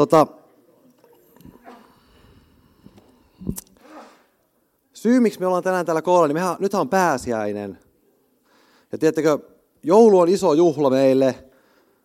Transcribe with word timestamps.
Tota, 0.00 0.26
syy, 4.92 5.20
miksi 5.20 5.40
me 5.40 5.46
ollaan 5.46 5.62
tänään 5.62 5.86
täällä 5.86 6.02
koolla, 6.02 6.26
niin 6.26 6.36
mehän, 6.36 6.56
nythän 6.58 6.80
on 6.80 6.88
pääsiäinen. 6.88 7.78
Ja 8.92 8.98
tiedättekö, 8.98 9.38
joulu 9.82 10.18
on 10.18 10.28
iso 10.28 10.52
juhla 10.52 10.90
meille, 10.90 11.44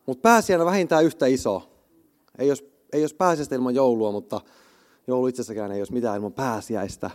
mutta 0.06 0.22
pääsiäinen 0.22 0.66
vähintään 0.66 1.06
yhtä 1.06 1.26
iso. 1.26 1.70
Ei 2.38 2.52
olisi, 2.52 2.72
ei 2.94 3.04
olisi 3.04 3.16
pääsiäistä 3.16 3.56
ilman 3.56 3.76
joulua, 3.76 4.12
mutta 4.12 4.42
joulu 5.08 5.28
itsessäkään 5.28 5.72
ei 5.72 5.82
olisi 5.82 5.94
mitään 5.94 6.16
ilman 6.16 6.34
pääsiäistä. 6.34 7.12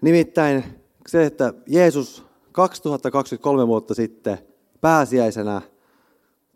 Nimittäin 0.00 0.64
se, 1.08 1.24
että 1.26 1.54
Jeesus 1.66 2.24
2023 2.52 3.66
vuotta 3.66 3.94
sitten 3.94 4.38
pääsiäisenä 4.80 5.62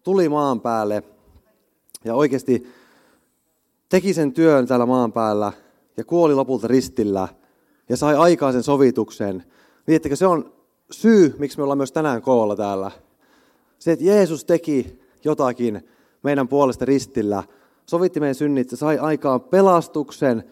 tuli 0.03 0.29
maan 0.29 0.61
päälle 0.61 1.03
ja 2.05 2.15
oikeasti 2.15 2.82
teki 3.93 4.15
sen 4.15 4.33
työn 4.33 4.67
täällä 4.67 4.87
maan 4.87 5.13
päällä 5.13 5.53
ja 5.97 6.05
kuoli 6.05 6.35
lopulta 6.35 6.69
ristillä 6.69 7.29
ja 7.89 7.97
sai 7.97 8.17
aikaan 8.17 8.53
sen 8.53 8.63
sovituksen. 8.63 9.45
Miettikö, 9.87 10.17
se 10.17 10.27
on 10.27 10.53
syy, 10.91 11.35
miksi 11.39 11.59
me 11.59 11.63
ollaan 11.63 11.79
myös 11.79 11.93
tänään 11.93 12.23
koolla 12.23 12.57
täällä. 12.57 12.91
Se, 13.79 13.93
että 13.93 14.05
Jeesus 14.05 14.45
teki 14.45 15.01
jotakin 15.25 15.89
meidän 16.23 16.49
puolesta 16.49 16.85
ristillä, 16.85 17.43
sovitti 17.87 18.21
meidän 18.21 18.35
synnit, 18.35 18.71
se 18.71 18.77
sai 18.77 18.99
aikaan 18.99 19.41
pelastuksen 19.41 20.45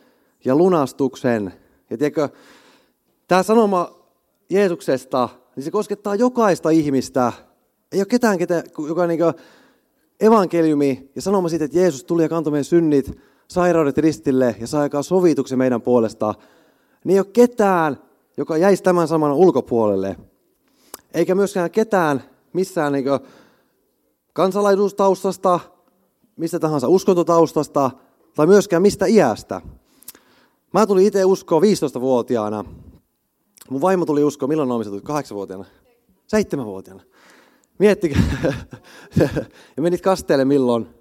ja 0.45 0.57
lunastuksen. 0.57 1.55
Ja 1.91 1.99
tiedätkö, 1.99 2.29
tämä 3.29 3.43
sanoma 3.43 3.93
Jeesuksesta, 4.51 5.29
niin 5.57 5.65
se 5.65 5.71
koskettaa 5.71 6.15
jokaista 6.15 6.71
ihmistä. 6.71 7.33
Ei 7.93 8.01
ole 8.01 8.07
ketään, 8.07 8.39
ketä, 8.39 8.65
joka 8.89 9.07
niin 9.07 9.21
evankeliumi 10.21 11.11
ja 11.15 11.23
sanoma 11.23 11.49
siitä, 11.49 11.65
että 11.65 11.79
Jeesus 11.79 12.05
tuli 12.05 12.23
ja 12.23 12.29
kantoi 12.29 12.51
meidän 12.51 12.65
synnit, 12.65 13.30
sairaudet 13.51 13.99
ristille 13.99 14.57
ja 14.61 14.67
sai 14.67 14.83
aikaan 14.83 15.05
sovituksen 15.05 15.59
meidän 15.59 15.83
puolesta. 15.83 16.35
Niin 17.05 17.15
ei 17.15 17.21
ole 17.21 17.27
ketään, 17.33 17.97
joka 18.37 18.57
jäisi 18.57 18.83
tämän 18.83 19.09
saman 19.09 19.33
ulkopuolelle. 19.33 20.17
Eikä 21.15 21.35
myöskään 21.35 21.71
ketään 21.71 22.23
missään 22.53 22.93
niin 22.93 23.05
kansalaisuustaustasta, 24.33 25.61
mistä 26.37 26.59
tahansa 26.59 26.89
uskontotaustasta 26.89 27.91
tai 28.35 28.47
myöskään 28.47 28.83
mistä 28.83 29.07
iästä. 29.07 29.61
Mä 30.75 30.87
tulin 30.87 31.07
itse 31.07 31.25
uskoa 31.25 31.61
15-vuotiaana. 31.61 32.65
Mun 33.71 33.81
vaimo 33.81 34.07
tuli 34.07 34.25
uskoa, 34.25 34.49
milloin 34.49 34.71
on 34.71 34.85
tuli? 34.85 35.01
8-vuotiaana? 35.01 35.65
7-vuotiaana. 36.37 37.03
Miettikää. 37.79 38.23
ja 39.77 39.83
menit 39.83 40.01
kasteelle 40.01 40.45
milloin? 40.45 41.00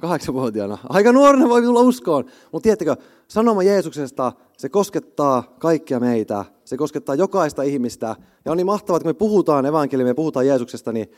Kahdeksanvuotiaana. 0.00 0.78
Aika 0.88 1.12
nuorena 1.12 1.48
voi 1.48 1.62
tulla 1.62 1.80
uskoon. 1.80 2.24
Mutta 2.52 2.62
tiedättekö, 2.62 2.96
sanoma 3.28 3.62
Jeesuksesta, 3.62 4.32
se 4.58 4.68
koskettaa 4.68 5.54
kaikkia 5.58 6.00
meitä. 6.00 6.44
Se 6.64 6.76
koskettaa 6.76 7.14
jokaista 7.14 7.62
ihmistä. 7.62 8.16
Ja 8.44 8.50
on 8.50 8.56
niin 8.56 8.66
mahtavaa, 8.66 8.96
että 8.96 9.04
kun 9.04 9.10
me 9.10 9.18
puhutaan 9.18 9.66
evankeliumia 9.66 10.10
ja 10.10 10.14
puhutaan 10.14 10.46
Jeesuksesta, 10.46 10.92
niin 10.92 11.10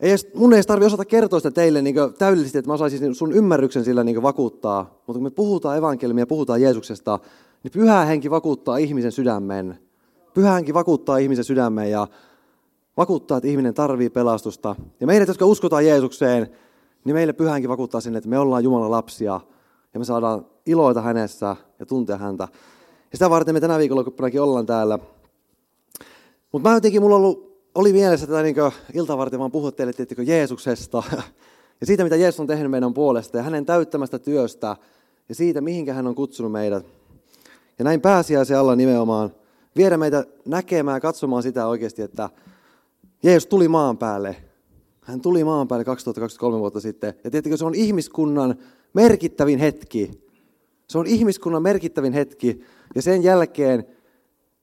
ei 0.00 0.10
edes, 0.10 0.28
mun 0.34 0.52
ei 0.52 0.62
tarvitse 0.62 0.86
osata 0.86 1.04
kertoa 1.04 1.38
sitä 1.38 1.50
teille 1.50 1.82
niin 1.82 1.94
täydellisesti, 2.18 2.58
että 2.58 2.68
mä 2.68 2.74
osaisin 2.74 3.14
sun 3.14 3.32
ymmärryksen 3.32 3.84
sillä 3.84 4.04
niin 4.04 4.22
vakuuttaa. 4.22 4.82
Mutta 4.82 5.12
kun 5.12 5.22
me 5.22 5.30
puhutaan 5.30 5.78
evankeliumia 5.78 6.26
puhutaan 6.26 6.62
Jeesuksesta, 6.62 7.18
niin 7.62 7.72
pyhä 7.72 8.04
henki 8.04 8.30
vakuuttaa 8.30 8.76
ihmisen 8.76 9.12
sydämen. 9.12 9.78
Pyhä 10.34 10.52
henki 10.52 10.74
vakuuttaa 10.74 11.18
ihmisen 11.18 11.44
sydämen 11.44 11.90
ja 11.90 12.08
vakuuttaa, 12.96 13.36
että 13.38 13.48
ihminen 13.48 13.74
tarvii 13.74 14.10
pelastusta. 14.10 14.76
Ja 15.00 15.06
meidät, 15.06 15.28
jotka 15.28 15.46
uskotaan 15.46 15.86
Jeesukseen, 15.86 16.50
niin 17.04 17.14
meille 17.14 17.32
pyhä 17.32 17.52
henki 17.52 17.68
vakuuttaa 17.68 18.00
sinne, 18.00 18.18
että 18.18 18.30
me 18.30 18.38
ollaan 18.38 18.64
Jumalan 18.64 18.90
lapsia 18.90 19.40
ja 19.94 19.98
me 20.00 20.04
saadaan 20.04 20.46
iloita 20.66 21.02
hänessä 21.02 21.56
ja 21.78 21.86
tuntea 21.86 22.16
häntä. 22.16 22.48
Ja 23.12 23.16
sitä 23.16 23.30
varten 23.30 23.54
me 23.54 23.60
tänä 23.60 23.78
viikonloppunakin 23.78 24.40
ollaan 24.40 24.66
täällä. 24.66 24.98
Mutta 26.52 26.68
mä 26.68 26.76
jotenkin, 26.76 27.02
mulla 27.02 27.16
ollut, 27.16 27.64
oli 27.74 27.92
mielessä 27.92 28.26
tätä 28.26 28.42
niin 28.42 28.56
ilta 28.94 29.18
varten 29.18 29.38
vaan 29.38 29.52
puhua 29.52 29.72
teille, 29.72 29.92
tiettikö, 29.92 30.22
Jeesuksesta 30.22 31.02
ja 31.80 31.86
siitä, 31.86 32.04
mitä 32.04 32.16
Jeesus 32.16 32.40
on 32.40 32.46
tehnyt 32.46 32.70
meidän 32.70 32.94
puolesta 32.94 33.36
ja 33.36 33.42
hänen 33.42 33.66
täyttämästä 33.66 34.18
työstä 34.18 34.76
ja 35.28 35.34
siitä, 35.34 35.60
mihinkä 35.60 35.94
hän 35.94 36.06
on 36.06 36.14
kutsunut 36.14 36.52
meidät. 36.52 36.86
Ja 37.78 37.84
näin 37.84 38.00
pääsiäisen 38.00 38.58
alla 38.58 38.76
nimenomaan 38.76 39.34
viedä 39.76 39.96
meitä 39.96 40.24
näkemään 40.44 40.96
ja 40.96 41.00
katsomaan 41.00 41.42
sitä 41.42 41.66
oikeasti, 41.66 42.02
että 42.02 42.30
Jeesus 43.22 43.46
tuli 43.46 43.68
maan 43.68 43.98
päälle. 43.98 44.36
Hän 45.04 45.20
tuli 45.20 45.44
maan 45.44 45.68
päälle 45.68 45.84
2023 45.84 46.58
vuotta 46.60 46.80
sitten. 46.80 47.14
Ja 47.24 47.30
tietenkin 47.30 47.58
se 47.58 47.64
on 47.64 47.74
ihmiskunnan 47.74 48.54
merkittävin 48.94 49.58
hetki. 49.58 50.10
Se 50.88 50.98
on 50.98 51.06
ihmiskunnan 51.06 51.62
merkittävin 51.62 52.12
hetki. 52.12 52.60
Ja 52.94 53.02
sen 53.02 53.22
jälkeen, 53.22 53.86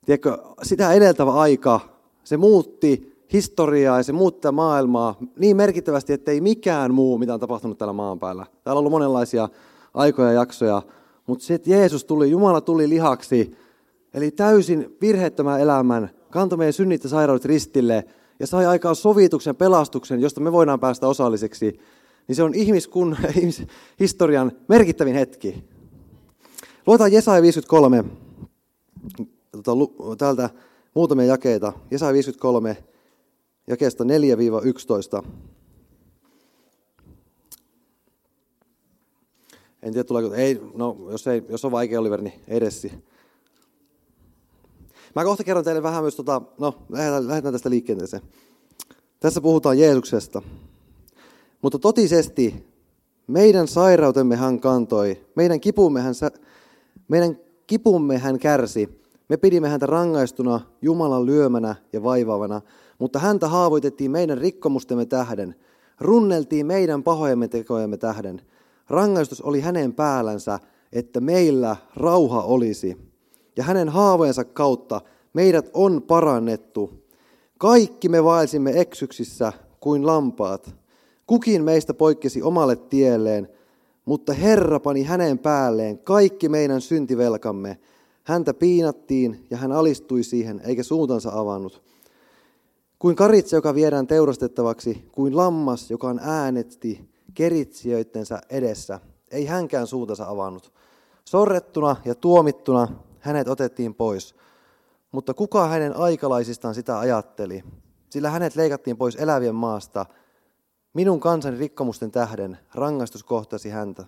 tiedätkö, 0.05 0.37
sitä 0.63 0.93
edeltävä 0.93 1.33
aika, 1.33 1.79
se 2.23 2.37
muutti 2.37 3.11
historiaa 3.33 3.97
ja 3.97 4.03
se 4.03 4.13
muutti 4.13 4.51
maailmaa 4.51 5.17
niin 5.39 5.57
merkittävästi, 5.57 6.13
että 6.13 6.31
ei 6.31 6.41
mikään 6.41 6.93
muu, 6.93 7.17
mitä 7.17 7.33
on 7.33 7.39
tapahtunut 7.39 7.77
täällä 7.77 7.93
maan 7.93 8.19
päällä. 8.19 8.45
Täällä 8.63 8.77
on 8.77 8.79
ollut 8.79 8.91
monenlaisia 8.91 9.49
aikoja 9.93 10.27
ja 10.27 10.33
jaksoja, 10.33 10.81
mutta 11.27 11.45
se, 11.45 11.53
että 11.53 11.69
Jeesus 11.69 12.05
tuli, 12.05 12.31
Jumala 12.31 12.61
tuli 12.61 12.89
lihaksi, 12.89 13.57
eli 14.13 14.31
täysin 14.31 14.97
virheettömän 15.01 15.61
elämän, 15.61 16.09
kantoi 16.29 16.57
meidän 16.57 16.73
synnit 16.73 17.03
ja 17.03 17.09
sairaudet 17.09 17.45
ristille 17.45 18.05
ja 18.41 18.47
sai 18.47 18.65
aikaan 18.65 18.95
sovituksen, 18.95 19.55
pelastuksen, 19.55 20.21
josta 20.21 20.41
me 20.41 20.51
voidaan 20.51 20.79
päästä 20.79 21.07
osalliseksi, 21.07 21.79
niin 22.27 22.35
se 22.35 22.43
on 22.43 22.55
ihmiskunnan, 22.55 23.19
historian 23.99 24.51
merkittävin 24.67 25.13
hetki. 25.13 25.63
Luetaan 26.87 27.11
Jesaja 27.11 27.41
53, 27.41 28.03
tota, 29.51 29.71
täältä 30.17 30.49
muutamia 30.93 31.25
jakeita. 31.25 31.73
Jesaja 31.91 32.13
53, 32.13 32.77
jakeesta 33.67 34.03
4-11. 34.03 34.07
En 39.81 39.93
tiedä, 39.93 40.03
tuleeko, 40.03 40.33
ei, 40.33 40.61
no, 40.73 40.97
jos, 41.11 41.27
ei, 41.27 41.43
jos 41.49 41.65
on 41.65 41.71
vaikea 41.71 41.99
Oliver, 41.99 42.21
niin 42.21 42.41
edessi. 42.47 42.91
Mä 45.15 45.23
kohta 45.23 45.43
kerron 45.43 45.63
teille 45.63 45.83
vähän 45.83 46.03
myös, 46.03 46.15
tota, 46.15 46.41
no 46.59 46.73
lähdetään, 46.89 47.27
lähdetään 47.27 47.53
tästä 47.53 47.69
liikenteeseen. 47.69 48.23
Tässä 49.19 49.41
puhutaan 49.41 49.79
Jeesuksesta. 49.79 50.41
Mutta 51.61 51.79
totisesti 51.79 52.65
meidän 53.27 53.67
sairautemme 53.67 54.35
hän 54.35 54.59
kantoi, 54.59 55.25
meidän 55.35 55.59
kipumme 55.59 56.01
hän, 56.01 56.13
meidän 57.07 57.37
kipumme 57.67 58.17
hän 58.17 58.39
kärsi. 58.39 59.01
Me 59.29 59.37
pidimme 59.37 59.69
häntä 59.69 59.85
rangaistuna 59.85 60.59
Jumalan 60.81 61.25
lyömänä 61.25 61.75
ja 61.93 62.03
vaivaavana, 62.03 62.61
mutta 62.99 63.19
häntä 63.19 63.47
haavoitettiin 63.47 64.11
meidän 64.11 64.37
rikkomustemme 64.37 65.05
tähden, 65.05 65.55
runneltiin 65.99 66.65
meidän 66.65 67.03
pahojemme 67.03 67.47
tekojemme 67.47 67.97
tähden. 67.97 68.41
Rangaistus 68.89 69.41
oli 69.41 69.61
hänen 69.61 69.93
päällänsä, 69.93 70.59
että 70.93 71.21
meillä 71.21 71.75
rauha 71.95 72.41
olisi. 72.41 73.10
Ja 73.57 73.63
hänen 73.63 73.89
haavojensa 73.89 74.43
kautta 74.43 75.01
meidät 75.33 75.69
on 75.73 76.01
parannettu. 76.01 76.93
Kaikki 77.57 78.09
me 78.09 78.23
vaelsimme 78.23 78.81
eksyksissä 78.81 79.53
kuin 79.79 80.07
lampaat. 80.07 80.75
Kukin 81.27 81.63
meistä 81.63 81.93
poikkesi 81.93 82.41
omalle 82.41 82.75
tielleen, 82.75 83.49
mutta 84.05 84.33
Herra 84.33 84.79
pani 84.79 85.03
hänen 85.03 85.39
päälleen 85.39 85.99
kaikki 85.99 86.49
meidän 86.49 86.81
syntivelkamme. 86.81 87.79
Häntä 88.23 88.53
piinattiin 88.53 89.45
ja 89.49 89.57
hän 89.57 89.71
alistui 89.71 90.23
siihen, 90.23 90.61
eikä 90.65 90.83
suuntansa 90.83 91.31
avannut. 91.33 91.81
Kuin 92.99 93.15
karitse, 93.15 93.55
joka 93.55 93.75
viedään 93.75 94.07
teurastettavaksi, 94.07 95.07
kuin 95.11 95.37
lammas, 95.37 95.91
joka 95.91 96.07
on 96.07 96.19
äänetti 96.23 97.09
keritsijöittensä 97.33 98.41
edessä, 98.49 98.99
ei 99.31 99.45
hänkään 99.45 99.87
suuntansa 99.87 100.29
avannut. 100.29 100.71
Sorrettuna 101.25 101.95
ja 102.05 102.15
tuomittuna 102.15 102.87
hänet 103.21 103.47
otettiin 103.47 103.95
pois. 103.95 104.35
Mutta 105.11 105.33
kuka 105.33 105.67
hänen 105.67 105.97
aikalaisistaan 105.97 106.75
sitä 106.75 106.99
ajatteli? 106.99 107.63
Sillä 108.09 108.29
hänet 108.29 108.55
leikattiin 108.55 108.97
pois 108.97 109.15
elävien 109.15 109.55
maasta. 109.55 110.05
Minun 110.93 111.19
kansani 111.19 111.57
rikkomusten 111.57 112.11
tähden 112.11 112.57
rangaistus 112.73 113.23
kohtasi 113.23 113.69
häntä. 113.69 114.05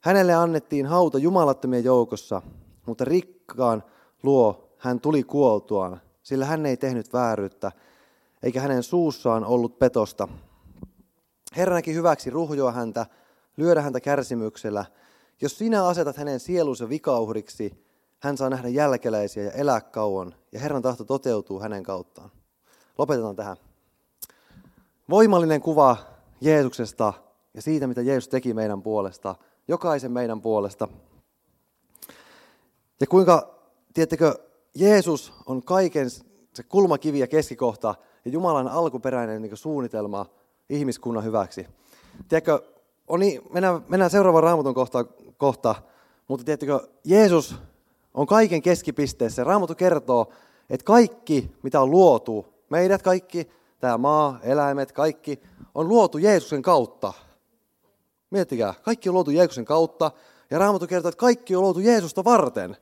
Hänelle 0.00 0.34
annettiin 0.34 0.86
hauta 0.86 1.18
jumalattomien 1.18 1.84
joukossa, 1.84 2.42
mutta 2.86 3.04
rikkaan 3.04 3.82
luo 4.22 4.74
hän 4.78 5.00
tuli 5.00 5.22
kuoltuaan, 5.22 6.00
sillä 6.22 6.44
hän 6.44 6.66
ei 6.66 6.76
tehnyt 6.76 7.12
vääryyttä, 7.12 7.72
eikä 8.42 8.60
hänen 8.60 8.82
suussaan 8.82 9.44
ollut 9.44 9.78
petosta. 9.78 10.28
Herra 11.56 11.74
näki 11.74 11.94
hyväksi 11.94 12.30
ruhjoa 12.30 12.72
häntä, 12.72 13.06
lyödä 13.56 13.82
häntä 13.82 14.00
kärsimyksellä. 14.00 14.84
Jos 15.40 15.58
sinä 15.58 15.86
asetat 15.86 16.16
hänen 16.16 16.40
sielunsa 16.40 16.88
vikauhriksi, 16.88 17.85
hän 18.26 18.36
saa 18.36 18.50
nähdä 18.50 18.68
jälkeläisiä 18.68 19.42
ja 19.44 19.50
elää 19.50 19.80
kauan, 19.80 20.34
ja 20.52 20.60
Herran 20.60 20.82
tahto 20.82 21.04
toteutuu 21.04 21.60
hänen 21.60 21.82
kauttaan. 21.82 22.30
Lopetetaan 22.98 23.36
tähän. 23.36 23.56
Voimallinen 25.10 25.60
kuva 25.60 25.96
Jeesuksesta 26.40 27.12
ja 27.54 27.62
siitä, 27.62 27.86
mitä 27.86 28.02
Jeesus 28.02 28.28
teki 28.28 28.54
meidän 28.54 28.82
puolesta, 28.82 29.34
jokaisen 29.68 30.12
meidän 30.12 30.40
puolesta. 30.40 30.88
Ja 33.00 33.06
kuinka, 33.06 33.54
tiedättekö, 33.94 34.34
Jeesus 34.74 35.32
on 35.46 35.62
kaiken 35.62 36.10
se 36.10 36.62
kulmakivi 36.68 37.18
ja 37.18 37.26
keskikohta 37.26 37.94
ja 38.24 38.30
Jumalan 38.30 38.68
alkuperäinen 38.68 39.42
niin 39.42 39.56
suunnitelma 39.56 40.26
ihmiskunnan 40.70 41.24
hyväksi. 41.24 41.66
Tiedätkö, 42.28 42.62
on 43.08 43.20
niin, 43.20 43.42
mennään, 43.52 43.84
mennään 43.88 44.10
seuraavaan 44.10 44.44
raamatun 44.44 44.74
kohta, 44.74 45.04
kohta, 45.36 45.74
mutta 46.28 46.44
tiedättekö, 46.44 46.80
Jeesus 47.04 47.56
on 48.16 48.26
kaiken 48.26 48.62
keskipisteessä. 48.62 49.44
Raamattu 49.44 49.74
kertoo, 49.74 50.32
että 50.70 50.84
kaikki, 50.84 51.50
mitä 51.62 51.80
on 51.80 51.90
luotu, 51.90 52.46
meidät 52.70 53.02
kaikki, 53.02 53.50
tämä 53.80 53.98
maa, 53.98 54.38
eläimet, 54.42 54.92
kaikki, 54.92 55.42
on 55.74 55.88
luotu 55.88 56.18
Jeesuksen 56.18 56.62
kautta. 56.62 57.12
Miettikää, 58.30 58.74
kaikki 58.82 59.08
on 59.08 59.14
luotu 59.14 59.30
Jeesuksen 59.30 59.64
kautta, 59.64 60.10
ja 60.50 60.58
Raamattu 60.58 60.86
kertoo, 60.86 61.08
että 61.08 61.20
kaikki 61.20 61.56
on 61.56 61.62
luotu 61.62 61.80
Jeesusta 61.80 62.24
varten. 62.24 62.76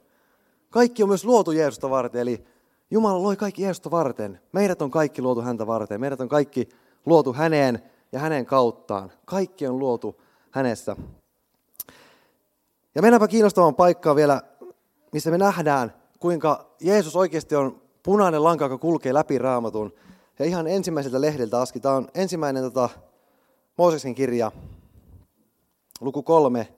Kaikki 0.71 1.03
on 1.03 1.09
myös 1.09 1.25
luotu 1.25 1.53
Jeesusta 1.53 1.91
varten, 1.91 2.21
eli 2.21 2.45
Jumala 2.91 3.23
loi 3.23 3.37
kaikki 3.37 3.63
Jeesusta 3.63 3.91
varten. 3.91 4.41
Meidät 4.53 4.83
on 4.83 4.91
kaikki 4.91 5.23
luotu 5.23 5.41
häntä 5.41 5.67
varten. 5.67 6.01
Meidät 6.01 6.21
on 6.21 6.29
kaikki 6.29 6.69
luotu 7.07 7.33
häneen 7.33 7.83
ja 8.13 8.19
hänen 8.19 8.47
kauttaan. 8.47 9.13
Kaikki 9.25 9.67
on 9.67 9.79
luotu 9.79 10.21
hänessä. 10.51 10.97
Ja 12.95 13.03
mennäänpä 13.03 13.29
kiinnostavaan 13.29 13.75
paikkaan 13.75 14.17
vielä, 14.17 14.43
missä 15.15 15.31
me 15.31 15.39
nähdään, 15.39 15.95
kuinka 16.21 16.67
Jeesus 16.81 17.17
oikeasti 17.17 17.57
on 17.57 17.83
punainen 18.03 18.45
lanka, 18.45 18.65
joka 18.65 18.79
kulkee 18.79 19.15
läpi 19.15 19.39
raamatun. 19.39 19.93
Ja 20.39 20.45
ihan 20.45 20.67
ensimmäiseltä 20.67 21.21
lehdeltä 21.21 21.61
aski. 21.61 21.81
Tämä 21.81 21.95
on 21.95 22.09
ensimmäinen 22.15 22.63
tota, 22.63 22.89
Mooseksen 23.79 24.15
kirja, 24.15 24.53
luku 26.01 26.23
kolme, 26.23 26.69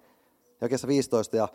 jakessa 0.60 0.88
15. 0.88 1.36
Ja 1.36 1.48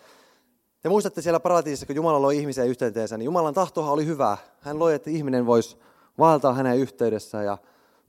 te 0.82 0.90
muistatte 0.90 1.22
siellä 1.22 1.40
paratiisissa, 1.40 1.86
kun 1.86 1.96
Jumala 1.96 2.22
loi 2.22 2.38
ihmisen 2.38 2.68
yhteyteensä, 2.68 3.18
niin 3.18 3.26
Jumalan 3.26 3.54
tahtohan 3.54 3.94
oli 3.94 4.06
hyvä. 4.06 4.38
Hän 4.60 4.80
loi, 4.80 4.94
että 4.94 5.10
ihminen 5.10 5.46
voisi 5.46 5.78
vaeltaa 6.20 6.54
hänen 6.54 6.78
yhteydessä 6.78 7.44
ja 7.44 7.58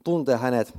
tuntea 0.03 0.37
hänet 0.37 0.73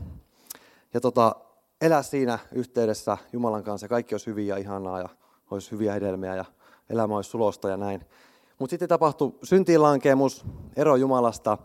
ja 0.94 1.00
tota, 1.00 1.36
elää 1.80 2.02
siinä 2.02 2.38
yhteydessä 2.52 3.18
Jumalan 3.32 3.64
kanssa. 3.64 3.88
Kaikki 3.88 4.14
olisi 4.14 4.26
hyviä 4.26 4.54
ja 4.54 4.60
ihanaa 4.60 5.00
ja 5.00 5.08
olisi 5.50 5.70
hyviä 5.70 5.92
hedelmiä 5.92 6.36
ja 6.36 6.44
elämä 6.90 7.16
olisi 7.16 7.30
sulosta 7.30 7.68
ja 7.68 7.76
näin. 7.76 8.00
Mutta 8.58 8.70
sitten 8.70 8.88
tapahtui 8.88 9.34
syntiinlankemus, 9.42 10.44
ero 10.76 10.96
Jumalasta. 10.96 11.58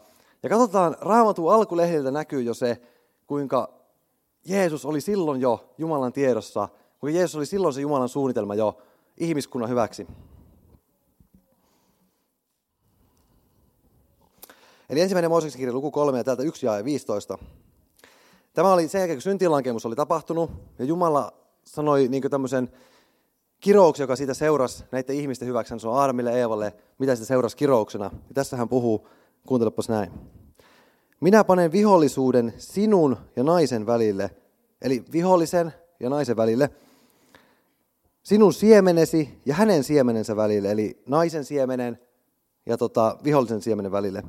Ja 0.43 0.49
katsotaan, 0.49 0.95
raamatun 1.01 1.53
alkulehdiltä 1.53 2.11
näkyy 2.11 2.41
jo 2.41 2.53
se, 2.53 2.81
kuinka 3.27 3.69
Jeesus 4.45 4.85
oli 4.85 5.01
silloin 5.01 5.41
jo 5.41 5.73
Jumalan 5.77 6.13
tiedossa, 6.13 6.69
kuinka 6.99 7.17
Jeesus 7.17 7.35
oli 7.35 7.45
silloin 7.45 7.73
se 7.73 7.81
Jumalan 7.81 8.09
suunnitelma 8.09 8.55
jo 8.55 8.77
ihmiskunnan 9.17 9.69
hyväksi. 9.69 10.07
Eli 14.89 15.01
ensimmäinen 15.01 15.31
Mooseksen 15.31 15.59
kirja 15.59 15.73
luku 15.73 15.91
3 15.91 16.17
ja 16.17 16.23
täältä 16.23 16.43
1 16.43 16.65
ja 16.65 16.85
15. 16.85 17.37
Tämä 18.53 18.73
oli 18.73 18.87
sen 18.87 18.99
jälkeen, 18.99 19.17
kun 19.17 19.21
syntilankemus 19.21 19.85
oli 19.85 19.95
tapahtunut, 19.95 20.51
ja 20.79 20.85
Jumala 20.85 21.33
sanoi 21.65 22.07
niin 22.07 22.23
tämmöisen 22.29 22.69
kirouksen, 23.59 24.03
joka 24.03 24.15
siitä 24.15 24.33
seurasi 24.33 24.83
näiden 24.91 25.15
ihmisten 25.15 25.47
hyväksi. 25.47 25.71
Hän 25.71 25.79
sanoi 25.79 25.99
Aadamille 25.99 26.39
Eevalle, 26.39 26.73
mitä 26.97 27.15
sitä 27.15 27.27
seurasi 27.27 27.57
kirouksena. 27.57 28.05
Ja 28.05 28.33
tässä 28.33 28.57
hän 28.57 28.69
puhuu, 28.69 29.07
kuuntelepas 29.47 29.89
näin. 29.89 30.11
Minä 31.21 31.43
panen 31.43 31.71
vihollisuuden 31.71 32.53
sinun 32.57 33.17
ja 33.35 33.43
naisen 33.43 33.85
välille, 33.85 34.31
eli 34.81 35.03
vihollisen 35.11 35.73
ja 35.99 36.09
naisen 36.09 36.37
välille, 36.37 36.69
sinun 38.23 38.53
siemenesi 38.53 39.41
ja 39.45 39.55
hänen 39.55 39.83
siemenensä 39.83 40.35
välille, 40.35 40.71
eli 40.71 41.03
naisen 41.07 41.45
siemenen 41.45 41.99
ja 42.65 42.77
tota, 42.77 43.17
vihollisen 43.23 43.61
siemenen 43.61 43.91
välille. 43.91 44.23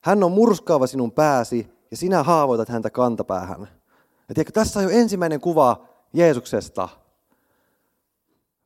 Hän 0.00 0.24
on 0.24 0.32
murskaava 0.32 0.86
sinun 0.86 1.12
pääsi 1.12 1.66
ja 1.90 1.96
sinä 1.96 2.22
haavoitat 2.22 2.68
häntä 2.68 2.90
kantapäähän. 2.90 3.60
Ja 4.28 4.34
tiedätkö, 4.34 4.52
tässä 4.52 4.80
on 4.80 4.84
jo 4.84 4.90
ensimmäinen 4.90 5.40
kuva 5.40 5.86
Jeesuksesta. 6.12 6.88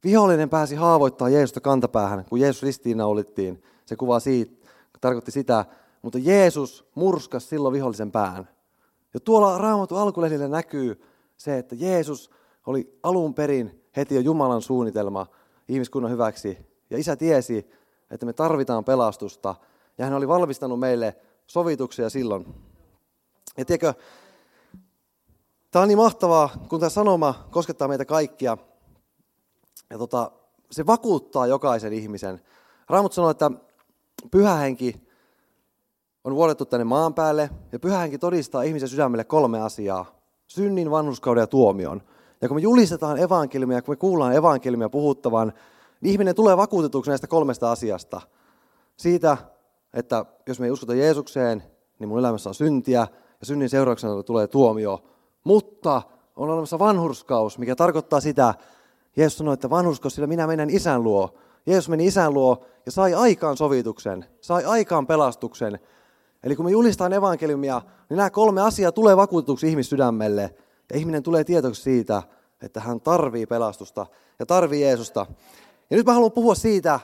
Vihollinen 0.07 0.51
pääsi 0.51 0.75
haavoittaa 0.75 1.29
Jeesusta 1.29 1.61
kantapäähän, 1.61 2.25
kun 2.25 2.41
Jeesus 2.41 2.63
ristiinnaulittiin. 2.63 3.63
Se 3.87 3.97
kuva 3.97 4.21
siitä, 4.21 4.67
tarkoitti 5.01 5.31
sitä, 5.31 5.65
mutta 6.03 6.19
Jeesus 6.19 6.87
murskasi 6.95 7.47
silloin 7.47 7.73
vihollisen 7.73 8.13
pään. 8.13 8.49
Ja 9.15 9.21
tuolla 9.21 9.59
raamatun 9.59 9.99
alkulehdillä 9.99 10.49
näkyy 10.49 11.03
se, 11.37 11.59
että 11.59 11.75
Jeesus 11.75 12.31
oli 12.67 12.99
alun 13.03 13.35
perin 13.35 13.85
heti 13.97 14.15
jo 14.15 14.21
Jumalan 14.21 14.63
suunnitelma 14.63 15.27
ihmiskunnan 15.69 16.13
hyväksi. 16.13 16.59
Ja 16.91 16.99
isä 16.99 17.17
tiesi, 17.17 17.71
että 18.11 18.27
me 18.27 18.33
tarvitaan 18.33 18.85
pelastusta. 18.85 19.55
Ja 19.99 20.05
hän 20.05 20.15
oli 20.15 20.29
valmistanut 20.29 20.81
meille 20.81 21.17
sovituksia 21.47 22.11
silloin. 22.11 22.55
Ja 23.57 23.65
tiedätkö, 23.65 23.95
tämä 25.71 25.83
on 25.83 25.89
niin 25.89 25.99
mahtavaa, 25.99 26.49
kun 26.69 26.81
tämä 26.81 26.91
sanoma 26.91 27.47
koskettaa 27.51 27.89
meitä 27.89 28.05
kaikkia. 28.05 28.59
Ja 29.91 29.99
tota, 29.99 30.31
se 30.71 30.87
vakuuttaa 30.87 31.47
jokaisen 31.47 31.93
ihmisen. 31.93 32.41
Raamut 32.89 33.13
sanoo, 33.13 33.31
että 33.31 33.51
pyhähenki 34.31 35.07
on 36.25 36.35
vuodettu 36.35 36.65
tänne 36.65 36.85
maan 36.85 37.15
päälle, 37.15 37.51
ja 37.73 37.79
pyhähenki 37.79 38.19
todistaa 38.19 38.63
ihmisen 38.63 38.89
sydämelle 38.89 39.25
kolme 39.25 39.61
asiaa. 39.61 40.07
Synnin, 40.47 40.91
vanhuskauden 40.91 41.41
ja 41.41 41.47
tuomion. 41.47 42.03
Ja 42.41 42.49
kun 42.49 42.57
me 42.57 42.61
julistetaan 42.61 43.19
evankeliumia, 43.19 43.83
kun 43.83 43.93
me 43.93 43.97
kuullaan 43.97 44.35
evankeliumia 44.35 44.89
puhuttavan, 44.89 45.53
niin 46.01 46.13
ihminen 46.13 46.35
tulee 46.35 46.57
vakuutetuksi 46.57 47.11
näistä 47.11 47.27
kolmesta 47.27 47.73
asiasta. 47.73 48.21
Siitä, 48.97 49.37
että 49.95 50.25
jos 50.47 50.61
me 50.61 50.67
ei 50.67 50.73
uskota 50.73 50.95
Jeesukseen, 50.95 51.63
niin 51.99 52.09
mun 52.09 52.19
elämässä 52.19 52.51
on 52.51 52.55
syntiä, 52.55 53.07
ja 53.41 53.47
synnin 53.47 53.69
seurauksena 53.69 54.23
tulee 54.23 54.47
tuomio. 54.47 55.05
Mutta 55.45 56.03
on 56.37 56.51
olemassa 56.51 56.79
vanhurskaus, 56.79 57.59
mikä 57.59 57.77
tarkoittaa 57.77 58.21
sitä, 58.21 58.55
Jeesus 59.17 59.39
sanoi, 59.39 59.55
että 59.55 59.71
vanhurskaus, 59.71 60.15
sillä 60.15 60.27
minä 60.27 60.47
menen 60.47 60.71
isän 60.71 61.03
luo. 61.03 61.35
Jeesus 61.67 61.89
meni 61.89 62.07
isän 62.07 62.35
luo 62.35 62.65
ja 62.87 62.93
sai 62.93 63.15
aikaan 63.15 63.57
sovituksen, 63.57 64.25
sai 64.41 64.65
aikaan 64.65 65.07
pelastuksen. 65.07 65.79
Eli 66.43 66.57
kun 66.57 66.65
me 66.65 66.71
julistaan 66.71 67.13
evankeliumia, 67.13 67.83
niin 68.09 68.17
nämä 68.17 68.31
kolme 68.31 68.63
asiaa 68.63 68.93
tulee 68.93 69.17
vakuutetuksi 69.17 69.69
ihmissydämelle. 69.69 70.55
Ja 70.91 70.99
ihminen 70.99 71.23
tulee 71.23 71.45
tietoksi 71.45 71.83
siitä, 71.83 72.23
että 72.63 72.81
hän 72.81 73.01
tarvii 73.01 73.47
pelastusta 73.47 74.07
ja 74.39 74.47
tarvii 74.47 74.83
Jeesusta. 74.83 75.27
Ja 75.91 75.97
nyt 75.97 76.07
mä 76.07 76.13
haluan 76.13 76.33
puhua 76.33 76.55
siitä, 76.55 77.01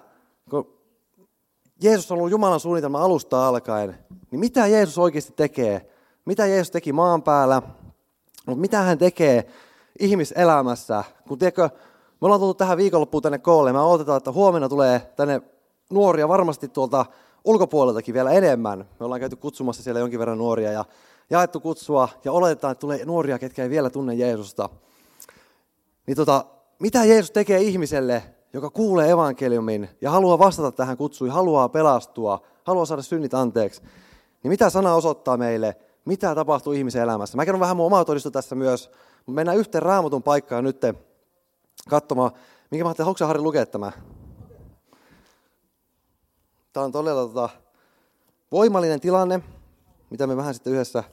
kun 0.51 0.79
Jeesus 1.83 2.13
on 2.13 2.19
ollut 2.19 2.31
Jumalan 2.31 2.61
suunnitelma 2.61 3.03
alusta 3.03 3.49
alkaen, 3.49 3.99
niin 4.31 4.41
mitä 4.41 4.67
Jeesus 4.67 4.99
oikeasti 4.99 5.33
tekee? 5.37 5.91
Mitä 6.25 6.47
Jeesus 6.47 6.71
teki 6.71 6.93
maan 6.93 7.23
päällä? 7.23 7.63
Mutta 8.47 8.61
mitä 8.61 8.81
hän 8.81 8.99
tekee 8.99 9.47
ihmiselämässä? 9.99 11.05
Kun 11.29 11.39
tiedätkö, 11.39 11.71
me 12.23 12.27
ollaan 12.27 12.41
tullut 12.41 12.59
tähän 12.59 12.77
viikonloppuun 12.77 13.23
tänne 13.23 13.39
koolle. 13.39 13.73
Me 13.73 13.81
odotetaan, 13.81 14.17
että 14.17 14.33
huomenna 14.33 14.69
tulee 14.69 15.13
tänne 15.17 15.43
nuoria 15.91 16.29
varmasti 16.29 16.69
tuolta 16.69 17.07
ulkopuoleltakin 17.45 18.15
vielä 18.15 18.31
enemmän. 18.31 18.79
Me 19.01 19.05
ollaan 19.05 19.21
käyty 19.21 19.37
kutsumassa 19.37 19.83
siellä 19.83 20.01
jonkin 20.01 20.19
verran 20.19 20.39
nuoria 20.39 20.73
ja 20.73 20.85
jaettu 21.31 21.61
kutsua 21.61 22.09
ja 22.25 22.33
oletetaan, 22.33 22.73
että 22.73 22.81
tulee 22.81 23.05
nuoria, 23.05 23.39
ketkä 23.39 23.63
ei 23.63 23.71
vielä 23.71 23.91
tunne 23.91 24.15
Jeesusta. 24.15 24.69
Niin 26.07 26.17
tota, 26.17 26.45
mitä 26.79 27.05
Jeesus 27.05 27.31
tekee 27.31 27.61
ihmiselle, 27.61 28.23
joka 28.53 28.71
kuulee 28.71 29.11
evankeliumin 29.11 29.89
ja 30.01 30.11
haluaa 30.11 30.39
vastata 30.39 30.73
tähän 30.73 30.97
kutsuun, 30.97 31.31
haluaa 31.31 31.69
pelastua, 31.69 32.43
haluaa 32.65 32.87
saada 32.87 33.03
synnit 33.03 33.35
anteeksi, 33.35 33.83
niin 34.43 34.49
mitä 34.51 34.71
sana 34.71 34.95
osoittaa 34.95 35.37
meille, 35.37 35.77
mitä 36.05 36.35
tapahtuu 36.35 36.73
ihmisen 36.73 37.03
elämässä? 37.03 37.37
Mä 37.37 37.45
kerron 37.45 37.61
vähän 37.61 37.77
mun 37.77 37.87
omaa 37.87 38.05
todistu 38.05 38.31
tässä 38.31 38.55
myös, 38.55 38.91
mutta 39.17 39.33
mennään 39.33 39.59
yhteen 39.59 39.83
raamatun 39.83 40.23
paikkaan 40.23 40.65
nyt 40.65 40.81
katsomaan, 41.89 42.31
minkä 42.71 42.85
mä 42.85 42.89
ajattelin, 42.89 43.05
haluatko 43.07 43.27
Harri 43.27 43.43
lukea 43.43 43.67
tämä? 43.67 43.93
Tämä 46.73 46.85
on 46.85 46.93
todella 46.93 47.27
tota, 47.27 47.49
voimallinen 48.53 49.01
tilanne, 49.01 49.41
mitä 50.11 50.27
me 50.27 50.37
vähän 50.37 50.55
sitten 50.55 50.73
yhdessä 50.73 51.05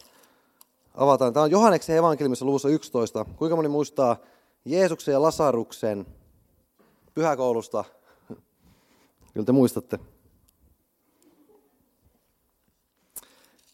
avataan. 0.95 1.33
Tämä 1.33 1.43
on 1.43 1.51
Johanneksen 1.51 1.97
evankeliumissa 1.97 2.45
luvussa 2.45 2.69
11. 2.69 3.25
Kuinka 3.35 3.55
moni 3.55 3.67
muistaa 3.67 4.17
Jeesuksen 4.65 5.11
ja 5.11 5.21
Lasaruksen 5.21 6.05
pyhäkoulusta? 7.13 7.83
Kyllä 9.33 9.45
te 9.45 9.51
muistatte. 9.51 9.99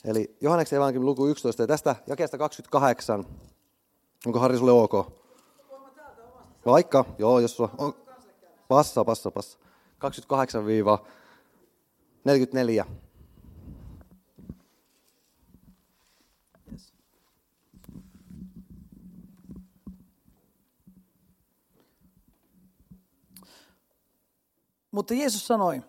Eli 0.06 0.38
Johanneksen 0.42 0.78
evankeliumin 0.78 1.06
luku 1.06 1.28
11 1.28 1.64
ja 1.64 1.68
tästä 1.68 1.96
jakeesta 2.08 2.38
28. 2.38 3.26
Onko 4.26 4.40
Harri 4.40 4.58
sulle 4.58 4.72
ok? 4.72 5.25
Vaikka, 6.66 7.06
joo, 7.18 7.40
jos 7.40 7.58
sulla 7.58 7.70
on 7.78 7.94
passa, 8.68 9.06
passa, 9.06 9.32
passa. 9.32 9.60
28-44. 12.86 12.86
Mutta 24.92 25.14
Jeesus 25.14 25.48
sanoi, 25.48 25.82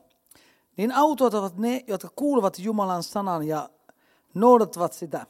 niin 0.76 0.92
autuat 0.92 1.34
ovat 1.34 1.56
ne, 1.56 1.84
jotka 1.86 2.08
kuuluvat 2.16 2.58
Jumalan 2.58 3.02
sanan 3.02 3.48
ja 3.48 3.70
noudattavat 4.34 4.92
sitä. 4.92 5.26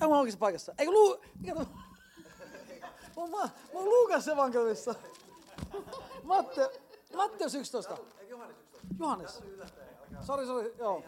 Onko 0.00 0.14
mä 0.14 0.20
oikeassa 0.20 0.38
paikassa? 0.38 0.74
Eikö 0.78 0.92
luu... 0.92 1.20
Mikä 1.40 1.54
tuo? 1.54 1.66
Mä, 3.20 3.26
mä, 3.26 3.38
mä 3.38 3.50
oon 3.74 3.84
Luukas 3.84 4.28
evankeliumissa. 4.28 4.94
Matte, 6.22 6.70
Matteus 7.16 7.54
11. 7.54 7.96
Johannes. 8.98 9.42
Sori, 10.20 10.46
sori, 10.46 10.74
joo. 10.78 11.02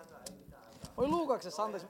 Oi 0.97 1.09
Luukaksessa, 1.09 1.63
anteeksi. 1.63 1.89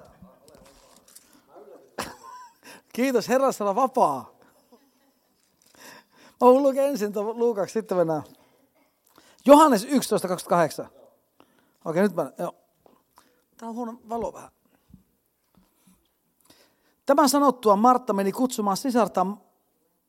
Kiitos, 2.92 3.28
Herra 3.28 3.52
sana 3.52 3.74
vapaa. 3.74 4.30
Mä 6.12 6.38
voin 6.40 6.62
lukea 6.62 6.84
ensin 6.84 7.12
tuon 7.12 7.38
Luukaksi, 7.38 7.72
sitten 7.72 7.98
mennään. 7.98 8.22
Johannes 9.46 9.84
11.28. 9.84 10.86
Okei, 11.84 12.02
nyt 12.02 12.14
mä, 12.14 12.32
joo. 12.38 12.54
Tää 13.56 13.68
on 13.68 13.74
huono 13.74 13.94
valo 14.08 14.32
vähän. 14.32 14.50
Tämän 17.06 17.28
sanottua 17.28 17.76
Martta 17.76 18.12
meni 18.12 18.32
kutsumaan 18.32 18.76
sisarta 18.76 19.26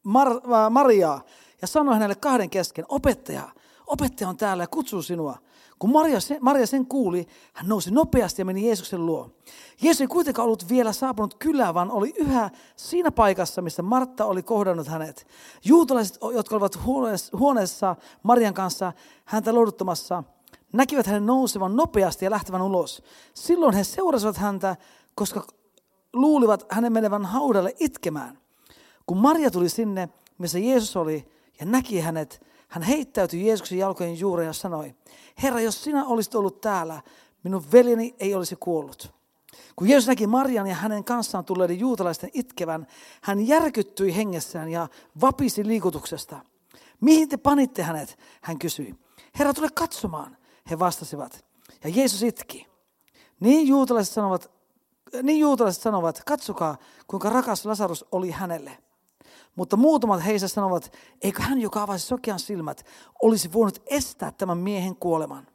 Mar- 0.07 0.53
äh, 0.53 0.69
Mariaa 0.69 1.21
ja 1.61 1.67
sanoi 1.67 1.93
hänelle 1.93 2.15
kahden 2.15 2.49
kesken, 2.49 2.85
opettaja, 2.89 3.49
opettaja 3.87 4.29
on 4.29 4.37
täällä 4.37 4.63
ja 4.63 4.67
kutsuu 4.67 5.01
sinua. 5.01 5.37
Kun 5.79 5.91
Maria 5.91 6.19
sen, 6.19 6.37
Maria 6.41 6.67
sen 6.67 6.85
kuuli, 6.85 7.27
hän 7.53 7.67
nousi 7.67 7.91
nopeasti 7.91 8.41
ja 8.41 8.45
meni 8.45 8.67
Jeesuksen 8.67 9.05
luo. 9.05 9.29
Jeesus 9.81 10.01
ei 10.01 10.07
kuitenkaan 10.07 10.45
ollut 10.45 10.69
vielä 10.69 10.93
saapunut 10.93 11.33
kylään, 11.33 11.73
vaan 11.73 11.91
oli 11.91 12.13
yhä 12.17 12.49
siinä 12.75 13.11
paikassa, 13.11 13.61
missä 13.61 13.81
Martta 13.81 14.25
oli 14.25 14.43
kohdannut 14.43 14.87
hänet. 14.87 15.27
Juutalaiset, 15.65 16.17
jotka 16.33 16.55
olivat 16.55 16.79
huoneessa 17.33 17.95
Marian 18.23 18.53
kanssa 18.53 18.93
häntä 19.25 19.53
lohduttamassa, 19.53 20.23
näkivät 20.73 21.05
hänen 21.05 21.25
nousevan 21.25 21.75
nopeasti 21.75 22.25
ja 22.25 22.31
lähtevän 22.31 22.61
ulos. 22.61 23.03
Silloin 23.33 23.75
he 23.75 23.83
seurasivat 23.83 24.37
häntä, 24.37 24.75
koska 25.15 25.47
luulivat 26.13 26.65
hänen 26.69 26.93
menevän 26.93 27.25
haudalle 27.25 27.75
itkemään. 27.79 28.42
Kun 29.05 29.17
Maria 29.17 29.51
tuli 29.51 29.69
sinne, 29.69 30.09
missä 30.37 30.59
Jeesus 30.59 30.95
oli, 30.95 31.27
ja 31.59 31.65
näki 31.65 31.99
hänet, 31.99 32.45
hän 32.67 32.83
heittäytyi 32.83 33.47
Jeesuksen 33.47 33.77
jalkojen 33.77 34.19
juureen 34.19 34.47
ja 34.47 34.53
sanoi, 34.53 34.95
Herra, 35.43 35.61
jos 35.61 35.83
sinä 35.83 36.05
olisit 36.05 36.35
ollut 36.35 36.61
täällä, 36.61 37.01
minun 37.43 37.63
veljeni 37.71 38.15
ei 38.19 38.35
olisi 38.35 38.55
kuollut. 38.55 39.13
Kun 39.75 39.89
Jeesus 39.89 40.07
näki 40.07 40.27
Marian 40.27 40.67
ja 40.67 40.75
hänen 40.75 41.03
kanssaan 41.03 41.45
tulleiden 41.45 41.79
juutalaisten 41.79 42.29
itkevän, 42.33 42.87
hän 43.21 43.47
järkyttyi 43.47 44.15
hengessään 44.15 44.69
ja 44.69 44.87
vapisi 45.21 45.67
liikutuksesta. 45.67 46.39
Mihin 47.01 47.29
te 47.29 47.37
panitte 47.37 47.83
hänet? 47.83 48.17
Hän 48.41 48.59
kysyi. 48.59 48.95
Herra, 49.39 49.53
tule 49.53 49.69
katsomaan. 49.73 50.37
He 50.69 50.79
vastasivat. 50.79 51.45
Ja 51.83 51.89
Jeesus 51.89 52.23
itki. 52.23 52.67
Niin 53.39 53.67
juutalaiset 53.67 54.13
sanovat, 54.13 54.51
niin 55.23 55.39
juutalaiset 55.39 55.83
sanovat, 55.83 56.23
katsokaa 56.25 56.77
kuinka 57.07 57.29
rakas 57.29 57.65
Lasarus 57.65 58.05
oli 58.11 58.31
hänelle. 58.31 58.77
Mutta 59.55 59.77
muutamat 59.77 60.25
heistä 60.25 60.47
sanovat, 60.47 60.93
eikö 61.21 61.41
hän, 61.41 61.61
joka 61.61 61.81
avasi 61.81 62.07
sokean 62.07 62.39
silmät, 62.39 62.85
olisi 63.21 63.53
voinut 63.53 63.81
estää 63.85 64.31
tämän 64.31 64.57
miehen 64.57 64.95
kuoleman. 64.95 65.47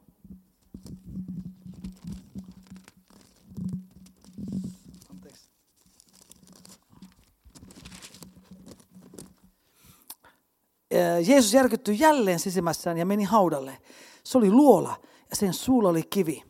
Jeesus 11.27 11.53
järkyttyi 11.53 11.99
jälleen 11.99 12.39
sisimmässään 12.39 12.97
ja 12.97 13.05
meni 13.05 13.23
haudalle. 13.23 13.77
Se 14.23 14.37
oli 14.37 14.51
luola 14.51 14.95
ja 15.29 15.35
sen 15.35 15.53
suulla 15.53 15.89
oli 15.89 16.03
kivi. 16.03 16.43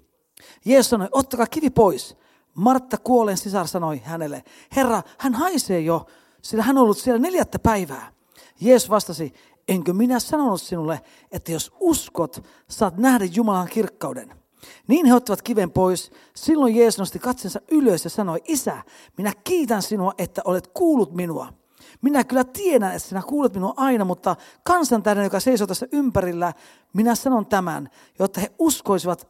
Jeesus 0.66 0.90
sanoi, 0.90 1.08
ottakaa 1.12 1.48
kivi 1.48 1.70
pois. 1.70 2.18
Martta 2.54 2.98
kuolen 2.98 3.38
sisar 3.38 3.68
sanoi 3.68 4.02
hänelle, 4.04 4.44
Herra, 4.76 5.02
hän 5.18 5.34
haisee 5.34 5.80
jo, 5.80 6.06
sillä 6.42 6.64
hän 6.64 6.78
on 6.78 6.84
ollut 6.84 6.98
siellä 6.98 7.20
neljättä 7.20 7.60
päivää. 7.60 8.14
Jeesus 8.62 8.90
vastasi, 8.90 9.34
enkö 9.68 9.94
minä 9.94 10.20
sanonut 10.20 10.62
sinulle, 10.62 11.02
että 11.32 11.52
jos 11.52 11.72
uskot, 11.80 12.44
saat 12.68 12.98
nähdä 12.98 13.26
Jumalan 13.26 13.68
kirkkauden. 13.68 14.40
Niin 14.88 15.06
he 15.06 15.14
ottivat 15.14 15.42
kiven 15.42 15.72
pois. 15.72 16.12
Silloin 16.36 16.76
Jeesus 16.76 17.00
nosti 17.00 17.20
katsensa 17.20 17.62
ylös 17.72 18.04
ja 18.04 18.10
sanoi, 18.10 18.42
Isä, 18.48 18.84
minä 19.18 19.34
kiitän 19.44 19.82
sinua, 19.82 20.14
että 20.18 20.42
olet 20.46 20.68
kuullut 20.68 21.14
minua. 21.14 21.54
Minä 22.02 22.24
kyllä 22.24 22.44
tiedän, 22.44 22.96
että 22.96 23.10
sinä 23.10 23.22
kuulet 23.22 23.54
minua 23.54 23.74
aina, 23.78 24.06
mutta 24.06 24.36
kansan 24.64 25.04
tähden, 25.04 25.24
joka 25.24 25.40
seisoo 25.40 25.68
tässä 25.68 25.88
ympärillä, 25.92 26.54
minä 26.94 27.16
sanon 27.16 27.46
tämän, 27.46 27.90
jotta 28.20 28.42
he 28.42 28.52
uskoisivat 28.60 29.28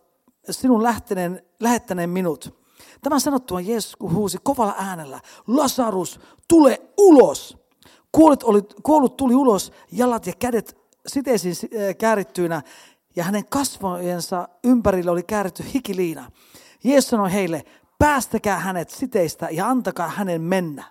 sinun 0.49 0.83
lähteneen, 0.83 1.43
lähettäneen 1.59 2.09
minut. 2.09 2.58
Tämän 3.01 3.21
sanottua 3.21 3.61
Jeesus 3.61 3.97
huusi 3.99 4.37
kovalla 4.43 4.75
äänellä, 4.77 5.19
Lasarus, 5.47 6.19
tule 6.47 6.81
ulos! 6.97 7.57
Kuollut, 8.11 8.43
oli, 8.43 8.61
kuollut 8.83 9.17
tuli 9.17 9.35
ulos, 9.35 9.71
jalat 9.91 10.27
ja 10.27 10.33
kädet 10.39 10.77
siteisiin 11.07 11.55
äh, 11.63 11.95
käärittyinä, 11.97 12.61
ja 13.15 13.23
hänen 13.23 13.45
kasvojensa 13.45 14.47
ympärille 14.63 15.11
oli 15.11 15.23
kääritty 15.23 15.63
hikiliina. 15.73 16.31
Jeesus 16.83 17.09
sanoi 17.09 17.33
heille, 17.33 17.65
päästäkää 17.99 18.59
hänet 18.59 18.89
siteistä 18.89 19.47
ja 19.51 19.67
antakaa 19.67 20.07
hänen 20.07 20.41
mennä. 20.41 20.83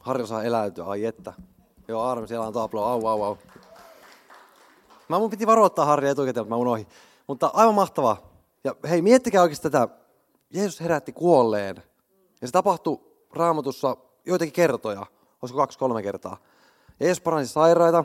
Harjo 0.00 0.26
saa 0.26 0.42
eläytyä, 0.42 0.84
ai 0.84 1.04
että. 1.04 1.32
Joo, 1.88 2.02
Armi, 2.02 2.28
siellä 2.28 2.46
on 2.46 2.52
taplo, 2.52 2.84
au, 2.84 3.06
au, 3.06 3.22
au. 3.22 3.36
Mä 5.08 5.18
mun 5.18 5.30
piti 5.30 5.46
varoittaa 5.46 5.84
Harri 5.84 6.08
etukäteen, 6.08 6.44
mutta 6.44 6.54
mä 6.54 6.60
unohdin. 6.60 6.86
Mutta 7.26 7.50
aivan 7.54 7.74
mahtavaa. 7.74 8.27
Ja 8.64 8.74
hei, 8.88 9.02
miettikää 9.02 9.42
oikeasti 9.42 9.70
tätä. 9.70 9.88
Jeesus 10.50 10.80
herätti 10.80 11.12
kuolleen. 11.12 11.76
Ja 12.40 12.46
se 12.48 12.52
tapahtui 12.52 13.00
raamatussa 13.32 13.96
joitakin 14.26 14.52
kertoja. 14.52 15.06
Olisiko 15.42 15.60
kaksi-kolme 15.60 16.02
kertaa. 16.02 16.36
Ja 17.00 17.06
Jeesus 17.06 17.22
paransi 17.22 17.52
sairaita. 17.52 18.04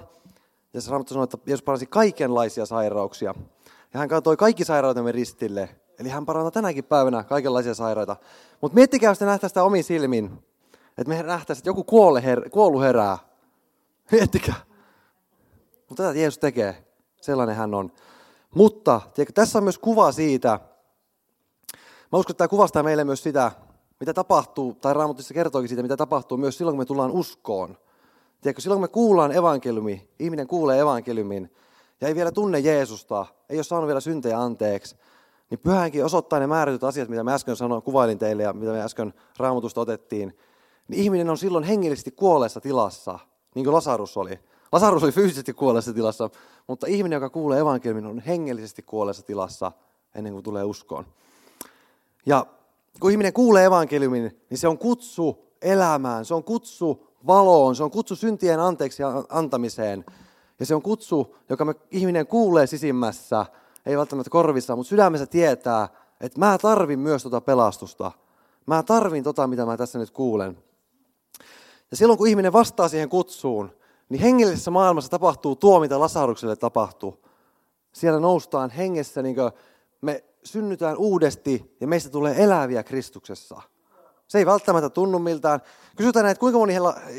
Ja 0.74 0.82
se 0.82 0.92
raamattu 0.92 1.14
sanoi, 1.14 1.24
että 1.24 1.38
Jeesus 1.46 1.64
paransi 1.64 1.86
kaikenlaisia 1.86 2.66
sairauksia. 2.66 3.36
Ja 3.94 4.00
hän 4.00 4.10
kantoi 4.10 4.38
kaikki 4.38 4.66
sairautemme 4.66 5.12
ristille. 5.12 5.70
Eli 6.00 6.10
hän 6.10 6.26
parantaa 6.26 6.52
tänäkin 6.52 6.84
päivänä 6.84 7.24
kaikenlaisia 7.24 7.74
sairaita. 7.74 8.16
Mutta 8.62 8.76
miettikää, 8.76 9.12
jos 9.12 9.20
te 9.20 9.26
nähtäisiin 9.26 9.50
sitä 9.50 9.64
omin 9.64 9.84
silmin. 9.84 10.44
Että 10.98 11.10
me 11.10 11.24
nähtäisiin, 11.24 11.62
että 11.62 11.70
joku 11.70 11.84
kuolle 11.84 12.20
her- 12.20 12.50
kuollut 12.50 12.82
herää. 12.82 13.18
Miettikää. 14.12 14.56
Mutta 15.90 16.04
tätä 16.04 16.20
Jeesus 16.20 16.38
tekee. 16.38 16.84
Sellainen 17.22 17.56
hän 17.56 17.74
on. 17.74 17.92
Mutta 18.54 19.02
tiedätkö, 19.14 19.34
tässä 19.34 19.60
on 19.60 19.64
myös 19.64 19.78
kuva 19.78 20.12
siitä, 20.12 20.60
mä 22.12 22.20
uskon, 22.20 22.32
että 22.32 22.38
tämä 22.38 22.48
kuvastaa 22.48 22.84
meille 22.84 23.04
myös 23.04 23.24
sitä, 23.24 23.52
mitä 24.00 24.14
tapahtuu, 24.14 24.74
tai 24.74 24.94
Raamatissa 24.94 25.34
kertookin 25.34 25.70
siitä, 25.70 25.82
mitä 25.84 25.98
tapahtuu 25.98 26.38
myös 26.38 26.58
silloin, 26.58 26.74
kun 26.74 26.82
me 26.82 26.86
tullaan 26.86 27.12
uskoon. 27.12 27.78
Tiedätkö, 28.42 28.62
silloin 28.62 28.78
kun 28.78 28.84
me 28.84 28.88
kuullaan 28.88 29.32
evankeliumi, 29.32 30.10
ihminen 30.20 30.48
kuulee 30.48 30.80
evankeliumin, 30.80 31.52
ja 32.02 32.08
ei 32.08 32.16
vielä 32.16 32.32
tunne 32.32 32.60
Jeesusta, 32.60 33.26
ei 33.50 33.58
ole 33.58 33.64
saanut 33.64 33.88
vielä 33.88 34.00
syntejä 34.00 34.40
anteeksi, 34.40 34.96
niin 35.50 35.60
pyhänkin 35.60 36.06
osoittaa 36.06 36.40
ne 36.40 36.48
määrätyt 36.48 36.84
asiat, 36.84 37.10
mitä 37.10 37.24
mä 37.24 37.34
äsken 37.34 37.56
sanoin, 37.56 37.82
kuvailin 37.82 38.20
teille 38.20 38.44
ja 38.44 38.54
mitä 38.54 38.72
me 38.72 38.82
äsken 38.82 39.14
raamatusta 39.38 39.82
otettiin, 39.82 40.38
niin 40.88 41.02
ihminen 41.04 41.30
on 41.30 41.38
silloin 41.38 41.64
hengellisesti 41.64 42.12
kuolleessa 42.12 42.62
tilassa, 42.62 43.20
niin 43.56 43.66
kuin 43.66 43.74
Lasarus 43.74 44.18
oli. 44.18 44.40
Lasarus 44.74 45.04
oli 45.04 45.12
fyysisesti 45.12 45.54
kuolleessa 45.54 45.94
tilassa, 45.94 46.30
mutta 46.68 46.88
ihminen, 46.88 47.18
joka 47.18 47.30
kuulee 47.30 47.60
evankeliumin, 47.60 48.06
on 48.06 48.20
hengellisesti 48.20 48.82
kuolleessa 48.82 49.24
tilassa 49.24 49.72
ennen 50.16 50.34
kuin 50.34 50.44
tulee 50.44 50.64
uskoon. 50.64 51.06
Ja 52.26 52.46
kun 53.00 53.12
ihminen 53.12 53.34
kuulee 53.34 53.66
evankeliumin, 53.66 54.42
niin 54.50 54.58
se 54.58 54.68
on 54.68 54.78
kutsu 54.78 55.48
elämään, 55.62 56.26
se 56.26 56.34
on 56.34 56.44
kutsu 56.44 57.08
valoon, 57.28 57.76
se 57.76 57.84
on 57.84 57.92
kutsu 57.92 58.16
syntien 58.16 58.60
anteeksi 58.60 59.04
antamiseen. 59.30 60.06
Ja 60.60 60.66
se 60.66 60.76
on 60.76 60.82
kutsu, 60.82 61.36
joka 61.50 61.66
me, 61.66 61.76
ihminen 61.92 62.28
kuulee 62.28 62.68
sisimmässä, 62.68 63.46
ei 63.86 63.98
välttämättä 63.98 64.30
korvissa, 64.30 64.76
mutta 64.76 64.90
sydämessä 64.90 65.26
tietää, 65.26 65.90
että 66.22 66.40
mä 66.40 66.58
tarvin 66.62 67.00
myös 67.00 67.22
tuota 67.22 67.42
pelastusta. 67.42 68.12
Mä 68.66 68.84
tarvin 68.84 69.24
tota, 69.24 69.48
mitä 69.48 69.66
mä 69.66 69.78
tässä 69.78 70.00
nyt 70.00 70.12
kuulen. 70.12 70.58
Ja 71.92 71.98
silloin 71.98 72.18
kun 72.18 72.28
ihminen 72.28 72.54
vastaa 72.54 72.88
siihen 72.88 73.10
kutsuun, 73.10 73.72
niin 74.14 74.22
hengellisessä 74.22 74.72
maailmassa 74.72 75.12
tapahtuu 75.12 75.56
tuo, 75.56 75.80
mitä 75.80 76.00
Lasarukselle 76.00 76.56
tapahtuu. 76.56 77.26
Siellä 77.94 78.20
noustaan 78.20 78.70
hengessä, 78.70 79.22
niin 79.22 79.36
me 80.02 80.24
synnytään 80.44 80.98
uudesti 80.98 81.76
ja 81.82 81.88
meistä 81.88 82.10
tulee 82.10 82.44
eläviä 82.44 82.84
Kristuksessa. 82.84 83.62
Se 84.28 84.38
ei 84.38 84.46
välttämättä 84.46 84.90
tunnu 84.90 85.20
miltään. 85.20 85.60
Kysytään, 85.96 86.26
että 86.26 86.40
kuinka 86.40 86.60
moni 86.60 86.74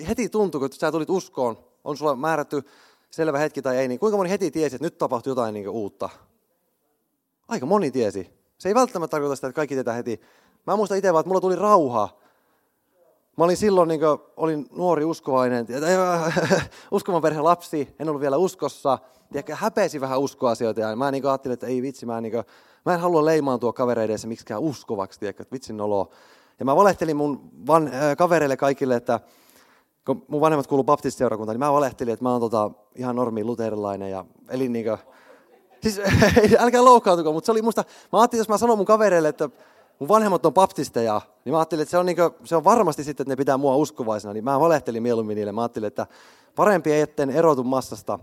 heti 0.08 0.28
tuntuu, 0.28 0.60
kun 0.60 0.72
sä 0.72 0.92
tulit 0.92 1.10
uskoon, 1.10 1.58
on 1.84 1.96
sulla 1.96 2.16
määrätty 2.16 2.62
selvä 3.10 3.38
hetki 3.38 3.62
tai 3.62 3.76
ei, 3.76 3.88
niin 3.88 3.98
kuinka 4.00 4.16
moni 4.16 4.30
heti 4.30 4.50
tiesi, 4.50 4.76
että 4.76 4.86
nyt 4.86 4.98
tapahtui 4.98 5.30
jotain 5.30 5.54
niin 5.54 5.68
uutta? 5.68 6.08
Aika 7.48 7.66
moni 7.66 7.90
tiesi. 7.90 8.30
Se 8.58 8.68
ei 8.68 8.74
välttämättä 8.74 9.10
tarkoita 9.10 9.36
sitä, 9.36 9.46
että 9.46 9.56
kaikki 9.56 9.74
tietää 9.74 9.94
heti. 9.94 10.20
Mä 10.66 10.76
muistan 10.76 10.98
itse 10.98 11.12
vaan, 11.12 11.20
että 11.20 11.28
mulla 11.28 11.40
tuli 11.40 11.56
rauha 11.56 12.23
Mä 13.36 13.44
olin 13.44 13.56
silloin, 13.56 13.88
niin 13.88 14.00
kuin, 14.00 14.18
olin 14.36 14.66
nuori 14.76 15.04
uskovainen, 15.04 15.66
uskovan 16.90 17.22
perhe 17.22 17.40
lapsi, 17.40 17.94
en 17.98 18.08
ollut 18.08 18.20
vielä 18.20 18.36
uskossa. 18.36 18.98
Tiedätkö, 19.32 19.54
häpeisi 19.56 20.00
vähän 20.00 20.20
uskoasioita 20.20 20.80
ja 20.80 20.96
mä 20.96 21.10
niin 21.10 21.26
ajattelin, 21.26 21.52
että 21.52 21.66
ei 21.66 21.82
vitsi, 21.82 22.06
mä, 22.06 22.20
niin 22.20 22.32
kuin, 22.32 22.44
mä 22.86 22.94
en 22.94 23.00
halua 23.00 23.24
leimaantua 23.24 23.72
kavereiden 23.72 24.18
miksikään 24.26 24.60
uskovaksi, 24.60 25.20
tiedätkö, 25.20 25.42
että 25.42 25.52
vitsin 25.52 25.80
olo. 25.80 26.10
Ja 26.58 26.64
mä 26.64 26.76
valehtelin 26.76 27.16
mun 27.16 27.50
van, 27.66 27.86
äh, 27.86 28.16
kavereille 28.18 28.56
kaikille, 28.56 28.96
että 28.96 29.20
kun 30.06 30.24
mun 30.28 30.40
vanhemmat 30.40 30.66
kuuluu 30.66 30.84
baptistiseurakuntaan, 30.84 31.54
niin 31.54 31.66
mä 31.66 31.72
valehtelin, 31.72 32.12
että 32.12 32.22
mä 32.24 32.32
oon 32.32 32.40
tota, 32.40 32.70
ihan 32.94 33.16
normi 33.16 33.44
luterilainen 33.44 34.10
ja 34.10 34.24
elin 34.48 34.72
niin 34.72 34.84
kuin, 34.84 34.98
siis 35.82 36.00
älkää 36.58 36.84
loukkaantuko, 36.84 37.32
mutta 37.32 37.46
se 37.46 37.52
oli 37.52 37.62
musta, 37.62 37.84
mä 38.12 38.20
ajattelin, 38.20 38.40
jos 38.40 38.48
mä 38.48 38.58
sanon 38.58 38.78
mun 38.78 38.86
kavereille, 38.86 39.28
että 39.28 39.48
mun 39.98 40.08
vanhemmat 40.08 40.46
on 40.46 40.54
baptisteja, 40.54 41.20
niin 41.44 41.52
mä 41.52 41.58
ajattelin, 41.58 41.82
että 41.82 41.90
se 41.90 41.98
on, 41.98 42.06
niin 42.06 42.16
kuin, 42.16 42.30
se 42.44 42.56
on 42.56 42.64
varmasti 42.64 43.04
sitten, 43.04 43.24
että 43.24 43.32
ne 43.32 43.36
pitää 43.36 43.56
mua 43.56 43.76
uskovaisena, 43.76 44.34
niin 44.34 44.44
mä 44.44 44.60
valehtelin 44.60 45.02
mieluummin 45.02 45.34
niille. 45.34 45.52
Mä 45.52 45.62
ajattelin, 45.62 45.86
että 45.86 46.06
parempi 46.56 46.92
ei 46.92 47.00
etten 47.00 47.30
erotu 47.30 47.64
massasta. 47.64 48.18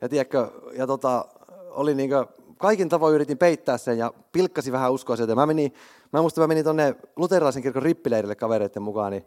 Ja, 0.00 0.08
tiedätkö, 0.08 0.50
ja 0.72 0.86
tota, 0.86 1.24
oli 1.70 1.94
niin 1.94 2.10
kuin, 2.10 2.26
kaikin 2.58 2.88
tavoin 2.88 3.14
yritin 3.14 3.38
peittää 3.38 3.78
sen 3.78 3.98
ja 3.98 4.12
pilkkasi 4.32 4.72
vähän 4.72 4.92
uskoa 4.92 5.16
sieltä. 5.16 5.34
Mä 5.34 5.46
menin, 5.46 5.74
mä 6.12 6.20
muistan, 6.20 6.42
mä 6.42 6.46
menin 6.46 6.64
tonne 6.64 6.96
luterilaisen 7.16 7.62
kirkon 7.62 7.82
rippileirille 7.82 8.34
kavereiden 8.34 8.82
mukaan, 8.82 9.12
niin 9.12 9.26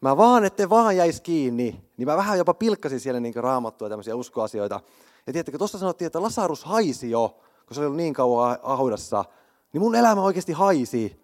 mä 0.00 0.16
vaan, 0.16 0.44
ette 0.44 0.70
vaan 0.70 0.96
jäisi 0.96 1.22
kiinni, 1.22 1.80
niin 1.96 2.08
mä 2.08 2.16
vähän 2.16 2.38
jopa 2.38 2.54
pilkkasin 2.54 3.00
siellä 3.00 3.20
niin 3.20 3.34
raamattua 3.34 3.88
tämmöisiä 3.88 4.16
uskoasioita. 4.16 4.80
Ja 5.26 5.32
tiedättekö, 5.32 5.58
tuossa 5.58 5.78
sanottiin, 5.78 6.06
että 6.06 6.22
Lasarus 6.22 6.64
haisi 6.64 7.10
jo, 7.10 7.36
kun 7.66 7.74
se 7.74 7.80
oli 7.80 7.86
ollut 7.86 7.96
niin 7.96 8.14
kauan 8.14 8.58
ahdassa, 8.62 9.24
niin 9.72 9.80
mun 9.80 9.94
elämä 9.94 10.22
oikeasti 10.22 10.52
haisi. 10.52 11.20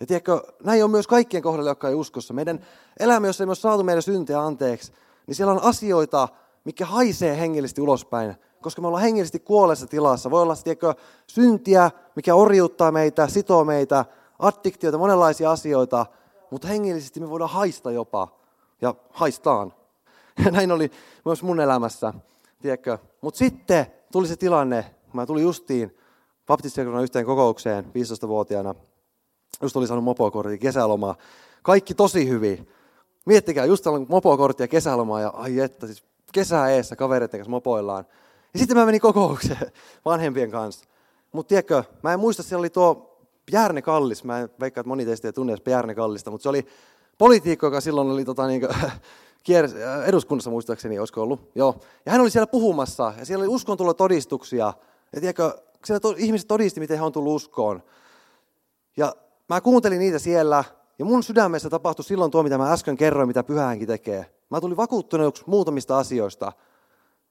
Ja 0.00 0.06
tiedätkö, 0.06 0.42
näin 0.64 0.84
on 0.84 0.90
myös 0.90 1.06
kaikkien 1.06 1.42
kohdalla, 1.42 1.70
jotka 1.70 1.88
ei 1.88 1.94
uskossa. 1.94 2.34
Meidän 2.34 2.66
elämä, 3.00 3.26
jos 3.26 3.40
ei 3.40 3.46
ole 3.46 3.54
saatu 3.54 3.82
meidän 3.82 4.02
syntejä 4.02 4.40
anteeksi, 4.40 4.92
niin 5.26 5.34
siellä 5.34 5.52
on 5.52 5.62
asioita, 5.62 6.28
mikä 6.64 6.86
haisee 6.86 7.40
hengellisesti 7.40 7.80
ulospäin, 7.80 8.34
koska 8.60 8.82
me 8.82 8.88
ollaan 8.88 9.02
hengellisesti 9.02 9.38
kuolleessa 9.38 9.86
tilassa. 9.86 10.30
Voi 10.30 10.42
olla 10.42 10.56
tiedätkö, 10.56 10.94
syntiä, 11.26 11.90
mikä 12.16 12.34
orjuuttaa 12.34 12.92
meitä, 12.92 13.28
sitoo 13.28 13.64
meitä, 13.64 14.04
addiktioita, 14.38 14.98
monenlaisia 14.98 15.50
asioita, 15.50 16.06
mutta 16.50 16.68
hengellisesti 16.68 17.20
me 17.20 17.30
voidaan 17.30 17.50
haista 17.50 17.90
jopa. 17.90 18.28
Ja 18.80 18.94
haistaan. 19.10 19.72
Ja 20.44 20.50
näin 20.50 20.72
oli 20.72 20.90
myös 21.24 21.42
mun 21.42 21.60
elämässä. 21.60 22.14
Mutta 23.20 23.38
sitten 23.38 23.86
tuli 24.12 24.28
se 24.28 24.36
tilanne, 24.36 24.94
mä 25.12 25.26
tulin 25.26 25.42
justiin 25.42 25.98
baptistiseurakunnan 26.48 27.02
yhteen 27.02 27.24
kokoukseen 27.24 27.84
15-vuotiaana. 27.84 28.74
Just 29.62 29.76
oli 29.76 29.86
saanut 29.86 30.04
mopokortin 30.04 30.58
kesälomaa. 30.58 31.16
Kaikki 31.62 31.94
tosi 31.94 32.28
hyvin. 32.28 32.68
Miettikää, 33.26 33.64
just 33.64 33.86
on 33.86 34.06
mopokortti 34.08 34.62
ja 34.62 34.68
kesälomaa 34.68 35.20
ja 35.20 35.28
ai 35.28 35.60
että, 35.60 35.86
siis 35.86 36.04
kesää 36.32 36.70
eessä 36.70 36.96
kavereiden 36.96 37.40
kanssa 37.40 37.50
mopoillaan. 37.50 38.04
Ja 38.52 38.58
sitten 38.58 38.76
mä 38.76 38.86
menin 38.86 39.00
kokoukseen 39.00 39.72
vanhempien 40.04 40.50
kanssa. 40.50 40.84
Mutta 41.32 41.48
tiedätkö, 41.48 41.84
mä 42.02 42.12
en 42.12 42.20
muista, 42.20 42.42
siellä 42.42 42.60
oli 42.60 42.70
tuo 42.70 43.18
Järne 43.52 43.82
Kallis, 43.82 44.24
mä 44.24 44.40
en 44.40 44.48
veikkaa, 44.60 44.80
että 44.80 44.88
moni 44.88 45.04
teistä 45.04 45.28
ei 45.28 45.32
tunne 45.32 45.56
Järne 45.66 45.94
Kallista, 45.94 46.30
mutta 46.30 46.42
se 46.42 46.48
oli 46.48 46.66
poliitikko, 47.18 47.66
joka 47.66 47.80
silloin 47.80 48.10
oli 48.10 48.24
tota, 48.24 48.46
niin 48.48 48.60
kuin, 48.60 48.70
eduskunnassa 50.06 50.50
muistaakseni, 50.50 50.98
olisiko 50.98 51.22
ollut. 51.22 51.50
Joo. 51.54 51.80
Ja 52.06 52.12
hän 52.12 52.20
oli 52.20 52.30
siellä 52.30 52.46
puhumassa, 52.46 53.12
ja 53.18 53.24
siellä 53.24 53.42
oli 53.42 53.54
uskontulo 53.54 53.94
todistuksia. 53.94 54.72
Ja 55.12 55.20
tiedätkö, 55.20 55.58
siellä 55.84 56.00
to, 56.00 56.14
ihmiset 56.16 56.48
todisti, 56.48 56.80
miten 56.80 56.98
he 56.98 57.04
on 57.04 57.12
tullut 57.12 57.34
uskoon. 57.34 57.82
Ja 58.96 59.16
mä 59.48 59.60
kuuntelin 59.60 59.98
niitä 59.98 60.18
siellä, 60.18 60.64
ja 60.98 61.04
mun 61.04 61.22
sydämessä 61.22 61.70
tapahtui 61.70 62.04
silloin 62.04 62.30
tuo, 62.30 62.42
mitä 62.42 62.58
mä 62.58 62.72
äsken 62.72 62.96
kerroin, 62.96 63.28
mitä 63.28 63.42
pyhäänkin 63.42 63.88
tekee. 63.88 64.26
Mä 64.50 64.60
tulin 64.60 64.76
vakuuttuneeksi 64.76 65.42
muutamista 65.46 65.98
asioista. 65.98 66.52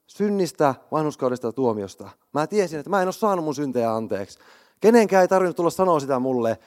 Synnistä, 0.07 0.75
vanhuskaudesta 0.91 1.47
ja 1.47 1.51
tuomiosta. 1.51 2.09
Mä 2.33 2.47
tiesin, 2.47 2.79
että 2.79 2.89
mä 2.89 3.01
en 3.01 3.07
ole 3.07 3.13
saanut 3.13 3.45
mun 3.45 3.55
syntejä 3.55 3.95
anteeksi. 3.95 4.39
Kenenkään 4.79 5.21
ei 5.21 5.27
tarvinnut 5.27 5.55
tulla 5.55 5.69
sanoa 5.69 5.99
sitä 5.99 6.19
mulle. 6.19 6.59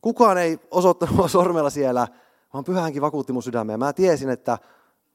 Kukaan 0.00 0.38
ei 0.38 0.58
osoittanut 0.70 1.30
sormella 1.30 1.70
siellä, 1.70 2.08
vaan 2.52 2.64
pyhänkin 2.64 3.02
vakuutti 3.02 3.32
mun 3.32 3.42
sydämeen. 3.42 3.78
Mä 3.78 3.92
tiesin, 3.92 4.30
että 4.30 4.58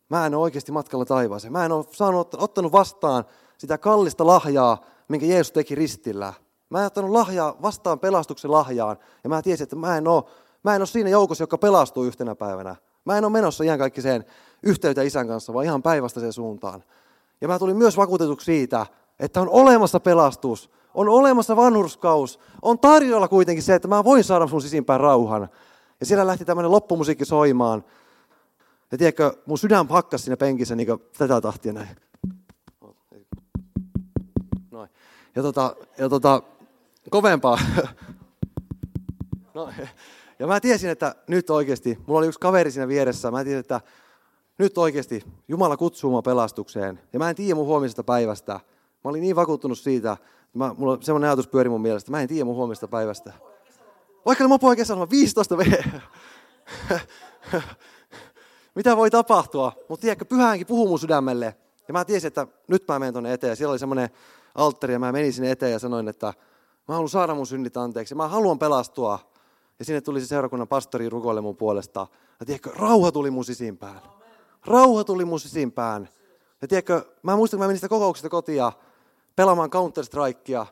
mä 0.09 0.25
en 0.25 0.35
ole 0.35 0.43
oikeasti 0.43 0.71
matkalla 0.71 1.05
taivaaseen. 1.05 1.53
Mä 1.53 1.65
en 1.65 1.71
ole 1.71 1.85
saanut, 1.91 2.33
ottanut 2.33 2.71
vastaan 2.71 3.23
sitä 3.57 3.77
kallista 3.77 4.27
lahjaa, 4.27 4.85
minkä 5.09 5.25
Jeesus 5.25 5.51
teki 5.51 5.75
ristillä. 5.75 6.33
Mä 6.69 6.79
en 6.79 6.85
ottanut 6.85 7.11
lahjaa 7.11 7.61
vastaan 7.61 7.99
pelastuksen 7.99 8.51
lahjaan, 8.51 8.97
ja 9.23 9.29
mä 9.29 9.41
tiesin, 9.41 9.63
että 9.63 9.75
mä 9.75 9.97
en 9.97 10.07
ole, 10.07 10.23
mä 10.63 10.75
en 10.75 10.81
ole 10.81 10.87
siinä 10.87 11.09
joukossa, 11.09 11.43
joka 11.43 11.57
pelastuu 11.57 12.03
yhtenä 12.03 12.35
päivänä. 12.35 12.75
Mä 13.05 13.17
en 13.17 13.25
ole 13.25 13.31
menossa 13.31 13.63
ihan 13.63 13.79
kaikkiseen 13.79 14.25
yhteyteen 14.63 15.07
isän 15.07 15.27
kanssa, 15.27 15.53
vaan 15.53 15.65
ihan 15.65 15.83
päivästä 15.83 16.31
suuntaan. 16.31 16.83
Ja 17.41 17.47
mä 17.47 17.59
tulin 17.59 17.77
myös 17.77 17.97
vakuutetuksi 17.97 18.45
siitä, 18.45 18.85
että 19.19 19.41
on 19.41 19.49
olemassa 19.49 19.99
pelastus, 19.99 20.71
on 20.93 21.09
olemassa 21.09 21.55
vanhurskaus, 21.55 22.39
on 22.61 22.79
tarjolla 22.79 23.27
kuitenkin 23.27 23.63
se, 23.63 23.75
että 23.75 23.87
mä 23.87 24.03
voin 24.03 24.23
saada 24.23 24.47
sun 24.47 24.61
sisimpään 24.61 24.99
rauhan. 24.99 25.49
Ja 25.99 26.05
siellä 26.05 26.27
lähti 26.27 26.45
tämmöinen 26.45 26.71
loppumusiikki 26.71 27.25
soimaan. 27.25 27.83
Ja 28.91 28.97
tiedätkö, 28.97 29.33
mun 29.45 29.57
sydän 29.57 29.87
pakkasi 29.87 30.23
siinä 30.23 30.37
penkissä 30.37 30.75
niin 30.75 30.87
tätä 31.17 31.41
tahtia 31.41 31.73
näin. 31.73 32.08
Ja, 35.35 35.41
tota, 35.41 35.75
ja 35.97 36.09
tota, 36.09 36.41
kovempaa. 37.09 37.59
No, 39.53 39.69
ja 40.39 40.47
mä 40.47 40.59
tiesin, 40.59 40.89
että 40.89 41.15
nyt 41.27 41.49
oikeasti, 41.49 41.97
mulla 42.07 42.19
oli 42.19 42.27
yksi 42.27 42.39
kaveri 42.39 42.71
siinä 42.71 42.87
vieressä, 42.87 43.31
mä 43.31 43.43
tiesin, 43.43 43.59
että 43.59 43.81
nyt 44.57 44.77
oikeasti 44.77 45.23
Jumala 45.47 45.77
kutsuu 45.77 46.11
mua 46.11 46.21
pelastukseen. 46.21 46.99
Ja 47.13 47.19
mä 47.19 47.29
en 47.29 47.35
tiedä 47.35 47.55
mun 47.55 47.65
huomisesta 47.65 48.03
päivästä. 48.03 48.53
Mä 49.03 49.09
olin 49.09 49.21
niin 49.21 49.35
vakuuttunut 49.35 49.79
siitä, 49.79 50.17
mä, 50.53 50.75
mulla 50.77 50.97
semmoinen 51.01 51.29
ajatus 51.29 51.47
pyöri 51.47 51.69
mun 51.69 51.81
mielestä, 51.81 52.11
mä 52.11 52.21
en 52.21 52.27
tiedä 52.27 52.45
mun 52.45 52.55
huomisesta 52.55 52.87
päivästä. 52.87 53.33
Vaikka 54.25 54.43
ne 54.43 54.47
mopo 54.47 54.75
kesällä 54.75 55.09
15 55.09 55.57
V. 55.57 55.83
Mitä 58.75 58.97
voi 58.97 59.11
tapahtua? 59.11 59.71
Mutta 59.89 60.01
tiedätkö, 60.01 60.25
pyhäänkin 60.25 60.67
puhuu 60.67 60.87
mun 60.87 60.99
sydämelle. 60.99 61.55
Ja 61.87 61.93
mä 61.93 62.05
tiesin, 62.05 62.27
että 62.27 62.47
nyt 62.67 62.83
mä 62.87 62.99
menen 62.99 63.13
tuonne 63.13 63.33
eteen. 63.33 63.55
Siellä 63.55 63.71
oli 63.71 63.79
semmoinen 63.79 64.09
alttari 64.59 64.93
ja 64.93 64.99
mä 64.99 65.11
menin 65.11 65.33
sinne 65.33 65.51
eteen 65.51 65.71
ja 65.71 65.79
sanoin, 65.79 66.07
että 66.07 66.33
mä 66.87 66.93
haluan 66.93 67.09
saada 67.09 67.35
mun 67.35 67.47
synnit 67.47 67.77
anteeksi. 67.77 68.15
Mä 68.15 68.27
haluan 68.27 68.59
pelastua. 68.59 69.19
Ja 69.79 69.85
sinne 69.85 70.01
tuli 70.01 70.21
se 70.21 70.27
seurakunnan 70.27 70.67
pastori 70.67 71.09
rukoille 71.09 71.41
mun 71.41 71.55
puolesta. 71.55 72.07
Ja 72.39 72.45
tiedätkö, 72.45 72.71
rauha 72.75 73.11
tuli 73.11 73.31
mun 73.31 73.45
sisimpään. 73.45 74.01
Rauha 74.65 75.03
tuli 75.03 75.25
mun 75.25 75.39
sisimpään. 75.39 76.09
Ja 76.61 76.67
tiedätkö, 76.67 77.05
mä 77.23 77.35
muistan, 77.35 77.57
kun 77.57 77.63
mä 77.63 77.67
menin 77.67 77.77
sitä 77.77 77.89
kokouksesta 77.89 78.29
kotia 78.29 78.71
pelaamaan 79.35 79.69
Counter-Strikea. 79.69 80.65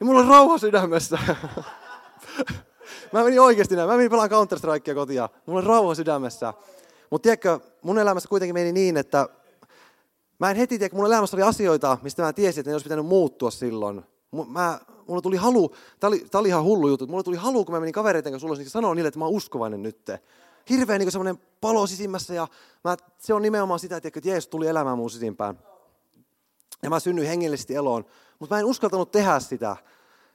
Ja 0.00 0.06
mulla 0.06 0.20
on 0.20 0.28
rauha 0.28 0.58
sydämessä. 0.58 1.18
mä 3.12 3.24
menin 3.24 3.40
oikeasti 3.40 3.76
näin. 3.76 3.88
Mä 3.88 3.96
menin 3.96 4.10
pelaamaan 4.10 4.30
Counter-Strikea 4.30 4.94
kotia. 4.94 5.28
Mulla 5.46 5.60
on 5.60 5.66
rauha 5.66 5.94
sydämessä. 5.94 6.54
Mutta 7.10 7.22
tiedätkö, 7.22 7.60
mun 7.82 7.98
elämässä 7.98 8.28
kuitenkin 8.28 8.54
meni 8.54 8.72
niin, 8.72 8.96
että 8.96 9.28
mä 10.40 10.50
en 10.50 10.56
heti 10.56 10.78
tiedä, 10.78 10.96
mun 10.96 11.06
elämässä 11.06 11.36
oli 11.36 11.42
asioita, 11.42 11.98
mistä 12.02 12.22
mä 12.22 12.32
tiesin, 12.32 12.60
että 12.60 12.70
ne 12.70 12.74
olisi 12.74 12.84
pitänyt 12.84 13.06
muuttua 13.06 13.50
silloin. 13.50 14.02
Mä, 14.48 14.80
mulla 15.06 15.22
tuli 15.22 15.36
halu, 15.36 15.74
tää 16.00 16.08
oli, 16.08 16.26
tää 16.30 16.40
oli 16.40 16.48
ihan 16.48 16.64
hullu 16.64 16.88
juttu, 16.88 17.06
mulla 17.06 17.22
tuli 17.22 17.36
halu, 17.36 17.64
kun 17.64 17.74
mä 17.74 17.80
menin 17.80 17.92
kavereiden 17.92 18.32
kanssa 18.32 18.46
ulos, 18.46 18.58
niin 18.58 18.70
sanoa 18.70 18.94
niille, 18.94 19.08
että 19.08 19.18
mä 19.18 19.24
oon 19.24 19.34
uskovainen 19.34 19.82
nyt. 19.82 20.10
Hirveä 20.70 20.98
niin 20.98 21.12
semmoinen 21.12 21.38
palo 21.60 21.86
sisimmässä 21.86 22.34
ja 22.34 22.48
mä, 22.84 22.96
se 23.18 23.34
on 23.34 23.42
nimenomaan 23.42 23.80
sitä, 23.80 23.96
että 23.96 24.20
Jeesus 24.24 24.48
tuli 24.48 24.66
elämään 24.66 24.98
mun 24.98 25.10
sisimpään. 25.10 25.58
Ja 26.82 26.90
mä 26.90 27.00
synnyin 27.00 27.28
hengellisesti 27.28 27.74
eloon, 27.74 28.04
mutta 28.38 28.54
mä 28.54 28.60
en 28.60 28.66
uskaltanut 28.66 29.10
tehdä 29.10 29.40
sitä. 29.40 29.76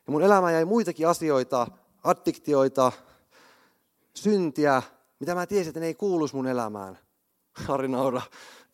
Ja 0.07 0.11
mun 0.11 0.21
elämään 0.21 0.53
jäi 0.53 0.65
muitakin 0.65 1.07
asioita, 1.07 1.67
addiktioita, 2.03 2.91
syntiä, 4.13 4.81
mitä 5.19 5.35
mä 5.35 5.45
tiesin, 5.45 5.69
että 5.69 5.79
ne 5.79 5.85
ei 5.85 5.95
kuuluisi 5.95 6.35
mun 6.35 6.47
elämään. 6.47 6.99
Harri 7.67 7.87
Naura 7.87 8.21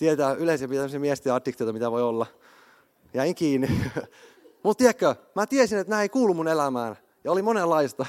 tietää 0.02 0.34
yleisempiä 0.34 0.80
tämmöisiä 0.80 1.00
miesten 1.00 1.34
addiktioita, 1.34 1.74
mitä 1.74 1.92
voi 1.92 2.02
olla. 2.02 2.26
Jäin 3.14 3.36
kiinni. 3.36 3.68
Mutta 4.64 4.78
tiedätkö, 4.78 5.16
mä 5.36 5.48
tiesin, 5.48 5.78
että 5.80 5.90
nämä 5.90 6.02
ei 6.02 6.10
kuulu 6.10 6.34
mun 6.34 6.48
elämään. 6.48 6.96
Ja 7.24 7.32
oli 7.32 7.42
monenlaista. 7.42 8.06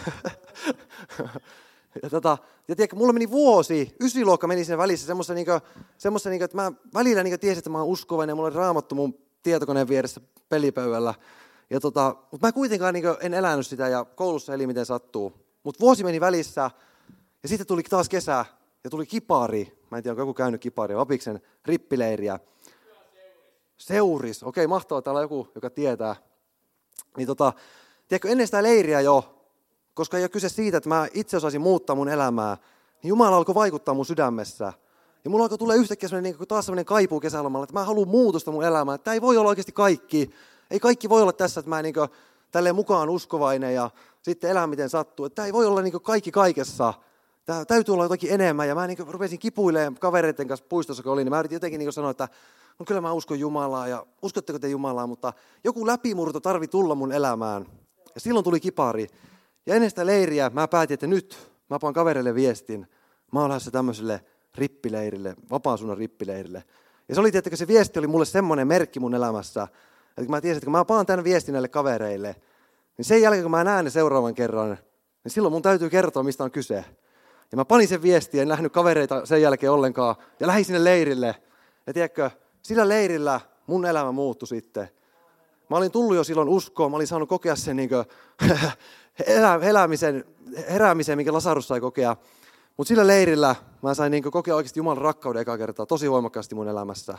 ja, 2.03 2.11
tota, 2.11 2.39
ja 2.69 2.77
tiedätkö, 2.77 2.97
mulla 2.97 3.13
meni 3.13 3.31
vuosi, 3.31 3.97
ysiluokka 4.01 4.47
meni 4.47 4.65
sen 4.65 4.79
välissä 4.79 5.07
semmoista, 5.07 5.35
niinku, 5.35 5.53
semmoista 5.99 6.31
niinku, 6.31 6.45
että 6.45 6.57
mä 6.57 6.73
välillä 6.95 7.23
niinku 7.23 7.39
tiesin, 7.39 7.59
että 7.59 7.71
mä 7.71 7.79
oon 7.79 7.89
uskovainen 7.89 8.33
ja 8.33 8.37
mulla 8.37 8.49
oli 8.49 8.57
raamattu 8.57 8.95
mun 8.95 9.19
tietokoneen 9.43 9.89
vieressä 9.89 10.21
pelipöydällä. 10.49 11.15
Ja 11.71 11.81
tota, 11.81 12.17
mutta 12.31 12.47
mä 12.47 12.53
kuitenkaan 12.53 12.95
niinku 12.95 13.17
en 13.21 13.35
elänyt 13.35 13.67
sitä 13.67 13.89
ja 13.89 14.05
koulussa 14.05 14.55
eli 14.55 14.67
miten 14.67 14.87
sattuu. 14.87 15.33
Mutta 15.63 15.81
vuosi 15.81 16.05
meni 16.05 16.21
välissä 16.21 16.71
ja 17.43 17.49
sitten 17.49 17.67
tuli 17.67 17.83
taas 17.83 18.09
kesä 18.09 18.45
ja 18.85 18.91
tuli 18.91 19.07
kipari. 19.07 19.82
Mä 19.93 19.97
en 19.97 20.03
tiedä, 20.03 20.13
onko 20.13 20.23
joku 20.23 20.35
käynyt 20.35 20.61
kipari, 20.61 20.97
Vapiksen 20.97 21.41
rippileiriä. 21.65 22.39
Seuris. 23.79 24.43
Okei, 24.43 24.67
mahtavaa, 24.67 25.03
täällä 25.03 25.19
on 25.19 25.25
joku, 25.25 25.49
joka 25.55 25.71
tietää. 25.71 26.17
Niin 27.17 27.27
tota, 27.27 27.53
tiedätkö, 28.09 28.29
ennen 28.29 28.47
sitä 28.47 28.63
leiriä 28.63 29.01
jo, 29.01 29.45
koska 29.95 30.17
ei 30.17 30.23
ole 30.23 30.29
kyse 30.29 30.49
siitä, 30.49 30.77
että 30.77 30.89
mä 30.89 31.09
itse 31.15 31.37
osaisin 31.37 31.61
muuttaa 31.61 31.97
mun 31.97 32.09
elämää, 32.09 32.57
niin 33.03 33.09
Jumala 33.09 33.37
alkoi 33.37 33.55
vaikuttaa 33.55 33.95
mun 33.95 34.07
sydämessä. 34.07 34.73
Ja 35.25 35.31
mulla 35.31 35.45
alkoi 35.45 35.59
tulla 35.59 35.75
yhtäkkiä 35.75 36.09
sellainen, 36.09 36.35
niin 36.39 36.49
taas 36.49 36.67
sellainen 36.67 36.85
kaipuu 36.85 37.21
kesälomalla, 37.21 37.65
että 37.65 37.75
mä 37.75 37.85
haluan 37.85 38.09
muutosta 38.09 38.51
mun 38.51 38.65
elämään. 38.65 39.01
Tämä 39.01 39.15
ei 39.15 39.23
voi 39.23 39.37
olla 39.37 39.49
oikeasti 39.49 39.73
kaikki. 39.73 40.31
Ei 40.71 40.81
kaikki 40.81 41.09
voi 41.09 41.23
olla 41.23 41.33
tässä, 41.33 41.61
että 41.61 41.71
mä 41.71 41.83
niin 41.83 41.95
kuin, 41.95 42.09
tälleen 42.51 42.75
mukaan 42.75 43.11
uskovainen 43.11 43.75
ja 43.75 43.91
sitten 44.23 44.51
elää 44.51 44.67
miten 44.67 44.91
sattuu. 44.91 45.31
Tämä 45.31 45.47
ei 45.47 45.53
voi 45.53 45.67
olla 45.67 45.83
niin 45.83 46.01
kaikki 46.03 46.31
kaikessa. 46.31 46.95
Tämä 47.45 47.65
täytyy 47.65 47.93
olla 47.93 48.05
jotakin 48.05 48.33
enemmän. 48.33 48.69
Ja 48.69 48.75
mä 48.75 48.87
niin 48.87 48.99
rupesin 49.09 49.39
kipuilemaan 49.39 49.95
kavereiden 49.95 50.49
kanssa 50.49 50.67
puistossa, 50.69 51.03
kun 51.03 51.13
olin, 51.13 51.25
niin 51.25 51.31
mä 51.31 51.39
yritin 51.39 51.57
jotenkin 51.57 51.79
niin 51.79 51.93
sanoa, 51.93 52.11
että 52.11 52.29
no 52.79 52.85
kyllä 52.85 53.01
mä 53.01 53.13
uskon 53.13 53.41
Jumalaa 53.41 53.89
ja 53.89 54.07
uskotteko 54.23 54.59
te 54.59 54.69
Jumalaa, 54.69 55.07
mutta 55.07 55.33
joku 55.65 55.87
läpimurto 55.87 56.41
tarvi 56.41 56.69
tulla 56.69 56.95
mun 56.95 57.13
elämään. 57.13 57.67
Ja 58.15 58.21
silloin 58.21 58.45
tuli 58.45 58.61
kipari. 58.61 59.07
Ja 59.67 59.75
ennen 59.75 59.91
sitä 59.91 60.07
leiriä 60.07 60.51
mä 60.51 60.69
päätin, 60.69 60.95
että 60.95 61.07
nyt 61.07 61.53
mä 61.71 61.79
paan 61.79 61.95
kavereille 61.95 62.35
viestin. 62.35 62.87
Mä 63.33 63.41
oon 63.41 63.49
lähdössä 63.49 63.71
tämmöiselle 63.71 64.25
rippileirille, 64.55 65.35
vapaan 65.51 65.79
suunnan 65.79 65.99
rippileirille. 65.99 66.65
Ja 67.09 67.15
se 67.15 67.21
oli, 67.21 67.31
että 67.35 67.57
se 67.57 67.69
viesti 67.69 67.99
oli 67.99 68.07
mulle 68.07 68.25
semmoinen 68.25 68.67
merkki 68.67 69.01
mun 69.01 69.15
elämässä, 69.15 69.63
että 70.09 70.23
kun 70.23 70.31
mä 70.31 70.41
tiesin, 70.41 70.57
että 70.57 70.67
kun 70.67 70.73
mä 70.73 70.85
paan 70.85 71.07
tämän 71.07 71.25
viestin 71.25 71.53
näille 71.53 71.69
kavereille, 71.69 72.37
niin 72.99 73.05
sen 73.05 73.23
jälkeen 73.23 73.45
kun 73.45 73.51
mä 73.51 73.65
näen 73.65 73.85
ne 73.85 73.91
seuraavan 73.91 74.35
kerran, 74.35 74.79
niin 75.25 75.33
silloin 75.33 75.53
mun 75.53 75.63
täytyy 75.63 75.91
kertoa, 75.91 76.23
mistä 76.23 76.45
on 76.45 76.51
kyse. 76.51 76.85
Ja 77.53 77.57
mä 77.57 77.65
panin 77.65 77.89
sen 77.89 78.03
viestiä, 78.03 78.43
en 78.43 78.49
nähnyt 78.49 78.73
kavereita 78.73 79.27
sen 79.27 79.43
jälkeen 79.43 79.73
ollenkaan, 79.73 80.17
ja 80.41 80.47
lähdin 80.47 80.65
sinne 80.65 80.85
leirille. 80.85 81.37
Ja 81.87 81.93
tiedätkö, 81.93 82.31
sillä 82.63 82.89
leirillä 82.89 83.41
mun 83.67 83.87
elämä 83.87 84.13
muuttui 84.13 84.49
sitten. 84.49 84.89
Mä 85.71 85.77
olin 85.77 85.91
tullut 85.91 86.17
jo 86.17 86.25
silloin 86.25 86.49
uskoon, 86.49 86.91
mä 86.91 86.97
olin 86.97 87.07
saanut 87.07 87.29
kokea 87.29 87.57
sen 87.57 87.77
niin 87.77 87.91
elämisen, 89.63 90.25
heräämisen, 90.71 91.19
minkä 91.19 91.33
Lasarus 91.33 91.69
sai 91.69 91.81
kokea. 91.81 92.17
Mutta 92.77 92.89
sillä 92.89 93.07
leirillä 93.07 93.57
mä 93.83 93.95
sain 93.95 94.11
niin 94.11 94.23
kokea 94.23 94.57
oikeasti 94.57 94.81
Jumalan 94.81 95.03
rakkauden 95.03 95.43
eka 95.43 95.59
kertaa 95.59 95.87
tosi 95.87 96.11
voimakkaasti 96.11 96.55
mun 96.55 96.69
elämässä. 96.69 97.19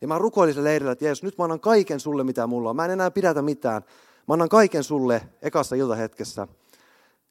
Ja 0.00 0.08
mä 0.08 0.18
rukoilin 0.18 0.54
sillä 0.54 0.68
leirillä, 0.68 0.92
että 0.92 1.04
Jeesus, 1.04 1.22
nyt 1.22 1.38
mä 1.38 1.44
annan 1.44 1.60
kaiken 1.60 2.00
sulle, 2.00 2.24
mitä 2.24 2.46
mulla 2.46 2.70
on. 2.70 2.76
Mä 2.76 2.84
en 2.84 2.90
enää 2.90 3.10
pidätä 3.10 3.42
mitään. 3.42 3.82
Mä 4.28 4.32
annan 4.32 4.48
kaiken 4.48 4.84
sulle 4.84 5.22
ekassa 5.42 5.76
iltahetkessä. 5.76 6.48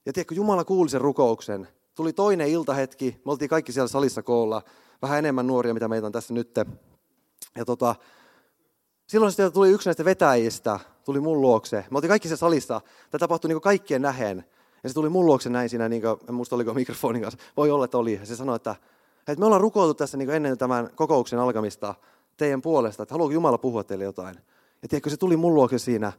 Ja 0.05 0.13
tiedätkö, 0.13 0.35
Jumala 0.35 0.63
kuuli 0.63 0.89
sen 0.89 1.01
rukouksen. 1.01 1.67
Tuli 1.95 2.13
toinen 2.13 2.47
iltahetki, 2.47 3.21
me 3.25 3.31
oltiin 3.31 3.49
kaikki 3.49 3.71
siellä 3.71 3.87
salissa 3.87 4.23
koolla, 4.23 4.61
vähän 5.01 5.19
enemmän 5.19 5.47
nuoria, 5.47 5.73
mitä 5.73 5.87
meitä 5.87 6.05
on 6.05 6.11
tässä 6.11 6.33
nyt. 6.33 6.55
Ja 7.55 7.65
tota, 7.65 7.95
silloin 9.07 9.31
sitten 9.31 9.51
tuli 9.51 9.69
yksi 9.69 9.89
näistä 9.89 10.05
vetäjistä, 10.05 10.79
tuli 11.05 11.19
mun 11.19 11.41
luokse. 11.41 11.85
Me 11.91 11.97
oltiin 11.97 12.09
kaikki 12.09 12.27
siellä 12.27 12.39
salissa, 12.39 12.81
tämä 13.11 13.19
tapahtui 13.19 13.49
niin 13.49 13.61
kaikkien 13.61 14.01
nähen. 14.01 14.45
Ja 14.83 14.89
se 14.89 14.95
tuli 14.95 15.09
mun 15.09 15.25
luokse 15.25 15.49
näin 15.49 15.69
siinä, 15.69 15.89
niin 15.89 16.01
kuin, 16.01 16.17
en 16.29 16.35
muista 16.35 16.55
oliko 16.55 16.73
mikrofonin 16.73 17.21
kanssa, 17.21 17.39
voi 17.57 17.71
olla, 17.71 17.85
että 17.85 17.97
oli. 17.97 18.13
Ja 18.13 18.25
se 18.25 18.35
sanoi, 18.35 18.55
että, 18.55 18.75
että 19.19 19.39
me 19.39 19.45
ollaan 19.45 19.61
rukoiltu 19.61 19.93
tässä 19.93 20.17
niin 20.17 20.29
ennen 20.29 20.57
tämän 20.57 20.89
kokouksen 20.95 21.39
alkamista 21.39 21.95
teidän 22.37 22.61
puolesta, 22.61 23.03
että 23.03 23.13
haluaako 23.13 23.33
Jumala 23.33 23.57
puhua 23.57 23.83
teille 23.83 24.03
jotain. 24.03 24.35
Ja 24.81 24.87
tiedätkö, 24.89 25.09
se 25.09 25.17
tuli 25.17 25.37
mun 25.37 25.55
luokse 25.55 25.79
siinä, 25.79 26.13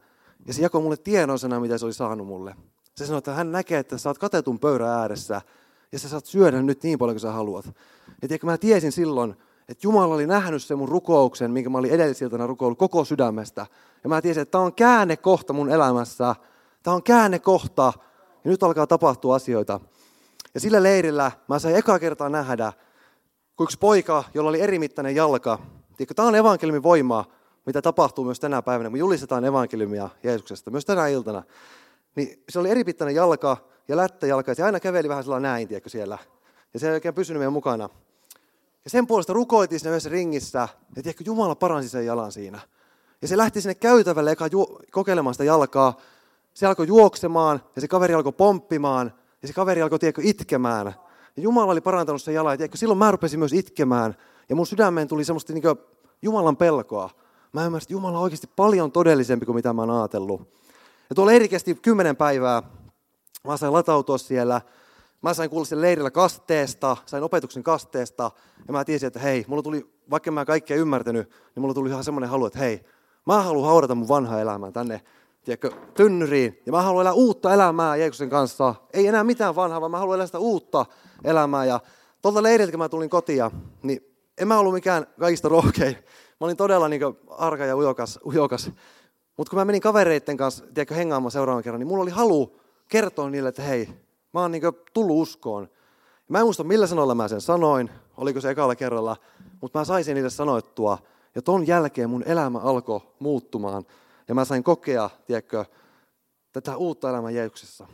ja 0.46 0.54
se 0.54 0.62
jakoi 0.62 0.82
mulle 0.82 0.96
tiedonsana, 0.96 1.60
mitä 1.60 1.78
se 1.78 1.84
oli 1.84 1.92
saanut 1.92 2.26
mulle. 2.26 2.54
Se 2.96 3.06
sanoi, 3.06 3.18
että 3.18 3.34
hän 3.34 3.52
näkee, 3.52 3.78
että 3.78 3.98
sä 3.98 4.10
oot 4.10 4.18
katetun 4.18 4.58
pöydän 4.58 4.88
ääressä, 4.88 5.42
ja 5.94 5.98
sä 5.98 6.08
saat 6.08 6.26
syödä 6.26 6.62
nyt 6.62 6.82
niin 6.82 6.98
paljon 6.98 7.14
kuin 7.14 7.20
sä 7.20 7.32
haluat. 7.32 7.66
Ja 8.22 8.28
tiedätkö, 8.28 8.46
mä 8.46 8.58
tiesin 8.58 8.92
silloin, 8.92 9.36
että 9.68 9.86
Jumala 9.86 10.14
oli 10.14 10.26
nähnyt 10.26 10.62
sen 10.62 10.78
mun 10.78 10.88
rukouksen, 10.88 11.50
minkä 11.50 11.70
mä 11.70 11.78
olin 11.78 11.90
edellisiltana 11.90 12.46
rukoillut 12.46 12.78
koko 12.78 13.04
sydämestä. 13.04 13.66
Ja 14.04 14.08
mä 14.08 14.22
tiesin, 14.22 14.40
että 14.40 14.52
tämä 14.52 14.64
on 14.64 14.74
käännekohta 14.74 15.52
mun 15.52 15.70
elämässä. 15.70 16.36
Tämä 16.82 16.94
on 16.94 17.02
käännekohta, 17.02 17.92
ja 18.44 18.50
nyt 18.50 18.62
alkaa 18.62 18.86
tapahtua 18.86 19.34
asioita. 19.34 19.80
Ja 20.54 20.60
sillä 20.60 20.82
leirillä 20.82 21.32
mä 21.48 21.58
sain 21.58 21.76
eka 21.76 21.98
kertaa 21.98 22.28
nähdä, 22.28 22.72
kun 23.56 23.64
yksi 23.64 23.78
poika, 23.78 24.24
jolla 24.34 24.50
oli 24.50 24.60
erimittainen 24.60 25.14
jalka, 25.14 25.58
tiedätkö, 25.96 26.14
tämä 26.14 26.28
on 26.28 26.34
evankeliumin 26.34 26.82
voimaa, 26.82 27.24
mitä 27.66 27.82
tapahtuu 27.82 28.24
myös 28.24 28.40
tänä 28.40 28.62
päivänä, 28.62 28.90
kun 28.90 28.98
julistetaan 28.98 29.44
evankeliumia 29.44 30.08
Jeesuksesta, 30.22 30.70
myös 30.70 30.84
tänä 30.84 31.06
iltana. 31.06 31.42
Niin 32.16 32.42
se 32.48 32.58
oli 32.58 32.70
erimittainen 32.70 33.14
jalka 33.14 33.73
ja 33.88 33.96
lättäjalka, 33.96 34.50
ja 34.50 34.54
se 34.54 34.62
aina 34.62 34.80
käveli 34.80 35.08
vähän 35.08 35.24
sellainen 35.24 35.50
näin, 35.50 35.68
tiedätkö, 35.68 35.90
siellä. 35.90 36.18
Ja 36.74 36.80
se 36.80 36.88
ei 36.88 36.94
oikein 36.94 37.14
pysynyt 37.14 37.40
meidän 37.40 37.52
mukana. 37.52 37.88
Ja 38.84 38.90
sen 38.90 39.06
puolesta 39.06 39.32
rukoitiin 39.32 39.80
siinä 39.80 39.90
yhdessä 39.90 40.08
ringissä, 40.10 40.68
ja 40.96 41.02
tiedätkö, 41.02 41.24
Jumala 41.26 41.54
paransi 41.54 41.88
sen 41.88 42.06
jalan 42.06 42.32
siinä. 42.32 42.60
Ja 43.22 43.28
se 43.28 43.36
lähti 43.36 43.60
sinne 43.60 43.74
käytävälle 43.74 44.32
eka 44.32 44.46
ju- 44.46 44.80
kokeilemaan 44.90 45.34
sitä 45.34 45.44
jalkaa. 45.44 45.96
Se 46.54 46.66
alkoi 46.66 46.86
juoksemaan, 46.86 47.62
ja 47.76 47.80
se 47.80 47.88
kaveri 47.88 48.14
alkoi 48.14 48.32
pomppimaan, 48.32 49.12
ja 49.42 49.48
se 49.48 49.54
kaveri 49.54 49.82
alkoi, 49.82 49.98
tiedätkö, 49.98 50.22
itkemään. 50.24 50.86
Ja 51.36 51.42
Jumala 51.42 51.72
oli 51.72 51.80
parantanut 51.80 52.22
sen 52.22 52.34
jalan, 52.34 52.52
ja 52.52 52.56
tiedätkö, 52.56 52.78
silloin 52.78 52.98
mä 52.98 53.10
rupesin 53.10 53.38
myös 53.38 53.52
itkemään. 53.52 54.16
Ja 54.48 54.56
mun 54.56 54.66
sydämeen 54.66 55.08
tuli 55.08 55.24
semmoista 55.24 55.52
niin 55.52 55.64
Jumalan 56.22 56.56
pelkoa. 56.56 57.10
Mä 57.52 57.66
ymmärsin, 57.66 57.86
että 57.86 57.92
Jumala 57.92 58.18
on 58.18 58.24
oikeasti 58.24 58.50
paljon 58.56 58.92
todellisempi 58.92 59.46
kuin 59.46 59.56
mitä 59.56 59.72
mä 59.72 59.82
oon 59.82 59.90
ajatellut. 59.90 60.40
Ja 61.10 61.14
tuolla 61.14 61.32
eri 61.32 61.48
kesti 61.48 61.74
kymmenen 61.74 62.16
päivää. 62.16 62.62
Mä 63.44 63.56
sain 63.56 63.72
latautua 63.72 64.18
siellä. 64.18 64.60
Mä 65.22 65.34
sain 65.34 65.50
kuulla 65.50 65.64
sen 65.64 65.80
leirillä 65.80 66.10
kasteesta, 66.10 66.96
sain 67.06 67.22
opetuksen 67.22 67.62
kasteesta. 67.62 68.30
Ja 68.66 68.72
mä 68.72 68.84
tiesin, 68.84 69.06
että 69.06 69.20
hei, 69.20 69.44
mulla 69.48 69.62
tuli, 69.62 69.86
vaikka 70.10 70.30
mä 70.30 70.44
kaikkea 70.44 70.76
ymmärtänyt, 70.76 71.28
niin 71.28 71.60
mulla 71.60 71.74
tuli 71.74 71.88
ihan 71.88 72.04
semmoinen 72.04 72.30
halu, 72.30 72.46
että 72.46 72.58
hei, 72.58 72.84
mä 73.26 73.42
haluan 73.42 73.68
haudata 73.68 73.94
mun 73.94 74.08
vanhaa 74.08 74.40
elämää 74.40 74.70
tänne 74.70 75.00
tiedätkö, 75.44 75.70
tynnyriin. 75.94 76.62
Ja 76.66 76.72
mä 76.72 76.82
haluan 76.82 77.02
elää 77.02 77.12
uutta 77.12 77.54
elämää 77.54 77.96
Jeesuksen 77.96 78.30
kanssa. 78.30 78.74
Ei 78.92 79.06
enää 79.06 79.24
mitään 79.24 79.56
vanhaa, 79.56 79.80
vaan 79.80 79.90
mä 79.90 79.98
haluan 79.98 80.14
elää 80.14 80.26
sitä 80.26 80.38
uutta 80.38 80.86
elämää. 81.24 81.64
Ja 81.64 81.80
tuolta 82.22 82.42
leiriltä, 82.42 82.72
kun 82.72 82.78
mä 82.78 82.88
tulin 82.88 83.10
kotia, 83.10 83.50
niin 83.82 84.00
en 84.38 84.48
mä 84.48 84.58
ollut 84.58 84.74
mikään 84.74 85.06
kaikista 85.20 85.48
rohkein. 85.48 85.96
Mä 86.40 86.44
olin 86.44 86.56
todella 86.56 86.88
niin 86.88 87.02
arka 87.28 87.64
ja 87.64 87.76
ujokas. 87.76 88.18
ujokas. 88.26 88.70
Mutta 89.36 89.50
kun 89.50 89.58
mä 89.58 89.64
menin 89.64 89.80
kavereiden 89.80 90.36
kanssa 90.36 90.64
tiedätkö, 90.64 90.94
hengaamaan 90.94 91.30
seuraavan 91.30 91.62
kerran, 91.62 91.80
niin 91.80 91.88
mulla 91.88 92.02
oli 92.02 92.10
halu 92.10 92.60
kertoa 92.88 93.30
niille, 93.30 93.48
että 93.48 93.62
hei, 93.62 93.88
mä 94.32 94.40
oon 94.40 94.52
niin 94.52 94.62
tullut 94.92 95.16
uskoon. 95.16 95.68
Mä 96.28 96.38
en 96.38 96.44
muista 96.44 96.64
millä 96.64 96.86
sanoilla 96.86 97.14
mä 97.14 97.28
sen 97.28 97.40
sanoin, 97.40 97.90
oliko 98.16 98.40
se 98.40 98.50
ekalla 98.50 98.76
kerralla, 98.76 99.16
mutta 99.60 99.78
mä 99.78 99.84
saisin 99.84 100.14
niille 100.14 100.30
sanoittua. 100.30 100.98
Ja 101.34 101.42
ton 101.42 101.66
jälkeen 101.66 102.10
mun 102.10 102.22
elämä 102.26 102.58
alkoi 102.58 103.00
muuttumaan. 103.18 103.84
Ja 104.28 104.34
mä 104.34 104.44
sain 104.44 104.64
kokea, 104.64 105.10
tiedätkö, 105.26 105.64
tätä 106.52 106.76
uutta 106.76 107.10
elämää 107.10 107.30
Jeesuksessa. 107.30 107.86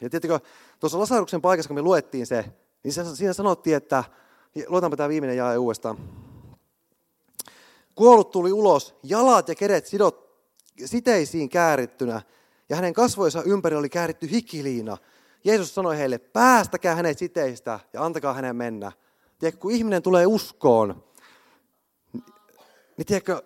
Ja 0.00 0.10
tiedätkö, 0.10 0.40
tuossa 0.80 0.98
Lasaruksen 0.98 1.42
paikassa, 1.42 1.68
kun 1.68 1.74
me 1.74 1.82
luettiin 1.82 2.26
se, 2.26 2.44
niin 2.84 2.92
siinä 3.14 3.32
sanottiin, 3.32 3.76
että, 3.76 4.04
luetaanpa 4.66 4.96
tämä 4.96 5.08
viimeinen 5.08 5.36
jae 5.36 5.58
uudestaan. 5.58 5.98
Kuollut 7.94 8.30
tuli 8.30 8.52
ulos, 8.52 8.94
jalat 9.02 9.48
ja 9.48 9.54
kädet 9.54 9.86
sidot, 9.86 10.26
siteisiin 10.84 11.48
käärittynä, 11.48 12.22
ja 12.68 12.76
hänen 12.76 12.94
kasvoissa 12.94 13.42
ympäri 13.42 13.76
oli 13.76 13.88
kääritty 13.88 14.30
hikiliina. 14.30 14.96
Jeesus 15.44 15.74
sanoi 15.74 15.98
heille, 15.98 16.18
päästäkää 16.18 16.94
hänet 16.94 17.18
siteistä 17.18 17.80
ja 17.92 18.04
antakaa 18.04 18.34
hänen 18.34 18.56
mennä. 18.56 18.92
Tiedätkö, 19.38 19.60
kun 19.60 19.70
ihminen 19.70 20.02
tulee 20.02 20.26
uskoon, 20.26 21.04
niin 22.96 23.06
tiedätkö, 23.06 23.42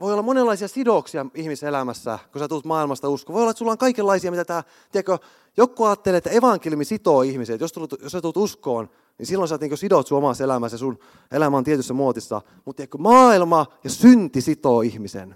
voi 0.00 0.12
olla 0.12 0.22
monenlaisia 0.22 0.68
sidoksia 0.68 1.26
ihmiselämässä, 1.34 2.18
kun 2.32 2.38
sä 2.38 2.48
tulet 2.48 2.64
maailmasta 2.64 3.08
uskoon. 3.08 3.34
Voi 3.34 3.42
olla, 3.42 3.50
että 3.50 3.58
sulla 3.58 3.72
on 3.72 3.78
kaikenlaisia, 3.78 4.30
mitä 4.30 4.44
tämä, 4.44 4.62
tiedätkö, 4.92 5.18
joku 5.56 5.84
ajattelee, 5.84 6.18
että 6.18 6.30
evankeliumi 6.30 6.84
sitoo 6.84 7.22
ihmisiä. 7.22 7.56
Jos, 7.60 7.72
tulet, 7.72 7.90
jos 8.02 8.12
sä 8.12 8.20
tulet 8.20 8.36
uskoon, 8.36 8.90
niin 9.18 9.26
silloin 9.26 9.48
sä 9.48 9.58
niin 9.60 9.78
sidot 9.78 10.06
sun 10.06 10.18
omassa 10.18 10.44
elämässä, 10.44 10.78
sun 10.78 10.98
elämä 11.30 11.56
on 11.56 11.64
tietyssä 11.64 11.94
muotissa. 11.94 12.42
Mutta 12.64 12.76
tiedätkö, 12.76 12.98
maailma 12.98 13.66
ja 13.84 13.90
synti 13.90 14.40
sitoo 14.40 14.80
ihmisen. 14.80 15.34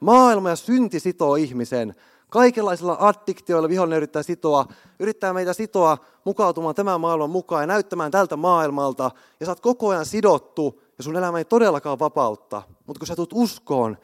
Maailma 0.00 0.48
ja 0.48 0.56
synti 0.56 1.00
sitoo 1.00 1.36
ihmisen. 1.36 1.94
Kaikenlaisilla 2.30 2.96
addiktioilla 3.00 3.68
vihollinen 3.68 3.96
yrittää 3.96 4.22
sitoa, 4.22 4.66
yrittää 4.98 5.32
meitä 5.32 5.52
sitoa 5.52 5.98
mukautumaan 6.24 6.74
tämän 6.74 7.00
maailman 7.00 7.30
mukaan 7.30 7.62
ja 7.62 7.66
näyttämään 7.66 8.10
tältä 8.10 8.36
maailmalta. 8.36 9.10
Ja 9.40 9.46
sä 9.46 9.52
oot 9.52 9.60
koko 9.60 9.88
ajan 9.88 10.06
sidottu 10.06 10.82
ja 10.98 11.04
sun 11.04 11.16
elämä 11.16 11.38
ei 11.38 11.44
todellakaan 11.44 11.98
vapautta. 11.98 12.62
Mutta 12.86 12.98
kun 12.98 13.06
sä 13.06 13.16
tulet 13.16 13.30
uskoon, 13.34 13.98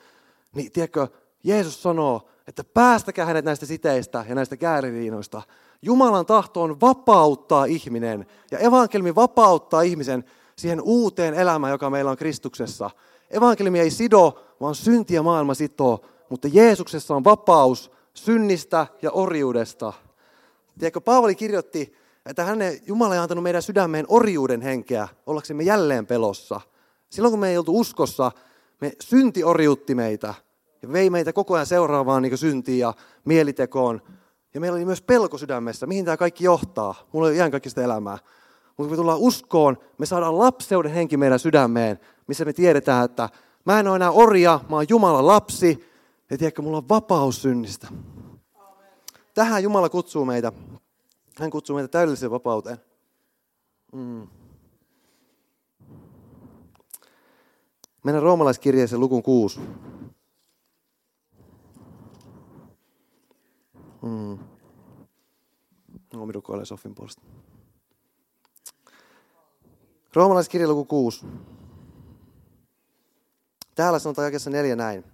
niin 0.55 0.73
tiedätkö, 0.73 1.09
Jeesus 1.45 1.83
sanoo, 1.83 2.29
että 2.47 2.65
päästäkää 2.65 3.27
hänet 3.27 3.45
näistä 3.45 3.67
siteistä 3.67 4.25
ja 4.29 4.35
näistä 4.35 4.57
kääriliinoista. 4.57 5.43
Jumalan 5.83 6.27
tahto 6.27 6.63
on 6.63 6.81
vapauttaa 6.81 7.65
ihminen 7.65 8.27
ja 8.51 8.59
evankelmi 8.59 9.15
vapauttaa 9.15 9.83
ihmisen 9.83 10.25
siihen 10.57 10.81
uuteen 10.81 11.35
elämään, 11.35 11.71
joka 11.71 11.91
meillä 11.91 12.11
on 12.11 12.17
Kristuksessa. 12.17 12.91
Evankelmi 13.31 13.81
ei 13.81 13.91
sido, 13.91 14.45
vaan 14.61 14.75
synti 14.75 15.15
ja 15.15 15.23
maailma 15.23 15.55
sitoo, 15.55 16.01
mutta 16.29 16.49
Jeesuksessa 16.53 17.15
on 17.17 17.25
vapaus 17.25 17.91
synnistä 18.15 18.87
ja 19.03 19.11
orjuudesta. 19.11 19.93
Tiedätkö, 20.79 21.01
Paavali 21.01 21.35
kirjoitti, 21.35 21.95
että 22.27 22.45
hänen 22.45 22.81
Jumala 22.87 23.15
ei 23.15 23.21
antanut 23.21 23.45
meidän 23.45 23.63
sydämeen 23.63 24.07
orjuuden 24.09 24.61
henkeä, 24.61 25.09
ollaksemme 25.27 25.63
jälleen 25.63 26.07
pelossa. 26.07 26.61
Silloin 27.11 27.33
kun 27.33 27.41
me 27.41 27.51
ei 27.51 27.59
oltu 27.59 27.81
uskossa, 27.81 28.33
me 28.81 28.93
synti 29.01 29.45
orjuutti 29.45 29.95
meitä 29.95 30.35
ja 30.83 30.93
vei 30.93 31.11
meitä 31.11 31.33
koko 31.33 31.55
ajan 31.55 31.67
seuraavaan 31.67 32.23
niin 32.23 32.39
syntiin 32.39 32.79
ja 32.79 32.95
mielitekoon. 33.25 34.03
Ja 34.55 34.61
meillä 34.61 34.77
oli 34.77 34.85
myös 34.85 35.03
pelko 35.03 35.39
sydämessä, 35.39 35.87
mihin 35.87 36.05
tämä 36.05 36.17
kaikki 36.17 36.45
johtaa. 36.45 36.95
Mulla 37.13 37.31
ei 37.31 37.37
ihan 37.37 37.51
kaikista 37.51 37.83
elämää. 37.83 38.19
Mutta 38.67 38.77
kun 38.77 38.91
me 38.91 38.97
tullaan 38.97 39.19
uskoon, 39.19 39.79
me 39.99 40.07
saadaan 40.07 40.39
lapseuden 40.39 40.93
henki 40.93 41.17
meidän 41.17 41.39
sydämeen, 41.39 41.99
missä 42.27 42.45
me 42.45 42.53
tiedetään, 42.53 43.05
että 43.05 43.29
mä 43.65 43.81
en 43.81 43.89
ole 43.89 43.97
enää 43.97 44.11
orja, 44.11 44.61
mä 44.69 44.77
oon 44.77 44.87
Jumalan 44.89 45.27
lapsi, 45.27 45.92
ja 46.33 46.39
tiedätkö, 46.39 46.63
mulla 46.63 46.77
on 46.77 46.89
vapaus 46.89 47.43
synnistä. 47.43 47.89
Tähän 49.35 49.63
Jumala 49.63 49.89
kutsuu 49.89 50.25
meitä. 50.25 50.53
Hän 51.39 51.51
kutsuu 51.51 51.77
meitä 51.77 51.89
täydelliseen 51.89 52.31
vapauteen. 52.31 52.79
Mm. 53.93 54.29
Mennään 58.05 58.23
roomalaiskirjeeseen 58.23 59.01
lukun 59.01 59.23
6. 59.23 59.61
Mm. 64.03 64.39
No, 66.13 66.27
minun 66.27 66.35
rukoilee 66.35 66.65
Sofin 66.65 66.95
puolesta. 66.95 67.23
Roomalaiskirja 70.15 70.69
luku 70.69 70.85
6. 70.85 71.27
Täällä 73.75 73.99
sanotaan 73.99 74.27
jakessa 74.27 74.51
neljä 74.51 74.77
näin. 74.77 75.12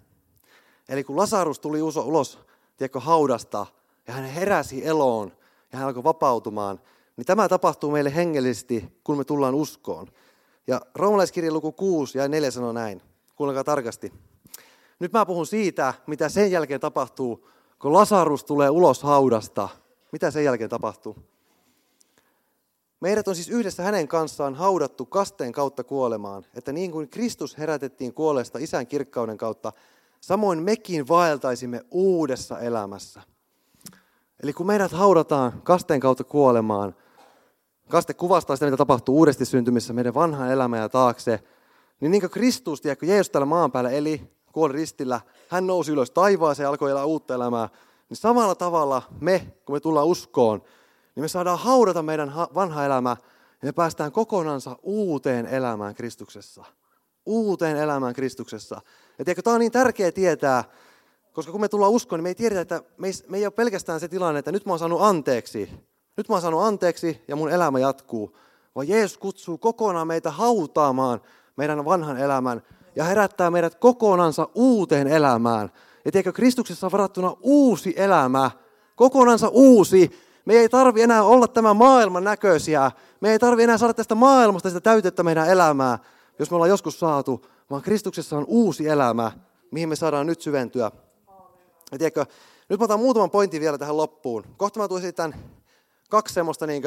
Eli 0.89 1.05
kun 1.05 1.17
Lasarus 1.17 1.61
tuli 1.61 1.83
ulos, 1.83 2.39
tiedätkö, 2.77 3.01
haudasta, 3.01 3.67
ja 4.07 4.15
hän 4.15 4.25
heräsi 4.25 4.87
eloon, 4.87 5.33
ja 5.73 5.79
hän 5.79 5.89
alkoi 5.89 6.05
vapautumaan, 6.05 6.81
niin 7.17 7.27
tämä 7.27 7.49
tapahtuu 7.49 7.91
meille 7.91 8.15
hengellisesti, 8.15 9.01
kun 9.05 9.19
me 9.19 9.25
tullaan 9.25 9.55
uskoon. 9.55 10.07
Ja 10.67 10.81
roomalaiskirja 10.95 11.53
luku 11.53 11.73
6 11.73 12.19
ja 12.19 12.29
4 12.29 12.51
sanoo 12.51 12.73
näin. 12.73 13.03
Kuunnelkaa 13.37 13.65
tarkasti. 13.65 14.13
Nyt 14.99 15.13
mä 15.13 15.27
puhun 15.27 15.47
siitä, 15.47 15.95
mitä 16.07 16.29
sen 16.29 16.51
jälkeen 16.51 16.81
tapahtuu, 16.81 17.49
kun 17.79 17.93
Lasarus 17.93 18.45
tulee 18.45 18.71
ulos 18.71 19.03
haudasta. 19.03 19.69
Mitä 20.13 20.31
sen 20.31 20.45
jälkeen 20.45 20.71
tapahtuu? 20.71 21.17
Meidät 23.01 23.29
on 23.29 23.35
siis 23.35 23.49
yhdessä 23.49 23.83
hänen 23.83 24.09
kanssaan 24.09 24.55
haudattu 24.55 25.07
kasteen 25.07 25.53
kautta 25.53 25.85
kuolemaan, 25.85 26.47
että 26.55 26.73
niin 26.73 26.93
kuin 26.93 27.09
Kristus 27.09 27.59
herätettiin 27.59 28.15
kuolesta 28.15 28.59
isän 28.59 28.87
kirkkauden 28.87 29.39
kautta, 29.39 29.73
samoin 30.21 30.63
mekin 30.63 31.09
vaeltaisimme 31.09 31.85
uudessa 31.91 32.59
elämässä. 32.59 33.23
Eli 34.43 34.53
kun 34.53 34.67
meidät 34.67 34.93
haudataan 34.93 35.63
kasteen 35.63 36.01
kautta 36.01 36.25
kuolemaan, 36.25 36.95
kaste 37.89 38.15
kuvastaa 38.15 38.57
sitä, 38.57 38.67
mitä 38.67 38.77
tapahtuu 38.77 39.17
uudesti 39.17 39.45
syntymissä, 39.45 39.93
meidän 39.93 40.15
vanha 40.15 40.53
elämä 40.53 40.77
ja 40.79 40.89
taakse, 40.89 41.41
niin 42.01 42.11
niin 42.11 42.21
kuin 42.21 42.31
Kristus, 42.31 42.81
tiedätkö, 42.81 43.07
Jeesus 43.07 43.31
täällä 43.31 43.47
maan 43.47 43.73
päällä 43.73 43.91
eli, 43.91 44.31
kuoli 44.53 44.73
ristillä, 44.73 45.21
hän 45.49 45.67
nousi 45.67 45.93
ylös 45.93 46.11
taivaaseen 46.11 46.65
ja 46.65 46.71
alkoi 46.71 46.91
elää 46.91 47.05
uutta 47.05 47.35
elämää, 47.35 47.69
niin 48.09 48.17
samalla 48.17 48.55
tavalla 48.55 49.03
me, 49.21 49.53
kun 49.65 49.77
me 49.77 49.81
tullaan 49.81 50.07
uskoon, 50.07 50.63
niin 51.15 51.25
me 51.25 51.29
saadaan 51.29 51.59
haudata 51.59 52.03
meidän 52.03 52.33
vanha 52.55 52.85
elämä 52.85 53.17
ja 53.63 53.67
me 53.67 53.73
päästään 53.73 54.13
kokonansa 54.13 54.77
uuteen 54.83 55.47
elämään 55.47 55.95
Kristuksessa. 55.95 56.65
Uuteen 57.29 57.77
elämään 57.77 58.15
Kristuksessa. 58.15 58.81
Ja 59.19 59.25
tiedätkö, 59.25 59.43
tämä 59.43 59.55
on 59.55 59.61
niin 59.61 59.73
tärkeää 59.73 60.13
tietää, 60.13 60.65
koska 61.33 61.53
kun 61.53 61.61
me 61.61 61.69
tullaan 61.69 61.93
uskoon, 61.93 62.19
niin 62.19 62.23
me 62.23 62.29
ei 62.29 62.35
tiedetä, 62.35 62.61
että 62.61 62.83
me 62.99 63.07
ei, 63.07 63.13
me 63.29 63.37
ei 63.37 63.47
ole 63.47 63.51
pelkästään 63.51 64.01
se 64.01 64.09
tilanne, 64.09 64.39
että 64.39 64.53
nyt 64.53 64.67
mä 64.67 64.73
oon 64.73 64.79
saanut 64.79 65.03
anteeksi. 65.03 65.71
Nyt 66.17 66.29
mä 66.29 66.35
oon 66.35 66.43
saanut 66.43 66.63
anteeksi 66.63 67.23
ja 67.29 67.37
mun 67.37 67.51
elämä 67.51 67.79
jatkuu. 67.79 68.37
Vaan 68.75 68.89
Jeesus 68.89 69.19
kutsuu 69.19 69.59
kokonaan 69.59 70.07
meitä 70.07 70.31
hautaamaan 70.31 71.21
meidän 71.57 71.85
vanhan 71.85 72.19
elämän 72.19 72.63
ja 72.97 73.05
herättää 73.05 73.51
meidät 73.51 73.75
kokonansa 73.75 74.49
uuteen 74.55 75.07
elämään. 75.07 75.71
Ja 76.05 76.13
tiedätkö, 76.13 76.33
Kristuksessa 76.33 76.87
on 76.87 76.93
varattuna 76.93 77.37
uusi 77.41 77.95
elämä, 77.97 78.51
kokonansa 78.97 79.49
uusi. 79.49 80.11
Me 80.45 80.55
ei 80.55 80.69
tarvi 80.69 81.03
enää 81.03 81.23
olla 81.23 81.49
tämän 81.49 81.77
maailman 81.77 82.25
näköisiä. 82.25 82.91
Me 83.21 83.31
ei 83.31 83.39
tarvi 83.39 83.63
enää 83.63 83.79
saada 83.79 83.95
tästä 83.95 84.15
maailmasta 84.15 84.69
sitä 84.69 84.81
täytettä 84.81 85.23
meidän 85.23 85.49
elämää, 85.49 85.99
jos 86.39 86.51
me 86.51 86.55
ollaan 86.55 86.71
joskus 86.71 87.01
saatu, 87.01 87.47
vaan 87.71 87.83
Kristuksessa 87.83 88.39
on 88.39 88.45
uusi 88.49 88.89
elämä, 88.89 89.33
mihin 89.71 89.89
me 89.89 89.97
saadaan 89.97 90.27
nyt 90.27 90.41
syventyä. 90.41 90.91
Ja 91.93 91.99
tiedätkö, 91.99 92.27
nyt 92.69 92.81
mä 92.81 92.85
otan 92.85 93.01
muutaman 93.01 93.31
pointin 93.31 93.61
vielä 93.61 93.79
tähän 93.79 93.97
loppuun. 93.97 94.45
Kohta 94.57 94.81
mä 94.81 94.89
tuisin 94.89 95.15
tämän 95.15 95.35
kaksi 96.11 96.35
semmoista 96.35 96.67
niin 96.67 96.83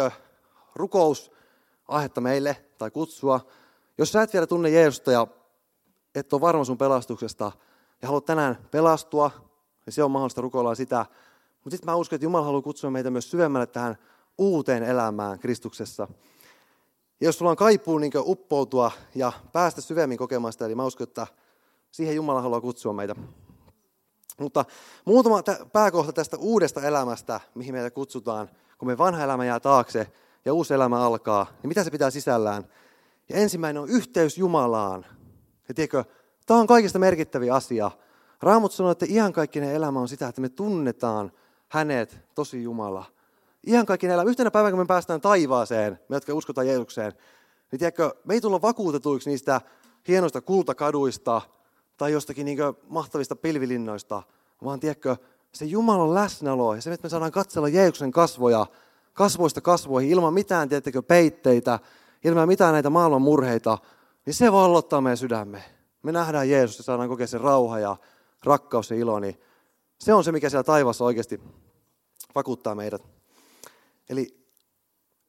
rukousaihetta 0.76 2.22
meille, 2.22 2.66
tai 2.78 2.92
kutsua. 2.92 3.40
Jos 3.98 4.12
sä 4.12 4.22
et 4.22 4.34
vielä 4.34 4.48
tunne 4.48 4.70
Jeesusta 4.70 5.12
ja 5.12 5.28
et 6.16 6.34
ole 6.34 6.42
varma 6.42 6.64
sun 6.64 6.78
pelastuksesta, 6.78 7.52
ja 8.02 8.08
haluat 8.08 8.26
tänään 8.26 8.58
pelastua, 8.72 9.32
niin 9.86 9.94
se 9.94 10.04
on 10.04 10.12
mahdollista 10.12 10.42
rukoilla 10.42 10.76
sitä. 10.76 11.06
Mutta 11.64 11.70
sitten 11.70 11.92
mä 11.92 11.96
uskon, 11.96 12.16
että 12.18 12.26
Jumala 12.26 12.46
haluaa 12.46 12.62
kutsua 12.62 12.92
meitä 12.92 13.10
myös 13.10 13.32
syvemmälle 13.32 13.68
tähän 13.68 13.98
uuteen 14.38 14.84
elämään 14.84 15.40
Kristuksessa. 15.40 16.08
Ja 17.22 17.28
jos 17.28 17.38
sulla 17.38 17.52
on 17.52 17.58
kaipuu 17.58 17.98
niin 17.98 18.12
uppoutua 18.18 18.92
ja 19.16 19.32
päästä 19.54 19.82
syvemmin 19.82 20.18
kokemaan 20.18 20.54
sitä, 20.54 20.68
niin 20.68 20.78
mä 20.78 20.86
uskon, 20.86 21.08
että 21.08 21.28
siihen 21.92 22.16
Jumala 22.16 22.42
haluaa 22.42 22.62
kutsua 22.62 22.94
meitä. 22.94 23.16
Mutta 24.40 24.66
muutama 25.06 25.44
pääkohta 25.74 26.14
tästä 26.14 26.38
uudesta 26.38 26.82
elämästä, 26.82 27.40
mihin 27.56 27.74
meitä 27.74 27.92
kutsutaan, 27.92 28.50
kun 28.78 28.88
me 28.88 28.98
vanha 28.98 29.24
elämä 29.24 29.46
jää 29.46 29.60
taakse 29.60 30.12
ja 30.46 30.54
uusi 30.54 30.74
elämä 30.74 31.02
alkaa, 31.02 31.48
niin 31.64 31.68
mitä 31.68 31.84
se 31.84 31.92
pitää 31.92 32.10
sisällään? 32.10 32.68
Ja 33.30 33.36
ensimmäinen 33.36 33.82
on 33.82 33.90
yhteys 33.90 34.38
Jumalaan. 34.38 35.06
Ja 35.68 35.74
tiedätkö, 35.74 36.04
tämä 36.46 36.60
on 36.60 36.68
kaikista 36.68 37.00
merkittävä 37.00 37.56
asia. 37.56 37.92
Raamut 38.42 38.72
sanoo, 38.72 38.92
että 38.92 39.06
iankaikkinen 39.10 39.76
elämä 39.76 40.00
on 40.00 40.08
sitä, 40.08 40.28
että 40.28 40.42
me 40.42 40.50
tunnetaan 40.50 41.32
hänet, 41.68 42.20
tosi 42.36 42.64
Jumala. 42.64 43.06
Iankaikkinen 43.67 44.13
elämä. 44.13 44.30
Yhtenä 44.30 44.52
päivänä, 44.52 44.71
kun 44.71 44.80
me 44.80 44.86
päästään 44.86 45.21
taivaaseen, 45.21 46.00
me 46.10 46.15
jotka 46.15 46.34
uskotaan 46.34 46.67
Jeesukseen, 46.67 47.13
niin 47.71 47.80
tiedätkö, 47.80 48.13
me 48.26 48.34
ei 48.34 48.41
tulla 48.41 48.62
vakuutetuiksi 48.62 49.30
niistä 49.30 49.62
hienoista 50.08 50.41
kultakaduista 50.41 51.41
tai 51.97 52.12
jostakin 52.12 52.45
niin 52.45 52.60
mahtavista 52.88 53.36
pilvilinnoista, 53.36 54.24
vaan 54.63 54.80
tiedätkö, 54.80 55.15
se 55.54 55.65
Jumalan 55.65 56.13
läsnäolo 56.13 56.76
ja 56.76 56.82
se, 56.82 56.93
että 56.93 57.06
me 57.06 57.10
saadaan 57.10 57.32
katsella 57.32 57.69
Jeesuksen 57.69 58.12
kasvoja 58.12 58.65
kasvoista 59.13 59.62
kasvoihin 59.62 60.12
ilman 60.12 60.34
mitään, 60.34 60.69
tiedättekö, 60.69 61.02
peitteitä, 61.02 61.80
ilman 62.24 62.47
mitään 62.47 62.74
näitä 62.74 62.89
maailman 62.89 63.21
murheita, 63.21 63.78
niin 64.26 64.34
se 64.34 64.52
vallottaa 64.52 65.02
meidän 65.02 65.17
sydämme. 65.17 65.63
Me 66.04 66.12
nähdään 66.12 66.50
Jeesus 66.50 66.78
ja 66.78 66.84
saadaan 66.84 67.10
kokea 67.10 67.28
se 67.28 67.38
rauha 67.38 67.80
ja 67.80 67.97
rakkaus 68.43 68.91
ja 68.91 68.97
ilo, 68.97 69.19
niin 69.19 69.41
se 70.00 70.13
on 70.13 70.24
se, 70.24 70.32
mikä 70.32 70.50
siellä 70.50 70.63
taivassa 70.63 71.06
oikeasti 71.06 71.41
vakuuttaa 72.36 72.76
meidät. 72.76 73.21
Eli 74.12 74.45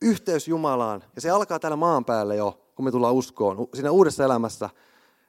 yhteys 0.02 0.48
Jumalaan, 0.48 1.04
ja 1.14 1.20
se 1.20 1.30
alkaa 1.30 1.58
täällä 1.58 1.76
maan 1.76 2.04
päällä 2.04 2.34
jo, 2.34 2.72
kun 2.74 2.84
me 2.84 2.90
tullaan 2.90 3.14
uskoon, 3.14 3.68
siinä 3.74 3.90
uudessa 3.90 4.24
elämässä. 4.24 4.70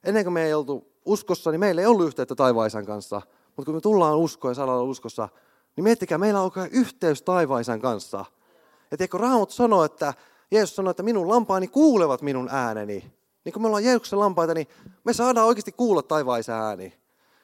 Ennen 0.04 0.24
kuin 0.24 0.34
me 0.34 0.46
ei 0.46 0.54
oltu 0.54 0.92
uskossa, 1.06 1.52
niin 1.52 1.60
meillä 1.60 1.82
ei 1.82 1.88
ollut 1.88 2.08
yhteyttä 2.08 2.36
taivaisän 2.36 2.86
kanssa. 2.86 3.22
Mutta 3.46 3.66
kun 3.66 3.76
me 3.76 3.82
tullaan 3.82 4.18
uskoon 4.18 4.52
ja 4.52 4.56
saadaan 4.56 4.84
uskossa, 4.84 5.30
niin 5.76 5.84
miettikää, 5.84 6.18
meillä 6.18 6.42
on 6.42 6.52
yhteys 6.72 7.22
taivaisän 7.22 7.82
kanssa. 7.82 8.26
Ja 8.92 8.98
tiedätkö, 8.98 9.18
Raamut 9.18 9.52
sanoo, 9.52 9.84
että 9.84 10.14
Jeesus 10.52 10.76
sanoi, 10.76 10.92
että 10.92 11.04
minun 11.04 11.30
lampaani 11.30 11.68
kuulevat 11.68 12.22
minun 12.22 12.50
ääneni. 12.52 13.14
Niin 13.46 13.54
kun 13.54 13.62
me 13.62 13.68
ollaan 13.68 13.84
Jeesuksen 13.84 14.20
lampaita, 14.20 14.54
niin 14.54 14.68
me 15.04 15.14
saadaan 15.14 15.48
oikeasti 15.48 15.72
kuulla 15.72 16.02
taivaisen 16.02 16.56
ääni. 16.56 16.94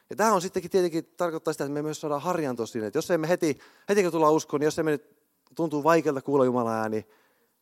Ja 0.10 0.16
tämä 0.16 0.34
on 0.34 0.42
sittenkin 0.42 0.72
tietenkin 0.72 1.14
tarkoittaa 1.18 1.54
sitä, 1.54 1.64
että 1.64 1.74
me 1.74 1.82
myös 1.82 2.02
saadaan 2.02 2.22
harjantua 2.22 2.66
sinne. 2.66 2.88
Että 2.88 2.98
jos 2.98 3.12
emme 3.12 3.30
heti, 3.30 3.60
heti 3.90 4.04
kun 4.04 4.12
tullaan 4.12 4.34
uskoon, 4.34 4.60
niin 4.60 4.66
jos 4.66 4.80
emme 4.80 4.92
nyt 4.92 5.19
tuntuu 5.56 5.84
vaikealta 5.84 6.22
kuulla 6.22 6.46
Jumalan 6.46 6.74
ääni, 6.74 7.06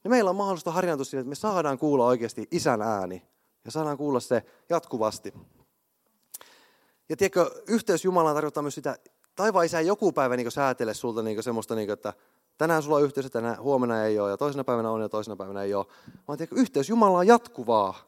niin 0.03 0.09
meillä 0.09 0.29
on 0.29 0.35
mahdollista 0.35 0.71
harjantua 0.71 1.05
sinne, 1.05 1.21
että 1.21 1.29
me 1.29 1.35
saadaan 1.35 1.77
kuulla 1.77 2.05
oikeasti 2.05 2.47
isän 2.51 2.81
ääni. 2.81 3.27
Ja 3.65 3.71
saadaan 3.71 3.97
kuulla 3.97 4.19
se 4.19 4.43
jatkuvasti. 4.69 5.33
Ja 7.09 7.17
tiedätkö, 7.17 7.51
yhteys 7.67 8.05
Jumalaan 8.05 8.35
tarkoittaa 8.35 8.63
myös 8.63 8.75
sitä, 8.75 8.97
taivaan 9.35 9.65
isä 9.65 9.79
ei 9.79 9.87
joku 9.87 10.11
päivä 10.11 10.37
niin 10.37 10.51
säätele 10.51 10.93
sulta 10.93 11.21
niin 11.21 11.43
semmoista, 11.43 11.75
niin 11.75 11.87
kuin, 11.87 11.93
että 11.93 12.13
tänään 12.57 12.83
sulla 12.83 12.95
on 12.97 13.03
yhteys 13.03 13.31
tänään, 13.31 13.59
huomenna 13.59 14.03
ei 14.03 14.19
ole, 14.19 14.29
ja 14.29 14.37
toisena 14.37 14.63
päivänä 14.63 14.91
on 14.91 15.01
ja 15.01 15.09
toisena 15.09 15.35
päivänä 15.35 15.63
ei 15.63 15.73
ole. 15.73 15.85
Vaan 16.27 16.37
tiedätkö, 16.37 16.55
yhteys 16.55 16.89
Jumalaan 16.89 17.27
jatkuvaa. 17.27 17.99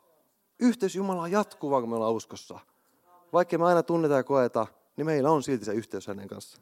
Yhteys 0.60 0.96
Jumalaan 0.96 1.24
on 1.24 1.32
jatkuvaa, 1.32 1.82
kun 1.82 1.90
me 1.90 1.96
ollaan 1.96 2.14
uskossa. 2.14 2.60
Vaikka 3.34 3.58
me 3.58 3.66
aina 3.66 3.84
tunnetaan 3.84 4.20
ja 4.20 4.24
koeta, 4.24 4.68
niin 4.98 5.06
meillä 5.06 5.30
on 5.32 5.44
silti 5.44 5.66
se 5.66 5.74
yhteys 5.74 6.08
hänen 6.08 6.28
kanssa. 6.28 6.62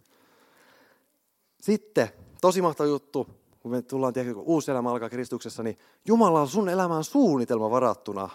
Sitten, 1.61 2.09
tosi 2.47 2.61
mahtava 2.61 2.87
juttu, 2.87 3.27
kun 3.59 3.71
me 3.71 3.81
tullaan, 3.81 4.13
tiedätkö, 4.13 4.35
kun 4.35 4.43
uusi 4.45 4.71
elämä 4.71 4.91
alkaa 4.91 5.09
Kristuksessa, 5.09 5.63
niin 5.63 5.77
Jumala 6.05 6.41
on 6.41 6.47
sun 6.47 6.69
elämän 6.69 7.03
suunnitelma 7.03 7.71
varattuna. 7.71 8.29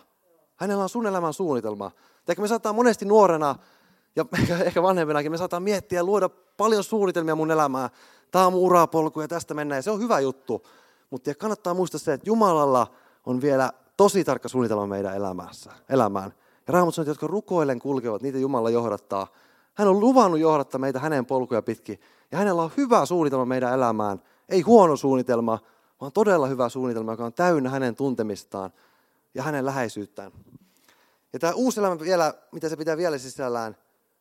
Hänellä 0.57 0.83
on 0.83 0.89
sun 0.89 1.07
elämän 1.07 1.33
suunnitelma. 1.33 1.91
Tiedätkö, 2.25 2.43
me 2.43 2.49
saattaa 2.49 2.73
monesti 2.73 3.05
nuorena 3.05 3.55
ja 4.17 4.25
ehkä, 4.65 4.83
vanhempinakin 4.83 5.33
me 5.33 5.39
saattaa 5.39 5.61
miettiä 5.61 5.99
ja 5.99 6.05
luoda 6.05 6.29
paljon 6.57 6.85
suunnitelmia 6.85 7.35
mun 7.35 7.51
elämää. 7.51 7.91
Tämä 8.31 8.47
on 8.47 8.53
mun 8.53 8.63
urapolku 8.63 9.21
ja 9.21 9.29
tästä 9.29 9.55
mennään 9.55 9.79
ja 9.79 9.83
se 9.83 9.91
on 9.91 10.01
hyvä 10.01 10.21
juttu. 10.21 10.67
Mutta 11.11 11.35
kannattaa 11.35 11.75
muistaa 11.75 12.01
se, 12.01 12.13
että 12.13 12.31
Jumalalla 12.31 12.87
on 13.27 13.41
vielä 13.41 13.73
tosi 13.97 14.25
tarkka 14.25 14.49
suunnitelma 14.49 14.87
meidän 14.87 15.17
elämässä, 15.17 15.73
elämään. 15.89 16.35
Ja 16.67 16.73
Raamattu 16.73 16.93
sanoo, 16.93 17.03
että 17.03 17.11
jotka 17.11 17.27
rukoillen 17.27 17.79
kulkevat, 17.79 18.23
niitä 18.23 18.39
Jumala 18.39 18.71
johdattaa. 18.71 19.27
Hän 19.75 19.89
on 19.89 20.01
luvannut 20.01 20.41
johdattaa 20.41 20.79
meitä 20.79 20.99
hänen 20.99 21.27
polkuja 21.27 21.63
pitkin. 21.63 22.01
Ja 22.33 22.39
hänellä 22.39 22.63
on 22.63 22.71
hyvä 22.77 23.07
suunnitelma 23.07 23.45
meidän 23.45 23.73
elämään. 23.73 24.23
Ei 24.49 24.61
huono 24.61 24.97
suunnitelma, 24.97 25.59
vaan 26.01 26.13
todella 26.13 26.47
hyvä 26.47 26.69
suunnitelma, 26.69 27.13
joka 27.13 27.25
on 27.25 27.33
täynnä 27.33 27.71
hänen 27.71 27.97
tuntemistaan 27.97 28.71
ja 29.35 29.43
hänen 29.43 29.67
läheisyyttään. 29.67 30.33
Ja 31.33 31.39
tämä 31.39 31.53
uusi 31.53 31.81
elämä 31.81 32.01
vielä, 32.01 32.35
mitä 32.53 32.69
se 32.69 32.77
pitää 32.77 32.97
vielä 32.97 33.19
sisällään, 33.19 33.77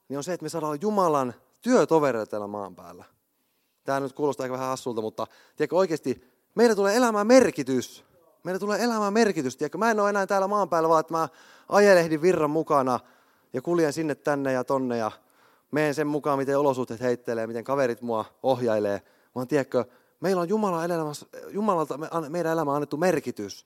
niin 0.10 0.17
on 0.17 0.24
se, 0.24 0.34
että 0.34 0.43
me 0.43 0.50
saadaan 0.50 0.82
Jumalan 0.82 1.34
työtovereita 1.62 2.30
täällä 2.30 2.47
maan 2.47 2.76
päällä. 2.76 3.06
Tämä 3.84 4.00
nyt 4.00 4.13
kuulostaa 4.13 4.43
aika 4.43 4.54
vähän 4.54 4.67
hassulta, 4.67 5.02
mutta 5.02 5.28
tiedätkö, 5.56 5.76
oikeasti 5.76 6.24
meillä 6.56 6.76
tulee 6.76 6.95
elämään 6.95 7.28
merkitys. 7.28 8.04
Meillä 8.43 8.60
tulee 8.60 8.84
elämään 8.84 9.13
merkitys. 9.13 9.58
Tiedätkö, 9.58 9.78
mä 9.78 9.91
en 9.91 10.00
ole 10.00 10.10
enää 10.10 10.28
täällä 10.28 10.47
maan 10.47 10.69
päällä, 10.69 10.89
vaan 10.89 11.00
että 11.00 11.13
mä 11.13 11.30
ajelehdin 11.69 12.21
virran 12.21 12.50
mukana 12.50 13.00
ja 13.54 13.62
kuljen 13.62 13.93
sinne 13.93 14.15
tänne 14.15 14.52
ja 14.52 14.63
tonne 14.63 14.97
ja 14.97 15.12
menen 15.71 15.95
sen 15.95 16.07
mukaan, 16.07 16.39
miten 16.39 16.60
olosuhteet 16.60 17.01
heittelee, 17.01 17.47
miten 17.47 17.63
kaverit 17.63 18.01
mua 18.01 18.25
ohjailee. 18.43 19.01
Vaan 19.36 19.47
tiedätkö, 19.47 19.86
meillä 20.19 20.41
on 20.41 20.49
Jumala 20.49 20.86
elämässä, 20.86 21.25
Jumalalta 21.49 21.99
meidän 22.29 22.51
elämä 22.51 22.75
annettu 22.75 22.97
merkitys. 22.97 23.65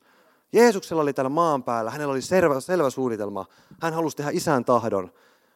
Jeesuksella 0.53 1.01
oli 1.01 1.13
täällä 1.13 1.29
maan 1.29 1.63
päällä, 1.63 1.91
hänellä 1.91 2.11
oli 2.11 2.21
selvä, 2.21 2.59
selvä 2.59 2.89
suunnitelma. 2.89 3.45
Hän 3.81 3.93
halusi 3.93 4.17
tehdä 4.17 4.31
isän 4.33 4.65
tahdon. 4.65 5.11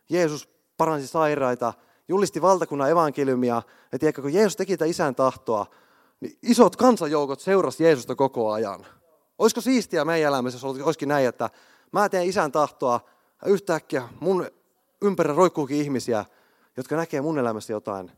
Jeesus 0.10 0.50
paransi 0.78 1.08
sairaita, 1.08 1.74
julisti 2.08 2.42
valtakunnan 2.42 2.90
evankeliumia. 2.90 3.62
Ja 3.92 4.00
tiedätkö, 4.00 4.22
kun 4.22 4.34
Jeesus 4.34 4.56
teki 4.56 4.78
tätä 4.78 4.86
isän 4.90 5.16
tahtoa, 5.16 5.66
niin 6.20 6.38
isot 6.44 6.76
kansanjoukot 6.76 7.40
seurasi 7.40 7.84
Jeesusta 7.84 8.16
koko 8.16 8.52
ajan. 8.52 8.86
Olisiko 9.38 9.62
siistiä 9.62 10.06
meidän 10.06 10.28
elämässä, 10.28 10.56
jos 10.56 10.64
olisikin 10.84 11.10
näin, 11.10 11.28
että 11.28 11.50
mä 11.92 12.10
teen 12.10 12.30
isän 12.30 12.52
tahtoa, 12.52 13.00
ja 13.46 13.52
yhtäkkiä 13.52 14.10
mun 14.20 14.48
ympärillä 15.02 15.38
roikkuukin 15.38 15.78
ihmisiä, 15.78 16.26
jotka 16.80 16.96
näkee 16.96 17.22
mun 17.22 17.40
elämässä 17.40 17.74
jotain. 17.74 18.12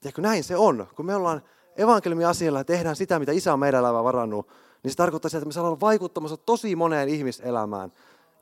Tiedätkö, 0.00 0.22
näin 0.22 0.44
se 0.44 0.56
on. 0.56 0.86
Kun 0.96 1.06
me 1.06 1.14
ollaan 1.14 1.42
evankeliumin 1.76 2.26
asialla 2.26 2.60
ja 2.60 2.64
tehdään 2.64 2.96
sitä, 2.96 3.18
mitä 3.18 3.32
isä 3.32 3.52
on 3.52 3.58
meidän 3.58 3.80
elämään 3.80 4.04
varannut, 4.04 4.48
niin 4.82 4.90
se 4.90 4.96
tarkoittaa 4.96 5.28
sitä, 5.28 5.38
että 5.38 5.46
me 5.46 5.52
saadaan 5.52 5.80
vaikuttamassa 5.80 6.36
tosi 6.36 6.76
moneen 6.76 7.08
ihmiselämään. 7.08 7.92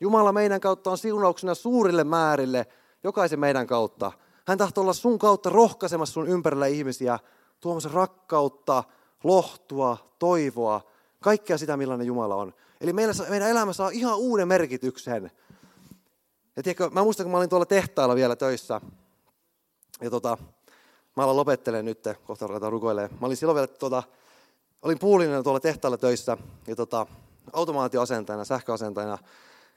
Jumala 0.00 0.32
meidän 0.32 0.60
kautta 0.60 0.90
on 0.90 0.98
siunauksena 0.98 1.54
suurille 1.54 2.04
määrille, 2.04 2.66
jokaisen 3.04 3.40
meidän 3.40 3.66
kautta. 3.66 4.12
Hän 4.46 4.58
tahtoo 4.58 4.82
olla 4.82 4.92
sun 4.92 5.18
kautta 5.18 5.50
rohkaisemassa 5.50 6.12
sun 6.12 6.28
ympärillä 6.28 6.66
ihmisiä, 6.66 7.18
tuomassa 7.60 7.90
rakkautta, 7.92 8.84
lohtua, 9.24 9.96
toivoa, 10.18 10.80
kaikkea 11.20 11.58
sitä, 11.58 11.76
millainen 11.76 12.06
Jumala 12.06 12.34
on. 12.34 12.54
Eli 12.80 12.92
meillä, 12.92 13.14
meidän 13.28 13.50
elämä 13.50 13.72
saa 13.72 13.90
ihan 13.90 14.18
uuden 14.18 14.48
merkityksen. 14.48 15.30
Ja 16.56 16.62
tiedätkö, 16.62 16.90
mä 16.90 17.02
muistan, 17.02 17.24
kun 17.24 17.30
mä 17.30 17.38
olin 17.38 17.48
tuolla 17.48 17.66
tehtaalla 17.66 18.14
vielä 18.14 18.36
töissä, 18.36 18.80
ja 20.00 20.10
tota, 20.10 20.38
mä 21.16 21.24
alan 21.24 21.36
lopettelen 21.36 21.84
nyt, 21.84 22.08
kohta 22.26 22.46
ruvetaan 22.46 22.72
rukoilemaan. 22.72 23.18
Mä 23.20 23.26
olin 23.26 23.36
silloin 23.36 23.54
vielä, 23.54 23.66
tota, 23.66 24.02
olin 24.82 24.98
puulinen 24.98 25.44
tuolla 25.44 25.60
tehtaalla 25.60 25.96
töissä, 25.96 26.36
ja 26.66 26.76
tota, 26.76 27.06
automaatioasentajana, 27.52 28.44
sähköasentajana. 28.44 29.18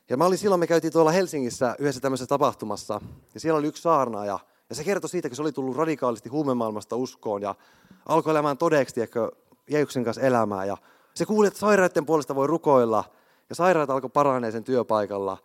Ja 0.09 0.17
mä 0.17 0.25
olin 0.25 0.37
silloin, 0.37 0.59
me 0.59 0.67
käytiin 0.67 0.93
tuolla 0.93 1.11
Helsingissä 1.11 1.75
yhdessä 1.79 2.01
tämmöisessä 2.01 2.27
tapahtumassa, 2.29 3.01
ja 3.33 3.39
siellä 3.39 3.57
oli 3.57 3.67
yksi 3.67 3.81
saarnaaja, 3.81 4.39
ja 4.69 4.75
se 4.75 4.83
kertoi 4.83 5.09
siitä, 5.09 5.29
kun 5.29 5.35
se 5.35 5.41
oli 5.41 5.51
tullut 5.51 5.77
radikaalisti 5.77 6.29
huumemaailmasta 6.29 6.95
uskoon, 6.95 7.41
ja 7.41 7.55
alkoi 8.05 8.31
elämään 8.31 8.57
todeksi, 8.57 8.95
tiedätkö, 8.95 9.31
Jeesuksen 9.69 10.03
kanssa 10.03 10.21
elämää, 10.21 10.65
ja 10.65 10.77
se 11.13 11.25
kuuli, 11.25 11.47
että 11.47 11.59
sairaiden 11.59 12.05
puolesta 12.05 12.35
voi 12.35 12.47
rukoilla, 12.47 13.03
ja 13.49 13.55
sairaat 13.55 13.89
alkoi 13.89 14.09
paranee 14.09 14.51
sen 14.51 14.63
työpaikalla. 14.63 15.37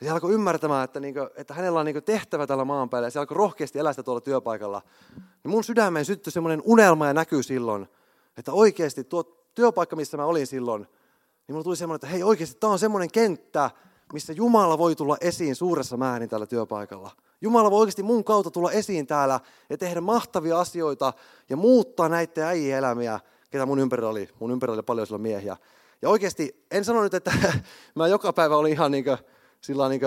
Ja 0.00 0.06
se 0.06 0.10
alkoi 0.10 0.34
ymmärtämään, 0.34 0.84
että, 0.84 1.00
niin 1.00 1.14
kuin, 1.14 1.28
että 1.36 1.54
hänellä 1.54 1.80
on 1.80 1.86
niin 1.86 2.04
tehtävä 2.04 2.46
tällä 2.46 2.64
maan 2.64 2.90
päällä, 2.90 3.06
ja 3.06 3.10
se 3.10 3.18
alkoi 3.18 3.36
rohkeasti 3.36 3.78
elää 3.78 3.92
sitä 3.92 4.02
tuolla 4.02 4.20
työpaikalla. 4.20 4.82
Niin 5.16 5.50
mun 5.50 5.64
sydämeen 5.64 6.04
syttyi 6.04 6.32
semmoinen 6.32 6.62
unelma 6.64 7.06
ja 7.06 7.14
näkyy 7.14 7.42
silloin, 7.42 7.88
että 8.36 8.52
oikeasti 8.52 9.04
tuo 9.04 9.22
työpaikka, 9.54 9.96
missä 9.96 10.16
mä 10.16 10.24
olin 10.24 10.46
silloin, 10.46 10.82
niin 10.82 11.54
mulla 11.54 11.64
tuli 11.64 11.76
semmoinen, 11.76 11.96
että 11.96 12.06
hei 12.06 12.22
oikeasti 12.22 12.60
tämä 12.60 12.72
on 12.72 12.78
semmoinen 12.78 13.10
kenttä, 13.10 13.70
missä 14.12 14.32
Jumala 14.32 14.78
voi 14.78 14.96
tulla 14.96 15.16
esiin 15.20 15.56
suuressa 15.56 15.96
määrin 15.96 16.28
tällä 16.28 16.46
työpaikalla. 16.46 17.10
Jumala 17.40 17.70
voi 17.70 17.80
oikeasti 17.80 18.02
mun 18.02 18.24
kautta 18.24 18.50
tulla 18.50 18.72
esiin 18.72 19.06
täällä 19.06 19.40
ja 19.70 19.78
tehdä 19.78 20.00
mahtavia 20.00 20.60
asioita 20.60 21.12
ja 21.50 21.56
muuttaa 21.56 22.08
näitä 22.08 22.48
äijien 22.48 22.78
elämiä, 22.78 23.20
ketä 23.50 23.66
mun 23.66 23.78
ympärillä 23.78 24.08
oli. 24.08 24.28
Mun 24.38 24.50
ympärillä 24.50 24.74
oli 24.74 24.82
paljon 24.82 25.06
silloin 25.06 25.22
miehiä. 25.22 25.56
Ja 26.02 26.08
oikeasti, 26.08 26.64
en 26.70 26.84
sano 26.84 27.02
nyt, 27.02 27.14
että 27.14 27.32
mä 27.94 28.08
joka 28.08 28.32
päivä 28.32 28.56
olin 28.56 28.72
ihan 28.72 28.90
niin 28.90 29.04
kuin, 29.04 29.18
sillä 29.60 29.88
niin 29.88 30.00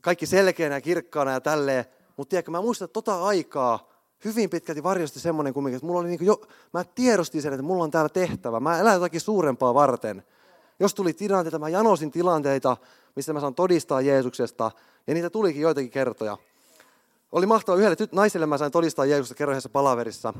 kaikki 0.00 0.26
selkeänä 0.26 0.80
kirkkaana 0.80 1.32
ja 1.32 1.40
tälleen, 1.40 1.84
mutta 2.16 2.30
tiedätkö, 2.30 2.50
mä 2.50 2.60
muistan, 2.60 2.88
tota 2.88 3.24
aikaa 3.24 3.92
hyvin 4.24 4.50
pitkälti 4.50 4.82
varjosti 4.82 5.20
semmoinen 5.20 5.54
kumminkin, 5.54 5.76
että 5.76 5.86
mulla 5.86 6.00
oli 6.00 6.08
niin 6.08 6.26
jo, 6.26 6.40
mä 6.72 6.84
tiedostin 6.84 7.42
sen, 7.42 7.52
että 7.52 7.62
mulla 7.62 7.84
on 7.84 7.90
täällä 7.90 8.08
tehtävä. 8.08 8.60
Mä 8.60 8.78
elän 8.78 8.94
jotakin 8.94 9.20
suurempaa 9.20 9.74
varten. 9.74 10.22
Jos 10.80 10.94
tuli 10.94 11.12
tilanteita, 11.12 11.58
mä 11.58 11.68
janosin 11.68 12.10
tilanteita, 12.10 12.76
missä 13.16 13.32
mä 13.32 13.40
saan 13.40 13.54
todistaa 13.54 14.00
Jeesuksesta, 14.00 14.70
ja 15.06 15.14
niitä 15.14 15.30
tulikin 15.30 15.62
joitakin 15.62 15.90
kertoja. 15.90 16.38
Oli 17.32 17.46
mahtava 17.46 17.76
yhdelle 17.76 17.96
tyt- 17.96 18.12
naiselle, 18.12 18.46
mä 18.46 18.58
sain 18.58 18.72
todistaa 18.72 19.06
Jeesuksesta 19.06 19.38
kerran 19.38 19.62
palaverissa, 19.72 20.34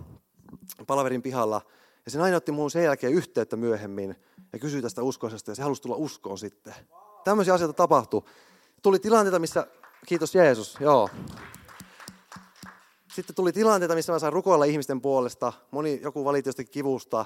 palaverin 0.86 1.22
pihalla. 1.22 1.60
Ja 2.04 2.10
se 2.10 2.18
nainen 2.18 2.36
otti 2.36 2.52
muun 2.52 2.70
sen 2.70 2.84
jälkeen 2.84 3.12
yhteyttä 3.12 3.56
myöhemmin 3.56 4.16
ja 4.52 4.58
kysyi 4.58 4.82
tästä 4.82 5.02
uskoisesta, 5.02 5.50
ja 5.50 5.54
se 5.54 5.62
halusi 5.62 5.82
tulla 5.82 5.96
uskoon 5.96 6.38
sitten. 6.38 6.74
Tämmöisiä 7.24 7.54
asioita 7.54 7.72
tapahtui. 7.72 8.22
Tuli 8.82 8.98
tilanteita, 8.98 9.38
missä, 9.38 9.66
kiitos 10.06 10.34
Jeesus, 10.34 10.76
joo. 10.80 11.08
Sitten 13.14 13.36
tuli 13.36 13.52
tilanteita, 13.52 13.94
missä 13.94 14.12
mä 14.12 14.18
sain 14.18 14.32
rukoilla 14.32 14.64
ihmisten 14.64 15.00
puolesta. 15.00 15.52
Moni, 15.70 16.00
joku 16.02 16.24
valitti 16.24 16.48
jostakin 16.48 16.72
kivusta. 16.72 17.24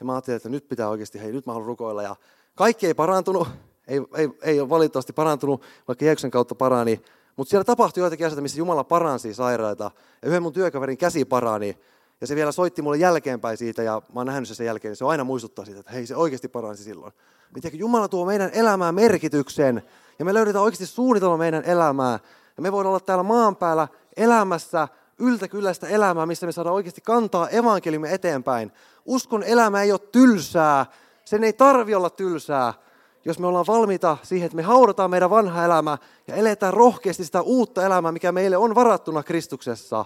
Ja 0.00 0.04
mä 0.04 0.12
ajattelin, 0.12 0.36
että 0.36 0.48
nyt 0.48 0.68
pitää 0.68 0.88
oikeasti, 0.88 1.20
hei 1.20 1.32
nyt 1.32 1.46
mä 1.46 1.52
haluan 1.52 1.66
rukoilla. 1.66 2.02
Ja 2.02 2.16
kaikki 2.54 2.86
ei 2.86 2.94
parantunut, 2.94 3.48
ei, 3.88 4.00
ei, 4.14 4.28
ei 4.42 4.60
ole 4.60 4.68
valitettavasti 4.68 5.12
parantunut, 5.12 5.62
vaikka 5.88 6.04
Jeesuksen 6.04 6.30
kautta 6.30 6.54
parani. 6.54 7.02
Mutta 7.36 7.50
siellä 7.50 7.64
tapahtui 7.64 8.00
joitakin 8.00 8.26
asioita, 8.26 8.42
missä 8.42 8.58
Jumala 8.58 8.84
paransi 8.84 9.34
sairaita. 9.34 9.90
Ja 10.22 10.28
yhden 10.28 10.42
mun 10.42 10.52
työkaverin 10.52 10.98
käsi 10.98 11.24
parani. 11.24 11.78
Ja 12.22 12.26
se 12.26 12.36
vielä 12.36 12.52
soitti 12.52 12.82
mulle 12.82 12.96
jälkeenpäin 12.96 13.56
siitä, 13.56 13.82
ja 13.82 14.02
mä 14.14 14.20
oon 14.20 14.26
nähnyt 14.26 14.48
sen 14.48 14.56
sen 14.56 14.66
jälkeen, 14.66 14.90
niin 14.90 14.96
se 14.96 15.04
aina 15.04 15.24
muistuttaa 15.24 15.64
siitä, 15.64 15.80
että 15.80 15.92
hei, 15.92 16.06
se 16.06 16.16
oikeasti 16.16 16.48
paransi 16.48 16.84
silloin. 16.84 17.12
Niin 17.54 17.62
tiedätkö, 17.62 17.76
Jumala 17.76 18.08
tuo 18.08 18.26
meidän 18.26 18.50
elämään 18.52 18.94
merkityksen, 18.94 19.82
ja 20.18 20.24
me 20.24 20.34
löydetään 20.34 20.64
oikeasti 20.64 20.86
suunnitelma 20.86 21.36
meidän 21.36 21.64
elämää. 21.64 22.18
Ja 22.56 22.62
me 22.62 22.72
voidaan 22.72 22.90
olla 22.90 23.00
täällä 23.00 23.22
maan 23.22 23.56
päällä 23.56 23.88
elämässä 24.16 24.88
yltäkylläistä 25.18 25.88
elämää, 25.88 26.26
missä 26.26 26.46
me 26.46 26.52
saadaan 26.52 26.74
oikeasti 26.74 27.00
kantaa 27.00 27.48
evankeliumme 27.48 28.14
eteenpäin. 28.14 28.72
Uskon 29.04 29.42
elämä 29.42 29.82
ei 29.82 29.92
ole 29.92 30.00
tylsää, 30.12 30.86
sen 31.24 31.44
ei 31.44 31.52
tarvi 31.52 31.94
olla 31.94 32.10
tylsää, 32.10 32.74
jos 33.24 33.38
me 33.38 33.46
ollaan 33.46 33.66
valmiita 33.68 34.16
siihen, 34.22 34.46
että 34.46 34.56
me 34.56 34.62
haudataan 34.62 35.10
meidän 35.10 35.30
vanha 35.30 35.64
elämä 35.64 35.98
ja 36.26 36.34
eletään 36.34 36.74
rohkeasti 36.74 37.24
sitä 37.24 37.42
uutta 37.42 37.86
elämää, 37.86 38.12
mikä 38.12 38.32
meille 38.32 38.56
on 38.56 38.74
varattuna 38.74 39.22
Kristuksessa. 39.22 40.04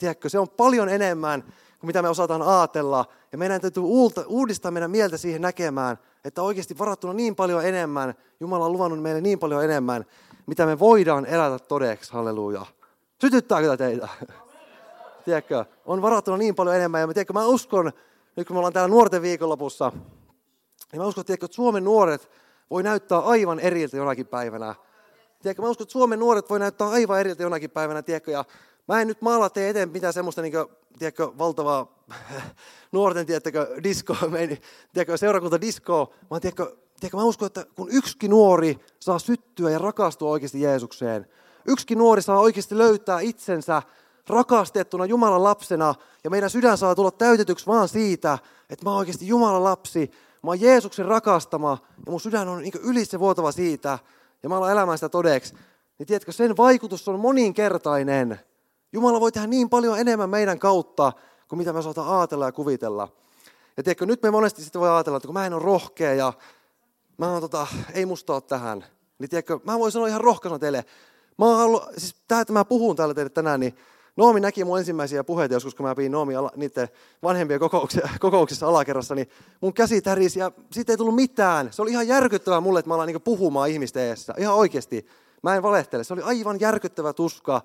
Tiedätkö, 0.00 0.28
se 0.28 0.38
on 0.38 0.48
paljon 0.48 0.88
enemmän 0.88 1.42
kuin 1.80 1.88
mitä 1.88 2.02
me 2.02 2.08
osataan 2.08 2.42
ajatella. 2.42 3.04
Ja 3.32 3.38
meidän 3.38 3.60
täytyy 3.60 3.82
uudistaa 4.26 4.70
meidän 4.70 4.90
mieltä 4.90 5.16
siihen 5.16 5.42
näkemään, 5.42 5.98
että 6.24 6.42
oikeasti 6.42 6.78
varattuna 6.78 7.12
niin 7.12 7.36
paljon 7.36 7.64
enemmän, 7.64 8.14
Jumala 8.40 8.66
on 8.66 8.72
luvannut 8.72 9.02
meille 9.02 9.20
niin 9.20 9.38
paljon 9.38 9.64
enemmän, 9.64 10.04
mitä 10.46 10.66
me 10.66 10.78
voidaan 10.78 11.26
elätä 11.26 11.64
todeksi. 11.64 12.12
Halleluja. 12.12 12.66
Sytyttääkö 13.20 13.76
teitä? 13.76 14.08
Tiedätkö, 15.24 15.64
on 15.84 16.02
varattuna 16.02 16.36
niin 16.36 16.54
paljon 16.54 16.76
enemmän. 16.76 17.00
Ja 17.00 17.06
mä, 17.06 17.14
tiedätkö, 17.14 17.32
mä 17.32 17.46
uskon, 17.46 17.92
nyt 18.36 18.46
kun 18.46 18.56
me 18.56 18.58
ollaan 18.58 18.72
täällä 18.72 18.90
nuorten 18.90 19.22
viikonlopussa, 19.22 19.92
niin 20.92 21.02
mä 21.02 21.06
uskon, 21.06 21.24
tiedätkö, 21.24 21.46
että 21.46 21.56
Suomen 21.56 21.84
nuoret 21.84 22.30
voi 22.70 22.82
näyttää 22.82 23.18
aivan 23.18 23.60
eriltä 23.60 23.96
jonakin 23.96 24.26
päivänä. 24.26 24.74
Tiedätkö, 25.42 25.62
mä 25.62 25.68
uskon, 25.68 25.84
että 25.84 25.92
Suomen 25.92 26.18
nuoret 26.18 26.50
voi 26.50 26.58
näyttää 26.58 26.88
aivan 26.88 27.20
eriltä 27.20 27.42
jonakin 27.42 27.70
päivänä, 27.70 28.02
tiedätkö, 28.02 28.30
ja 28.30 28.44
mä 28.88 29.00
en 29.00 29.08
nyt 29.08 29.22
maala 29.22 29.50
tee 29.50 29.68
eteen 29.68 29.88
mitään 29.88 30.12
semmoista 30.12 30.42
niin 30.42 30.52
kuin, 30.52 30.66
tiedätkö, 30.98 31.28
valtavaa 31.38 32.04
nuorten, 32.92 33.26
tiedätkö, 33.26 33.76
disco, 33.82 34.16
tiedätkö, 34.92 35.16
seurakunta 35.16 35.60
disco, 35.60 36.12
vaan 36.30 36.40
tiedätkö, 36.40 36.76
tiedätkö, 37.00 37.16
mä 37.16 37.24
uskon, 37.24 37.46
että 37.46 37.66
kun 37.76 37.88
yksi 37.90 38.28
nuori 38.28 38.78
saa 39.00 39.18
syttyä 39.18 39.70
ja 39.70 39.78
rakastua 39.78 40.30
oikeasti 40.30 40.60
Jeesukseen, 40.60 41.26
yksi 41.66 41.94
nuori 41.94 42.22
saa 42.22 42.40
oikeasti 42.40 42.78
löytää 42.78 43.20
itsensä 43.20 43.82
rakastettuna 44.28 45.04
Jumalan 45.04 45.44
lapsena 45.44 45.94
ja 46.24 46.30
meidän 46.30 46.50
sydän 46.50 46.78
saa 46.78 46.94
tulla 46.94 47.10
täytetyksi 47.10 47.66
vaan 47.66 47.88
siitä, 47.88 48.38
että 48.70 48.84
mä 48.84 48.90
oon 48.90 48.98
oikeasti 48.98 49.26
Jumalan 49.26 49.64
lapsi, 49.64 50.10
mä 50.42 50.50
oon 50.50 50.60
Jeesuksen 50.60 51.06
rakastama 51.06 51.78
ja 52.06 52.10
mun 52.10 52.20
sydän 52.20 52.48
on 52.48 52.62
niin 52.62 52.72
ylissä 52.82 53.18
vuotava 53.18 53.52
siitä 53.52 53.98
ja 54.42 54.48
mä 54.48 54.56
alan 54.56 54.72
elämään 54.72 54.98
sitä 54.98 55.08
todeksi, 55.08 55.54
niin 55.98 56.06
tiedätkö, 56.06 56.32
sen 56.32 56.56
vaikutus 56.56 57.08
on 57.08 57.20
moninkertainen. 57.20 58.40
Jumala 58.92 59.20
voi 59.20 59.32
tehdä 59.32 59.46
niin 59.46 59.70
paljon 59.70 59.98
enemmän 59.98 60.30
meidän 60.30 60.58
kautta 60.58 61.12
kuin 61.48 61.58
mitä 61.58 61.72
me 61.72 61.78
osataan 61.78 62.18
ajatella 62.18 62.46
ja 62.46 62.52
kuvitella. 62.52 63.08
Ja 63.76 63.82
tiedätkö, 63.82 64.06
nyt 64.06 64.22
me 64.22 64.30
monesti 64.30 64.62
sitten 64.62 64.80
voi 64.80 64.90
ajatella, 64.90 65.16
että 65.16 65.26
kun 65.26 65.34
mä 65.34 65.46
en 65.46 65.54
ole 65.54 65.62
rohkea 65.62 66.14
ja 66.14 66.32
mä 67.18 67.32
oon 67.32 67.40
tota, 67.40 67.66
ei 67.92 68.06
musta 68.06 68.34
ole 68.34 68.40
tähän, 68.40 68.84
niin 69.18 69.30
tiedätkö, 69.30 69.58
mä 69.64 69.78
voin 69.78 69.92
sanoa 69.92 70.08
ihan 70.08 70.20
rohkaisena 70.20 70.58
teille, 70.58 70.84
Mä 71.40 71.56
halu, 71.56 71.82
siis 71.96 72.14
tämä, 72.28 72.40
että 72.40 72.52
mä 72.52 72.64
puhun 72.64 72.96
täällä 72.96 73.14
teille 73.14 73.30
tänään, 73.30 73.60
niin 73.60 73.74
Noomi 74.16 74.40
näki 74.40 74.64
mun 74.64 74.78
ensimmäisiä 74.78 75.24
puheita 75.24 75.54
joskus, 75.54 75.74
kun 75.74 75.86
mä 75.86 75.94
pidin 75.94 76.12
Noomi 76.12 76.36
ala, 76.36 76.50
niiden 76.56 76.88
vanhempien 77.22 77.60
kokouksissa, 77.60 78.08
kokouksissa 78.20 78.68
alakerrassa, 78.68 79.14
niin 79.14 79.28
mun 79.60 79.72
käsi 79.72 80.02
tärisi 80.02 80.38
ja 80.38 80.52
siitä 80.72 80.92
ei 80.92 80.96
tullut 80.96 81.14
mitään. 81.14 81.72
Se 81.72 81.82
oli 81.82 81.90
ihan 81.90 82.08
järkyttävää 82.08 82.60
mulle, 82.60 82.78
että 82.78 82.88
mä 82.88 82.94
alan 82.94 83.06
niin 83.06 83.22
puhumaan 83.22 83.68
ihmisten 83.68 84.02
eessä. 84.02 84.34
Ihan 84.38 84.54
oikeasti. 84.54 85.06
Mä 85.42 85.56
en 85.56 85.62
valehtele. 85.62 86.04
Se 86.04 86.12
oli 86.12 86.22
aivan 86.22 86.60
järkyttävä 86.60 87.12
tuska. 87.12 87.62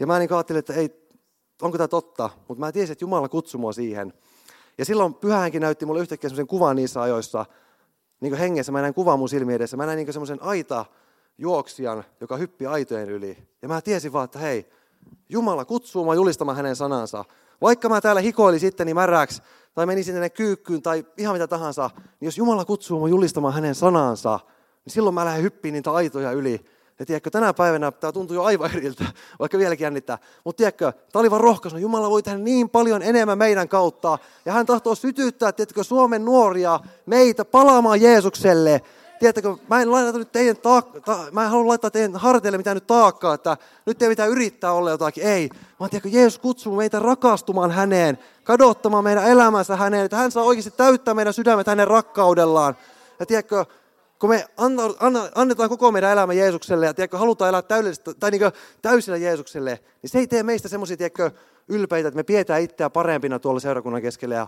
Ja 0.00 0.06
mä 0.06 0.18
niin 0.18 0.32
ajattelin, 0.32 0.58
että 0.58 0.74
ei, 0.74 1.08
onko 1.62 1.78
tämä 1.78 1.88
totta? 1.88 2.30
Mutta 2.48 2.60
mä 2.60 2.72
tiesin, 2.72 2.92
että 2.92 3.04
Jumala 3.04 3.28
kutsui 3.28 3.60
mua 3.60 3.72
siihen. 3.72 4.12
Ja 4.78 4.84
silloin 4.84 5.14
pyhäänkin 5.14 5.62
näytti 5.62 5.86
mulle 5.86 6.00
yhtäkkiä 6.00 6.30
semmoisen 6.30 6.46
kuvan 6.46 6.76
niissä 6.76 7.02
ajoissa, 7.02 7.46
niin 8.20 8.30
kuin 8.30 8.40
hengessä. 8.40 8.72
Mä 8.72 8.80
näin 8.80 8.94
kuvan 8.94 9.18
mun 9.18 9.28
silmien 9.28 9.56
edessä. 9.56 9.76
Mä 9.76 9.86
näin 9.86 9.96
niin 9.96 10.12
semmoisen 10.12 10.42
aita 10.42 10.84
juoksijan, 11.38 12.04
joka 12.20 12.36
hyppi 12.36 12.66
aitojen 12.66 13.10
yli. 13.10 13.38
Ja 13.62 13.68
mä 13.68 13.80
tiesin 13.80 14.12
vaan, 14.12 14.24
että 14.24 14.38
hei, 14.38 14.66
Jumala 15.28 15.64
kutsuu 15.64 16.04
mua 16.04 16.14
julistamaan 16.14 16.56
hänen 16.56 16.76
sanansa. 16.76 17.24
Vaikka 17.60 17.88
mä 17.88 18.00
täällä 18.00 18.20
hikoili 18.20 18.58
sitten 18.58 18.86
niin 18.86 18.96
märäksi, 18.96 19.42
tai 19.74 19.86
menisin 19.86 20.14
tänne 20.14 20.30
kyykkyyn, 20.30 20.82
tai 20.82 21.06
ihan 21.16 21.34
mitä 21.34 21.48
tahansa, 21.48 21.90
niin 22.20 22.26
jos 22.26 22.38
Jumala 22.38 22.64
kutsuu 22.64 22.98
mua 22.98 23.08
julistamaan 23.08 23.54
hänen 23.54 23.74
sanansa, 23.74 24.40
niin 24.84 24.92
silloin 24.92 25.14
mä 25.14 25.24
lähden 25.24 25.42
hyppiin 25.42 25.72
niitä 25.72 25.92
aitoja 25.92 26.32
yli. 26.32 26.64
Ja 26.98 27.06
tiedätkö, 27.06 27.30
tänä 27.30 27.54
päivänä 27.54 27.90
tämä 27.90 28.12
tuntuu 28.12 28.34
jo 28.36 28.42
aivan 28.42 28.70
eriltä, 28.76 29.04
vaikka 29.38 29.58
vieläkin 29.58 29.84
jännittää. 29.84 30.18
Mutta 30.44 30.56
tiedätkö, 30.58 30.92
tämä 31.12 31.20
oli 31.20 31.30
vaan 31.30 31.40
rohkaisu. 31.40 31.76
Jumala 31.76 32.10
voi 32.10 32.22
tehdä 32.22 32.38
niin 32.38 32.70
paljon 32.70 33.02
enemmän 33.02 33.38
meidän 33.38 33.68
kautta. 33.68 34.18
Ja 34.44 34.52
hän 34.52 34.66
tahtoo 34.66 34.94
sytyttää, 34.94 35.52
tiedätkö, 35.52 35.84
Suomen 35.84 36.24
nuoria, 36.24 36.80
meitä 37.06 37.44
palaamaan 37.44 38.00
Jeesukselle. 38.00 38.82
Tiedätkö, 39.18 39.56
mä 39.70 39.82
en, 39.82 39.90
laita 39.90 40.18
nyt 40.18 40.32
teidän 40.32 40.56
taak- 40.56 41.00
ta- 41.00 41.26
mä 41.32 41.44
en 41.44 41.50
halua 41.50 41.68
laittaa 41.68 41.90
teidän 41.90 42.16
harteille 42.16 42.58
mitään 42.58 42.76
nyt 42.76 42.86
taakkaa, 42.86 43.34
että 43.34 43.56
nyt 43.86 44.02
ei 44.02 44.08
pitää 44.08 44.26
yrittää 44.26 44.72
olla 44.72 44.90
jotakin. 44.90 45.24
Ei, 45.24 45.50
vaan 45.80 45.90
tiedätkö, 45.90 46.08
Jeesus 46.08 46.38
kutsuu 46.38 46.76
meitä 46.76 46.98
rakastumaan 46.98 47.70
häneen, 47.70 48.18
kadottamaan 48.44 49.04
meidän 49.04 49.28
elämänsä 49.28 49.76
häneen, 49.76 50.04
että 50.04 50.16
hän 50.16 50.32
saa 50.32 50.44
oikeasti 50.44 50.70
täyttää 50.76 51.14
meidän 51.14 51.34
sydämet 51.34 51.66
hänen 51.66 51.88
rakkaudellaan. 51.88 52.76
Ja 53.20 53.26
tiedätkö, 53.26 53.64
kun 54.18 54.30
me 54.30 54.44
annetaan 55.34 55.68
koko 55.68 55.92
meidän 55.92 56.12
elämä 56.12 56.32
Jeesukselle 56.32 56.86
ja 56.86 56.94
tiedätkö, 56.94 57.18
halutaan 57.18 57.48
elää 57.48 57.62
täydellistä, 57.62 58.14
tai 58.14 58.30
niin 58.30 58.42
täysillä 58.82 59.16
Jeesukselle, 59.16 59.80
niin 60.02 60.10
se 60.10 60.18
ei 60.18 60.26
tee 60.26 60.42
meistä 60.42 60.68
semmoisia 60.68 60.96
ylpeitä, 61.68 62.08
että 62.08 62.16
me 62.16 62.22
pidetään 62.22 62.62
itseä 62.62 62.90
parempina 62.90 63.38
tuolla 63.38 63.60
seurakunnan 63.60 64.02
keskellä 64.02 64.34
ja 64.34 64.46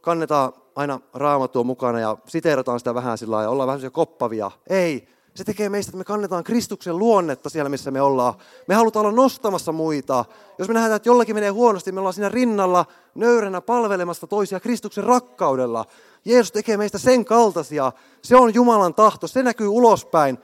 kannetaan 0.00 0.52
aina 0.76 1.00
raamattua 1.14 1.64
mukana 1.64 2.00
ja 2.00 2.16
siteerataan 2.26 2.78
sitä 2.78 2.94
vähän 2.94 3.18
sillä 3.18 3.42
ja 3.42 3.50
ollaan 3.50 3.66
vähän 3.66 3.92
koppavia. 3.92 4.50
Ei, 4.70 5.08
se 5.34 5.44
tekee 5.44 5.68
meistä, 5.68 5.90
että 5.90 5.98
me 5.98 6.04
kannetaan 6.04 6.44
Kristuksen 6.44 6.98
luonnetta 6.98 7.50
siellä, 7.50 7.68
missä 7.68 7.90
me 7.90 8.00
ollaan. 8.00 8.34
Me 8.68 8.74
halutaan 8.74 9.06
olla 9.06 9.16
nostamassa 9.16 9.72
muita. 9.72 10.24
Jos 10.58 10.68
me 10.68 10.74
nähdään, 10.74 10.96
että 10.96 11.08
jollakin 11.08 11.36
menee 11.36 11.50
huonosti, 11.50 11.92
me 11.92 12.00
ollaan 12.00 12.14
siinä 12.14 12.28
rinnalla 12.28 12.86
nöyränä 13.14 13.60
palvelemassa 13.60 14.26
toisia 14.26 14.60
Kristuksen 14.60 15.04
rakkaudella. 15.04 15.84
Jeesus 16.24 16.52
tekee 16.52 16.76
meistä 16.76 16.98
sen 16.98 17.24
kaltaisia. 17.24 17.92
Se 18.22 18.36
on 18.36 18.54
Jumalan 18.54 18.94
tahto. 18.94 19.26
Se 19.26 19.42
näkyy 19.42 19.68
ulospäin 19.68 20.38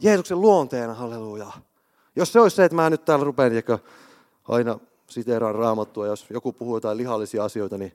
Jeesuksen 0.00 0.40
luonteena. 0.40 0.94
Halleluja. 0.94 1.52
Jos 2.16 2.32
se 2.32 2.40
olisi 2.40 2.56
se, 2.56 2.64
että 2.64 2.76
mä 2.76 2.90
nyt 2.90 3.04
täällä 3.04 3.24
rupean 3.24 3.52
aina 4.48 4.78
siteeraan 5.06 5.54
raamattua, 5.54 6.06
jos 6.06 6.26
joku 6.30 6.52
puhuu 6.52 6.76
jotain 6.76 6.98
lihallisia 6.98 7.44
asioita, 7.44 7.78
niin 7.78 7.92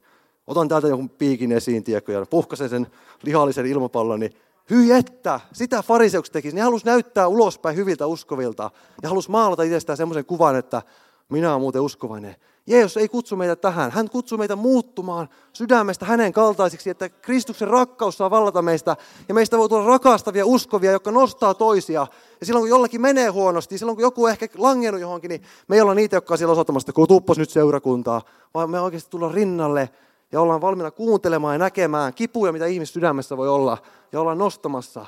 otan 0.48 0.68
täältä 0.68 0.88
jonkun 0.88 1.10
piikin 1.10 1.52
esiin, 1.52 1.84
tiedätkö, 1.84 2.12
ja 2.12 2.26
puhkasen 2.26 2.70
sen 2.70 2.88
lihallisen 3.24 3.66
ilmapallon, 3.66 4.20
niin 4.20 4.36
hyi 4.70 4.92
että, 4.92 5.40
sitä 5.54 5.84
fariseukset 5.84 6.34
tekisi. 6.34 6.56
Ne 6.56 6.62
halusi 6.62 6.86
näyttää 6.86 7.28
ulospäin 7.28 7.76
hyviltä 7.76 8.08
uskovilta 8.08 8.72
ja 9.04 9.10
halusi 9.10 9.32
maalata 9.32 9.64
itsestään 9.64 9.98
semmoisen 9.98 10.26
kuvan, 10.26 10.56
että 10.56 10.82
minä 11.30 11.52
olen 11.52 11.62
muuten 11.62 11.82
uskovainen. 11.82 12.36
Jeesus 12.68 12.98
ei 12.98 13.10
kutsu 13.10 13.36
meitä 13.36 13.56
tähän. 13.56 13.92
Hän 13.92 14.10
kutsuu 14.10 14.38
meitä 14.38 14.56
muuttumaan 14.56 15.30
sydämestä 15.54 16.06
hänen 16.06 16.34
kaltaisiksi, 16.34 16.90
että 16.90 17.10
Kristuksen 17.10 17.68
rakkaus 17.68 18.18
saa 18.18 18.30
vallata 18.30 18.62
meistä. 18.62 18.98
Ja 19.28 19.34
meistä 19.34 19.58
voi 19.58 19.70
tulla 19.70 19.88
rakastavia, 19.88 20.46
uskovia, 20.46 20.92
jotka 20.92 21.12
nostaa 21.12 21.54
toisia. 21.54 22.08
Ja 22.40 22.46
silloin 22.46 22.64
kun 22.64 22.70
jollakin 22.70 23.02
menee 23.02 23.28
huonosti, 23.30 23.78
silloin 23.78 23.96
kun 23.96 24.04
joku 24.04 24.24
on 24.24 24.30
ehkä 24.30 24.48
langennut 24.58 25.02
johonkin, 25.02 25.30
niin 25.30 25.42
me 25.68 25.76
ei 25.76 25.82
olla 25.82 25.94
niitä, 25.94 26.16
jotka 26.16 26.34
on 26.34 26.38
siellä 26.38 26.52
osoittamassa, 26.52 26.94
kun 26.94 27.08
nyt 27.38 27.50
seurakuntaa. 27.50 28.22
Vaan 28.54 28.70
me 28.70 28.80
oikeasti 28.80 29.10
tulla 29.10 29.32
rinnalle 29.32 29.90
ja 30.32 30.42
ollaan 30.42 30.62
valmiina 30.62 30.92
kuuntelemaan 30.92 31.56
ja 31.56 31.60
näkemään 31.60 32.14
kipuja, 32.14 32.52
mitä 32.52 32.66
ihmis 32.66 32.94
sydämessä 32.94 33.38
voi 33.38 33.50
olla. 33.50 33.78
Ja 34.12 34.22
ollaan 34.22 34.38
nostamassa. 34.38 35.06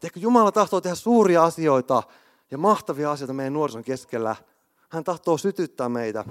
Tiedätkö, 0.00 0.20
Jumala 0.20 0.52
tahtoo 0.52 0.80
tehdä 0.80 0.94
suuria 0.94 1.44
asioita 1.44 2.02
ja 2.50 2.58
mahtavia 2.58 3.10
asioita 3.10 3.32
meidän 3.32 3.52
nuorison 3.52 3.84
keskellä. 3.84 4.36
Hän 4.88 5.04
tahtoo 5.04 5.38
sytyttää 5.38 5.88
meitä. 5.88 6.24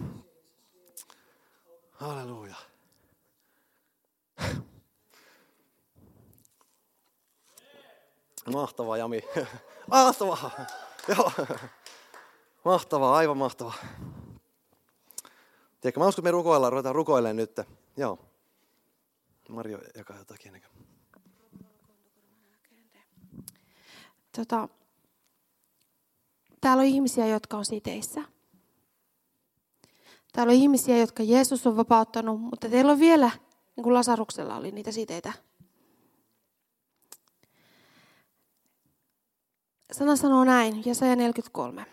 Halleluja. 1.96 2.56
Mahtavaa, 8.54 8.98
Jami. 8.98 9.22
Mahtavaa. 9.91 10.52
Joo. 11.08 11.32
Mahtavaa, 12.66 13.16
aivan 13.16 13.38
mahtavaa. 13.38 13.74
Tiedätkö, 15.82 16.00
mä 16.00 16.08
uskon, 16.08 16.22
että 16.22 16.28
me 16.28 16.32
rukoillaan, 16.32 16.72
ruvetaan 16.74 16.96
rukoilemaan 16.96 17.36
nyt. 17.36 17.60
Joo. 17.98 18.20
Marjo 19.50 19.80
jakaa 19.96 20.18
jotakin. 20.18 20.62
Tota, 24.36 24.70
täällä 26.62 26.82
on 26.82 26.88
ihmisiä, 26.88 27.28
jotka 27.28 27.58
on 27.58 27.66
siteissä. 27.66 28.35
Täällä 30.36 30.52
on 30.52 30.58
ihmisiä, 30.58 30.98
jotka 30.98 31.24
Jeesus 31.24 31.68
on 31.68 31.78
vapauttanut, 31.78 32.42
mutta 32.42 32.70
teillä 32.70 32.92
on 32.92 33.00
vielä, 33.00 33.32
niin 33.76 33.84
kuin 33.84 33.94
Lasaruksella 33.94 34.56
oli 34.56 34.72
niitä 34.72 34.92
siteitä. 34.92 35.34
Sana 39.92 40.16
sanoo 40.16 40.44
näin, 40.44 40.84
Jesaja 40.86 41.16
43. 41.16 41.86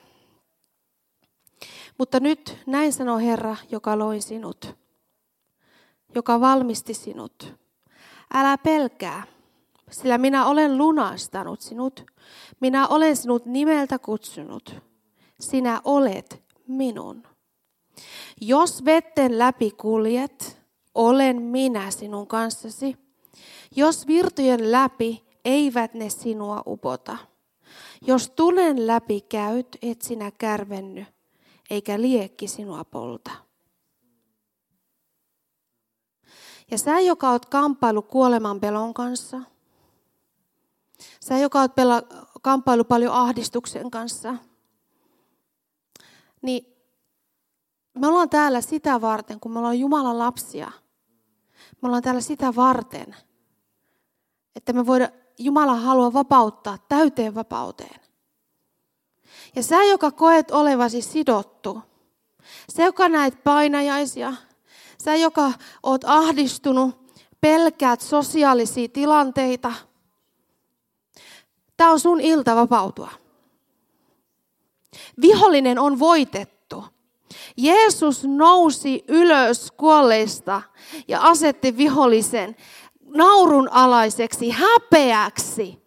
Mutta 1.98 2.20
nyt 2.20 2.58
näin 2.66 2.92
sanoo 2.92 3.18
Herra, 3.18 3.56
joka 3.70 3.98
loi 3.98 4.20
sinut, 4.20 4.76
joka 6.14 6.40
valmisti 6.40 6.94
sinut. 6.94 7.54
Älä 8.34 8.58
pelkää, 8.58 9.22
sillä 9.90 10.18
minä 10.18 10.46
olen 10.46 10.78
lunastanut 10.78 11.60
sinut. 11.60 12.04
Minä 12.60 12.88
olen 12.88 13.16
sinut 13.16 13.46
nimeltä 13.46 13.98
kutsunut. 13.98 14.74
Sinä 15.40 15.80
olet 15.84 16.42
minun. 16.68 17.31
Jos 18.40 18.84
vetten 18.84 19.38
läpi 19.38 19.70
kuljet, 19.70 20.62
olen 20.94 21.42
minä 21.42 21.90
sinun 21.90 22.26
kanssasi. 22.26 22.96
Jos 23.76 24.06
virtojen 24.06 24.72
läpi, 24.72 25.24
eivät 25.44 25.94
ne 25.94 26.10
sinua 26.10 26.62
upota. 26.66 27.16
Jos 28.06 28.30
tulen 28.30 28.86
läpi 28.86 29.20
käyt, 29.20 29.76
et 29.82 30.02
sinä 30.02 30.30
kärvenny, 30.30 31.06
eikä 31.70 32.00
liekki 32.00 32.48
sinua 32.48 32.84
polta. 32.84 33.30
Ja 36.70 36.78
sä, 36.78 37.00
joka 37.00 37.30
oot 37.30 37.46
kamppailu 37.46 38.02
kuoleman 38.02 38.60
pelon 38.60 38.94
kanssa, 38.94 39.40
sä, 41.20 41.38
joka 41.38 41.60
oot 41.60 41.74
pela, 41.74 42.02
kamppailu 42.42 42.84
paljon 42.84 43.12
ahdistuksen 43.12 43.90
kanssa, 43.90 44.36
niin 46.42 46.71
me 47.94 48.06
ollaan 48.06 48.30
täällä 48.30 48.60
sitä 48.60 49.00
varten, 49.00 49.40
kun 49.40 49.52
me 49.52 49.58
ollaan 49.58 49.78
Jumalan 49.78 50.18
lapsia. 50.18 50.72
Me 51.82 51.86
ollaan 51.86 52.02
täällä 52.02 52.20
sitä 52.20 52.54
varten, 52.54 53.16
että 54.56 54.72
me 54.72 54.86
voidaan, 54.86 55.12
Jumala 55.38 55.74
haluaa 55.74 56.12
vapauttaa 56.12 56.78
täyteen 56.88 57.34
vapauteen. 57.34 58.00
Ja 59.56 59.62
sä, 59.62 59.84
joka 59.84 60.10
koet 60.10 60.50
olevasi 60.50 61.02
sidottu, 61.02 61.82
sä, 62.76 62.82
joka 62.82 63.08
näet 63.08 63.44
painajaisia, 63.44 64.34
sä, 65.04 65.16
joka 65.16 65.52
oot 65.82 66.04
ahdistunut, 66.04 67.02
pelkäät 67.40 68.00
sosiaalisia 68.00 68.88
tilanteita, 68.88 69.72
tämä 71.76 71.90
on 71.90 72.00
sun 72.00 72.20
ilta 72.20 72.56
vapautua. 72.56 73.10
Vihollinen 75.20 75.78
on 75.78 75.98
voitettu. 75.98 76.61
Jeesus 77.56 78.24
nousi 78.24 79.04
ylös 79.08 79.70
kuolleista 79.70 80.62
ja 81.08 81.20
asetti 81.20 81.76
vihollisen 81.76 82.56
naurun 83.04 83.68
alaiseksi, 83.72 84.50
häpeäksi. 84.50 85.82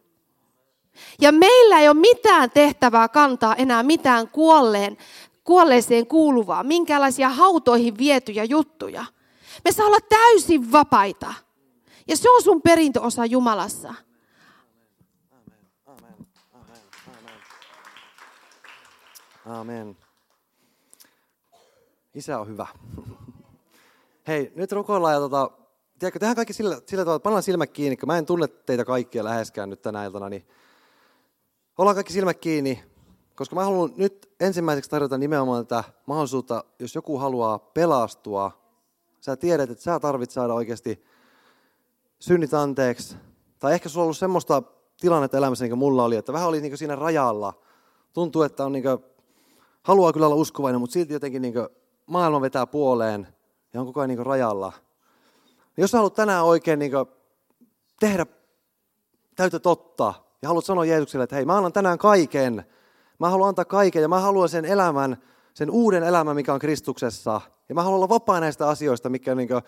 Ja 1.22 1.32
meillä 1.32 1.80
ei 1.80 1.89
ole 1.89 1.98
mitään 2.00 2.52
tehtävää 2.52 3.08
kantaa 3.08 3.56
enää 3.56 3.84
mitään 3.84 4.28
kuolleen, 4.28 4.98
kuolleeseen 5.43 6.08
kuuluvaa, 6.08 6.64
minkälaisia 6.64 7.30
hautoihin 7.30 7.98
vietyjä 7.98 8.43
juttuja. 8.43 9.06
Me 9.66 9.72
saa 9.72 9.86
olla 9.86 9.98
täysin 10.10 10.72
vapaita. 10.72 11.34
Ja 12.08 12.18
se 12.18 12.30
on 12.30 12.41
sun 12.41 12.62
perintöosa 12.62 13.26
Jumalassa. 13.26 13.93
Amen. 15.32 15.58
Amen. 15.86 16.28
Amen. 16.54 16.76
Amen. 19.46 20.05
Isä 22.16 22.39
on 22.39 22.47
hyvä. 22.47 22.68
Hei, 24.28 24.51
nyt 24.55 24.72
rukoillaan 24.72 25.13
ja 25.13 25.20
tota, 25.20 25.51
tiedätkö, 25.99 26.20
tehdään 26.20 26.36
kaikki 26.36 26.53
sillä, 26.53 26.82
sillä 26.86 27.03
tavalla, 27.03 27.16
että 27.16 27.24
pannaan 27.24 27.43
silmät 27.43 27.72
kiinni, 27.72 27.97
kun 27.97 28.07
mä 28.07 28.18
en 28.18 28.26
tunne 28.26 28.47
teitä 28.47 28.86
kaikkia 28.86 29.24
läheskään 29.24 29.70
nyt 29.70 29.82
tänä 29.82 30.05
iltana, 30.05 30.30
niin 30.30 30.47
ollaan 31.78 31.95
kaikki 31.95 32.13
silmät 32.13 32.38
kiinni, 32.38 32.84
koska 33.36 33.55
mä 33.55 33.63
haluan 33.63 33.93
nyt 33.97 34.32
ensimmäiseksi 34.39 34.89
tarjota 34.89 35.18
nimenomaan 35.18 35.68
tätä 35.68 35.84
mahdollisuutta, 36.05 36.63
jos 36.80 36.95
joku 36.95 37.18
haluaa 37.18 37.59
pelastua, 37.59 38.51
sä 39.22 39.36
tiedät, 39.36 39.70
että 39.70 39.84
sä 39.84 39.99
tarvit 39.99 40.32
saada 40.32 40.53
oikeasti 40.53 41.05
synnit 42.20 42.53
anteeksi, 42.53 43.16
tai 43.59 43.74
ehkä 43.74 43.89
sulla 43.89 44.03
on 44.03 44.05
ollut 44.05 44.18
semmoista 44.18 44.63
tilannetta 45.01 45.38
elämässä, 45.38 45.63
niin 45.63 45.72
kuin 45.72 45.80
mulla 45.80 46.03
oli, 46.03 46.16
että 46.16 46.34
vähän 46.34 46.47
oli 46.47 46.61
niin 46.61 46.78
siinä 46.78 46.95
rajalla. 46.95 47.53
Tuntuu, 48.13 48.41
että 48.41 48.66
on 48.66 48.72
niin 48.72 48.84
kuin, 48.84 48.97
haluaa 49.84 50.13
kyllä 50.13 50.26
olla 50.26 50.36
uskovainen, 50.36 50.82
mutta 50.82 50.93
silti 50.93 51.13
jotenkin 51.13 51.41
niin 51.41 51.53
kuin, 51.53 51.68
maailma 52.06 52.41
vetää 52.41 52.68
puoleen 52.68 53.28
ja 53.74 53.82
on 53.82 53.88
koko 53.88 53.99
ajan 53.99 54.10
niin 54.10 54.26
rajalla. 54.26 54.74
Jos 55.78 55.91
sä 55.91 55.97
haluat 55.97 56.14
tänään 56.14 56.43
oikein 56.43 56.80
niin 56.80 56.91
tehdä 57.99 58.26
täyttä 59.36 59.60
totta 59.60 60.14
ja 60.41 60.47
haluat 60.47 60.66
sanoa 60.66 60.86
Jeesukselle, 60.86 61.24
että 61.24 61.36
hei, 61.36 61.45
mä 61.45 61.58
annan 61.58 61.74
tänään 61.74 61.97
kaiken. 61.97 62.66
Mä 63.20 63.30
haluan 63.30 63.49
antaa 63.49 63.66
kaiken 63.66 64.01
ja 64.01 64.08
mä 64.08 64.20
haluan 64.20 64.49
sen 64.49 64.66
elämän, 64.66 65.18
sen 65.53 65.72
uuden 65.72 66.03
elämän, 66.03 66.36
mikä 66.36 66.53
on 66.53 66.60
Kristuksessa. 66.60 67.41
Ja 67.70 67.76
mä 67.76 67.84
haluan 67.84 67.97
olla 67.97 68.10
vapaa 68.10 68.39
näistä 68.39 68.68
asioista, 68.68 69.10
mikä 69.10 69.32
on 69.32 69.38
niin 69.38 69.47
kuin, 69.47 69.62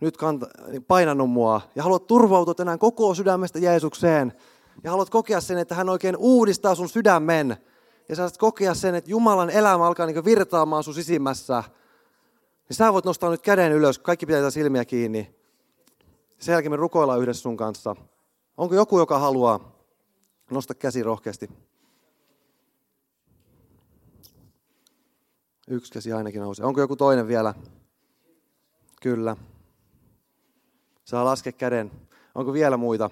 nyt 0.00 0.16
kanta, 0.16 0.46
painannut 0.88 1.30
mua. 1.30 1.60
Ja 1.74 1.82
haluat 1.82 2.06
turvautua 2.06 2.54
tänään 2.54 2.78
koko 2.78 3.14
sydämestä 3.14 3.58
Jeesukseen. 3.58 4.32
Ja 4.84 4.90
haluat 4.90 5.10
kokea 5.10 5.40
sen, 5.40 5.58
että 5.58 5.74
hän 5.74 5.88
oikein 5.88 6.16
uudistaa 6.16 6.74
sun 6.74 6.88
sydämen. 6.88 7.56
Ja 8.08 8.16
sä 8.16 8.28
kokea 8.38 8.74
sen, 8.74 8.94
että 8.94 9.10
Jumalan 9.10 9.50
elämä 9.50 9.86
alkaa 9.86 10.06
niin 10.06 10.24
virtaamaan 10.24 10.84
sun 10.84 10.94
sisimmässä. 10.94 11.64
Niin 12.68 12.76
sä 12.76 12.92
voit 12.92 13.04
nostaa 13.04 13.30
nyt 13.30 13.42
käden 13.42 13.72
ylös, 13.72 13.98
kaikki 13.98 14.26
pitää 14.26 14.50
silmiä 14.50 14.84
kiinni. 14.84 15.34
Sen 16.38 16.52
jälkeen 16.52 16.72
me 16.72 16.76
rukoillaan 16.76 17.20
yhdessä 17.20 17.42
sun 17.42 17.56
kanssa. 17.56 17.96
Onko 18.56 18.74
joku, 18.74 18.98
joka 18.98 19.18
haluaa 19.18 19.76
nosta 20.50 20.74
käsi 20.74 21.02
rohkeasti? 21.02 21.48
Yksi 25.68 25.92
käsi 25.92 26.12
ainakin 26.12 26.40
nousee. 26.40 26.66
Onko 26.66 26.80
joku 26.80 26.96
toinen 26.96 27.28
vielä? 27.28 27.54
Kyllä. 29.02 29.36
Saa 31.04 31.24
laske 31.24 31.52
käden. 31.52 31.90
Onko 32.34 32.52
vielä 32.52 32.76
muita? 32.76 33.10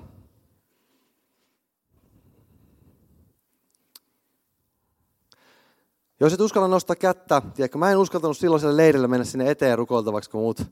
Jos 6.21 6.33
et 6.33 6.41
uskalla 6.41 6.69
nostaa 6.69 6.97
kättä, 6.97 7.43
tiedätkö, 7.55 7.79
mä 7.79 7.91
en 7.91 7.99
uskaltanut 7.99 8.37
silloin 8.37 8.61
siellä 8.61 8.77
leirille 8.77 9.09
mennä 9.09 9.25
sinne 9.25 9.51
eteen 9.51 9.79
rukoiltavaksi, 9.79 10.31
kun 10.31 10.41
muut, 10.41 10.63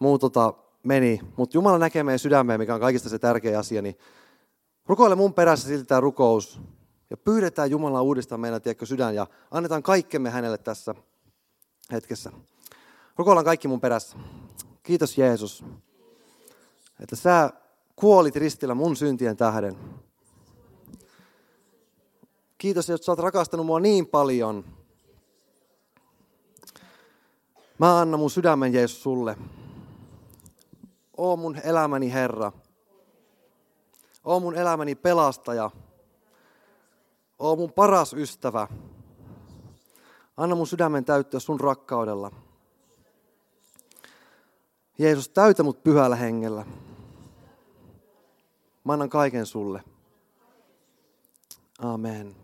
muut 0.00 0.20
tota, 0.20 0.54
meni. 0.82 1.20
Mutta 1.36 1.56
Jumala 1.56 1.78
näkee 1.78 2.02
meidän 2.02 2.18
sydämeen, 2.18 2.60
mikä 2.60 2.74
on 2.74 2.80
kaikista 2.80 3.08
se 3.08 3.18
tärkeä 3.18 3.58
asia. 3.58 3.82
Niin 3.82 3.98
rukoile 4.86 5.14
mun 5.14 5.34
perässä 5.34 5.68
silti 5.68 5.84
tämä 5.84 6.00
rukous. 6.00 6.60
Ja 7.10 7.16
pyydetään 7.16 7.70
Jumalaa 7.70 8.02
uudestaan 8.02 8.40
meidän 8.40 8.62
tiedätkö, 8.62 8.86
sydän 8.86 9.14
ja 9.14 9.26
annetaan 9.50 9.82
kaikkemme 9.82 10.30
hänelle 10.30 10.58
tässä 10.58 10.94
hetkessä. 11.92 12.32
Rukoillaan 13.16 13.44
kaikki 13.44 13.68
mun 13.68 13.80
perässä. 13.80 14.16
Kiitos 14.82 15.18
Jeesus, 15.18 15.64
että 17.00 17.16
sä 17.16 17.50
kuolit 17.96 18.36
ristillä 18.36 18.74
mun 18.74 18.96
syntien 18.96 19.36
tähden. 19.36 19.76
Kiitos, 22.64 22.90
että 22.90 23.04
sä 23.04 23.12
oot 23.12 23.18
rakastanut 23.18 23.66
mua 23.66 23.80
niin 23.80 24.06
paljon. 24.06 24.64
Mä 27.78 28.00
annan 28.00 28.20
mun 28.20 28.30
sydämen 28.30 28.72
Jeesus 28.72 29.02
sulle. 29.02 29.36
Oo 31.16 31.36
mun 31.36 31.58
elämäni 31.64 32.12
Herra. 32.12 32.52
Oo 34.24 34.40
mun 34.40 34.54
elämäni 34.54 34.94
pelastaja. 34.94 35.70
Oo 37.38 37.56
mun 37.56 37.72
paras 37.72 38.12
ystävä. 38.12 38.68
Anna 40.36 40.54
mun 40.54 40.66
sydämen 40.66 41.04
täyttyä 41.04 41.40
sun 41.40 41.60
rakkaudella. 41.60 42.30
Jeesus, 44.98 45.28
täytä 45.28 45.62
mut 45.62 45.82
pyhällä 45.82 46.16
hengellä. 46.16 46.66
Mä 48.84 48.92
annan 48.92 49.10
kaiken 49.10 49.46
sulle. 49.46 49.84
Amen. 51.78 52.43